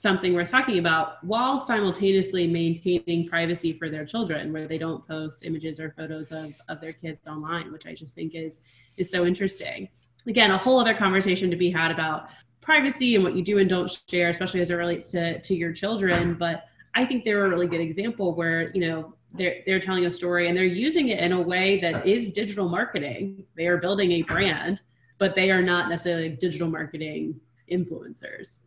something 0.01 0.35
worth 0.35 0.51
talking 0.51 0.79
about 0.79 1.23
while 1.25 1.59
simultaneously 1.59 2.47
maintaining 2.47 3.29
privacy 3.29 3.73
for 3.73 3.89
their 3.89 4.05
children 4.05 4.53
where 4.53 4.67
they 4.67 4.79
don't 4.79 5.07
post 5.07 5.45
images 5.45 5.79
or 5.79 5.91
photos 5.91 6.33
of, 6.33 6.55
of 6.69 6.81
their 6.81 6.93
kids 6.93 7.27
online 7.27 7.71
which 7.71 7.87
i 7.87 7.95
just 7.95 8.15
think 8.15 8.35
is 8.35 8.61
is 8.97 9.11
so 9.11 9.25
interesting 9.25 9.89
again 10.27 10.51
a 10.51 10.59
whole 10.59 10.81
other 10.81 10.95
conversation 10.95 11.51
to 11.51 11.57
be 11.57 11.71
had 11.71 11.91
about 11.91 12.31
privacy 12.61 13.15
and 13.15 13.25
what 13.25 13.35
you 13.35 13.43
do 13.43 13.59
and 13.59 13.69
don't 13.69 14.01
share, 14.09 14.29
especially 14.29 14.61
as 14.61 14.71
it 14.71 14.75
relates 14.75 15.11
to 15.11 15.41
to 15.41 15.55
your 15.55 15.73
children. 15.73 16.35
But 16.35 16.65
I 16.95 17.05
think 17.05 17.25
they're 17.25 17.45
a 17.45 17.49
really 17.49 17.67
good 17.67 17.81
example 17.81 18.35
where 18.35 18.71
you 18.71 18.81
know 18.81 19.15
they're 19.33 19.63
they're 19.67 19.81
telling 19.81 20.07
a 20.07 20.11
story 20.11 20.49
and 20.49 20.57
they're 20.57 20.65
using 20.65 21.09
it 21.09 21.19
in 21.21 21.33
a 21.33 21.41
way 21.41 21.81
that 21.81 22.07
is 22.07 22.33
digital 22.33 22.69
marketing. 22.69 23.45
They 23.57 23.67
are 23.67 23.79
building 23.79 24.13
a 24.13 24.23
brand, 24.23 24.83
but 25.19 25.35
they 25.35 25.51
are 25.51 25.63
not 25.63 25.89
necessarily 25.89 26.31
digital 26.31 26.69
marketing 26.69 27.41
influencers. 27.71 28.61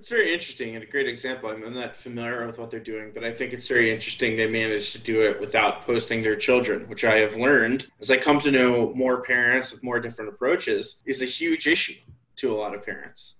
It's 0.00 0.08
very 0.08 0.32
interesting 0.32 0.76
and 0.76 0.82
a 0.82 0.86
great 0.86 1.06
example. 1.06 1.50
I'm 1.50 1.74
not 1.74 1.94
familiar 1.94 2.46
with 2.46 2.58
what 2.58 2.70
they're 2.70 2.80
doing, 2.80 3.10
but 3.12 3.22
I 3.22 3.30
think 3.30 3.52
it's 3.52 3.68
very 3.68 3.90
interesting 3.90 4.34
they 4.34 4.46
managed 4.46 4.92
to 4.94 4.98
do 4.98 5.20
it 5.20 5.38
without 5.38 5.84
posting 5.84 6.22
their 6.22 6.36
children, 6.36 6.88
which 6.88 7.04
I 7.04 7.18
have 7.18 7.36
learned 7.36 7.86
as 8.00 8.10
I 8.10 8.16
come 8.16 8.40
to 8.40 8.50
know 8.50 8.94
more 8.94 9.20
parents 9.20 9.70
with 9.70 9.82
more 9.82 10.00
different 10.00 10.32
approaches 10.32 11.00
is 11.04 11.20
a 11.20 11.26
huge 11.26 11.66
issue 11.66 11.96
to 12.36 12.50
a 12.50 12.56
lot 12.56 12.74
of 12.74 12.82
parents. 12.82 13.34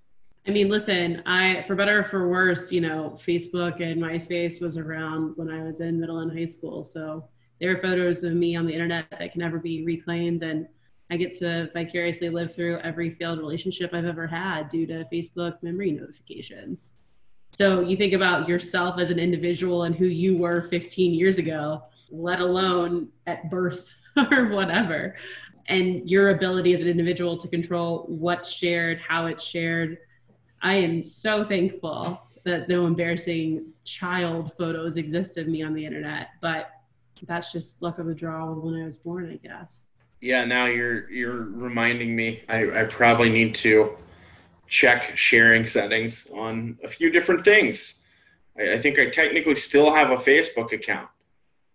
I 0.47 0.51
mean, 0.51 0.69
listen, 0.69 1.23
I 1.25 1.63
for 1.63 1.75
better 1.75 2.01
or 2.01 2.05
for 2.05 2.29
worse, 2.29 2.71
you 2.71 2.83
know, 2.83 3.17
Facebook 3.17 3.81
and 3.81 3.99
MySpace 3.99 4.61
was 4.61 4.77
around 4.77 5.33
when 5.37 5.49
I 5.49 5.63
was 5.63 5.81
in 5.81 5.99
middle 5.99 6.19
and 6.19 6.31
high 6.31 6.45
school. 6.45 6.85
So 6.85 7.27
there 7.59 7.75
are 7.75 7.81
photos 7.81 8.23
of 8.23 8.35
me 8.35 8.55
on 8.55 8.67
the 8.67 8.75
internet 8.75 9.07
that 9.13 9.33
can 9.33 9.41
never 9.41 9.59
be 9.59 9.83
reclaimed 9.87 10.43
and 10.43 10.69
I 11.11 11.17
get 11.17 11.33
to 11.39 11.71
vicariously 11.73 12.29
live 12.29 12.55
through 12.55 12.79
every 12.79 13.11
failed 13.11 13.39
relationship 13.39 13.93
I've 13.93 14.05
ever 14.05 14.27
had 14.27 14.69
due 14.69 14.87
to 14.87 15.07
Facebook 15.13 15.63
memory 15.63 15.93
notifications. 15.93 16.95
So 17.53 17.81
you 17.81 17.97
think 17.97 18.13
about 18.13 18.49
yourself 18.49 19.01
as 19.01 19.11
an 19.11 19.19
individual 19.19 19.85
and 19.85 19.95
who 19.95 20.07
you 20.07 20.39
were 20.39 20.63
15 20.63 21.13
years 21.13 21.39
ago, 21.39 21.83
let 22.11 22.41
alone 22.41 23.09
at 23.27 23.51
birth 23.51 23.89
or 24.31 24.49
whatever 24.49 25.17
and 25.71 26.11
your 26.11 26.31
ability 26.31 26.75
as 26.75 26.83
an 26.83 26.89
individual 26.89 27.37
to 27.37 27.49
control 27.49 28.05
what's 28.09 28.51
shared, 28.53 29.01
how 29.01 29.27
it's 29.27 29.45
shared. 29.45 29.99
I 30.63 30.75
am 30.75 31.03
so 31.05 31.45
thankful 31.45 32.21
that 32.45 32.69
no 32.69 32.87
embarrassing 32.87 33.67
child 33.85 34.53
photos 34.55 34.97
exist 34.97 35.37
of 35.37 35.47
me 35.47 35.63
on 35.63 35.73
the 35.73 35.87
internet, 35.87 36.31
but 36.43 36.71
that's 37.23 37.53
just 37.53 37.83
luck 37.83 37.99
of 37.99 38.07
the 38.07 38.15
draw 38.15 38.53
when 38.53 38.83
I 38.83 38.85
was 38.85 38.97
born, 38.97 39.31
I 39.31 39.37
guess. 39.37 39.90
Yeah, 40.21 40.45
now 40.45 40.67
you're 40.67 41.11
you're 41.11 41.45
reminding 41.45 42.15
me. 42.15 42.43
I, 42.49 42.81
I 42.81 42.85
probably 42.85 43.31
need 43.31 43.55
to 43.57 43.97
check 44.67 45.17
sharing 45.17 45.67
settings 45.67 46.27
on 46.33 46.79
a 46.85 46.89
few 46.89 47.11
different 47.11 47.45
things. 47.45 48.01
I, 48.59 48.73
I 48.73 48.79
think 48.79 48.99
I 48.99 49.07
technically 49.07 49.55
still 49.55 49.93
have 49.95 50.11
a 50.11 50.17
Facebook 50.17 50.73
account. 50.73 51.09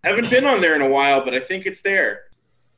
I 0.04 0.10
haven't 0.10 0.30
been 0.30 0.46
on 0.46 0.62
there 0.62 0.76
in 0.76 0.82
a 0.82 0.90
while, 0.90 1.26
but 1.26 1.34
I 1.34 1.40
think 1.40 1.66
it's 1.66 1.82
there. 1.82 2.26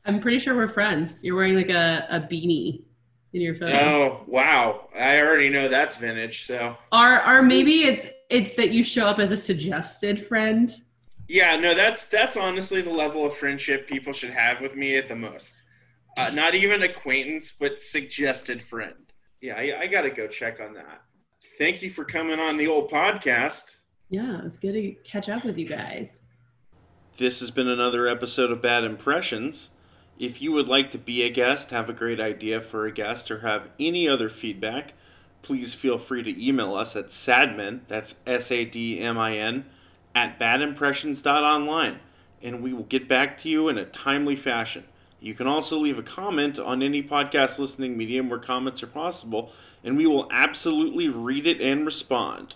I'm 0.06 0.20
pretty 0.20 0.38
sure 0.38 0.54
we're 0.54 0.68
friends. 0.68 1.22
You're 1.22 1.36
wearing 1.36 1.54
like 1.54 1.68
a, 1.68 2.06
a 2.08 2.20
beanie 2.20 2.82
in 3.34 3.42
your 3.42 3.54
photo. 3.54 3.78
Oh 3.78 4.20
wow! 4.26 4.88
I 4.96 5.20
already 5.20 5.50
know 5.50 5.68
that's 5.68 5.96
vintage. 5.96 6.46
So 6.46 6.76
or 6.92 7.26
or 7.26 7.42
maybe 7.42 7.84
it's 7.84 8.06
it's 8.30 8.54
that 8.54 8.70
you 8.70 8.82
show 8.82 9.06
up 9.06 9.18
as 9.18 9.32
a 9.32 9.36
suggested 9.36 10.26
friend. 10.26 10.74
Yeah, 11.28 11.56
no, 11.56 11.74
that's 11.74 12.04
that's 12.06 12.36
honestly 12.36 12.80
the 12.80 12.90
level 12.90 13.26
of 13.26 13.34
friendship 13.34 13.86
people 13.86 14.14
should 14.14 14.30
have 14.30 14.60
with 14.62 14.74
me 14.74 14.96
at 14.96 15.08
the 15.08 15.14
most. 15.14 15.62
Uh, 16.16 16.30
not 16.30 16.54
even 16.54 16.82
acquaintance, 16.82 17.52
but 17.52 17.80
suggested 17.80 18.62
friend. 18.62 19.12
Yeah, 19.40 19.54
I, 19.56 19.80
I 19.80 19.86
got 19.86 20.02
to 20.02 20.10
go 20.10 20.26
check 20.26 20.58
on 20.58 20.72
that. 20.74 21.02
Thank 21.58 21.82
you 21.82 21.90
for 21.90 22.04
coming 22.04 22.40
on 22.40 22.56
the 22.56 22.66
old 22.66 22.90
podcast. 22.90 23.76
Yeah, 24.08 24.40
it's 24.44 24.58
good 24.58 24.72
to 24.72 24.92
catch 25.04 25.28
up 25.28 25.44
with 25.44 25.58
you 25.58 25.66
guys. 25.66 26.22
This 27.18 27.40
has 27.40 27.50
been 27.50 27.68
another 27.68 28.08
episode 28.08 28.50
of 28.50 28.62
Bad 28.62 28.84
Impressions. 28.84 29.70
If 30.18 30.40
you 30.40 30.52
would 30.52 30.68
like 30.68 30.90
to 30.92 30.98
be 30.98 31.22
a 31.22 31.30
guest, 31.30 31.70
have 31.70 31.88
a 31.88 31.92
great 31.92 32.20
idea 32.20 32.60
for 32.60 32.86
a 32.86 32.92
guest, 32.92 33.30
or 33.30 33.40
have 33.40 33.68
any 33.78 34.08
other 34.08 34.28
feedback, 34.28 34.94
please 35.42 35.74
feel 35.74 35.98
free 35.98 36.22
to 36.22 36.44
email 36.46 36.74
us 36.74 36.96
at 36.96 37.08
sadmin, 37.08 37.86
that's 37.86 38.16
S 38.26 38.50
A 38.50 38.64
D 38.64 38.98
M 38.98 39.18
I 39.18 39.36
N, 39.36 39.66
at 40.14 40.38
badimpressions.online, 40.38 41.98
and 42.42 42.62
we 42.62 42.72
will 42.72 42.84
get 42.84 43.08
back 43.08 43.38
to 43.38 43.48
you 43.48 43.68
in 43.68 43.78
a 43.78 43.84
timely 43.84 44.36
fashion. 44.36 44.84
You 45.20 45.34
can 45.34 45.46
also 45.46 45.76
leave 45.76 45.98
a 45.98 46.02
comment 46.02 46.58
on 46.58 46.82
any 46.82 47.02
podcast 47.02 47.58
listening 47.58 47.96
medium 47.96 48.28
where 48.28 48.38
comments 48.38 48.82
are 48.82 48.88
possible, 48.88 49.50
and 49.82 49.96
we 49.96 50.06
will 50.06 50.28
absolutely 50.30 51.08
read 51.08 51.46
it 51.46 51.60
and 51.60 51.84
respond. 51.84 52.54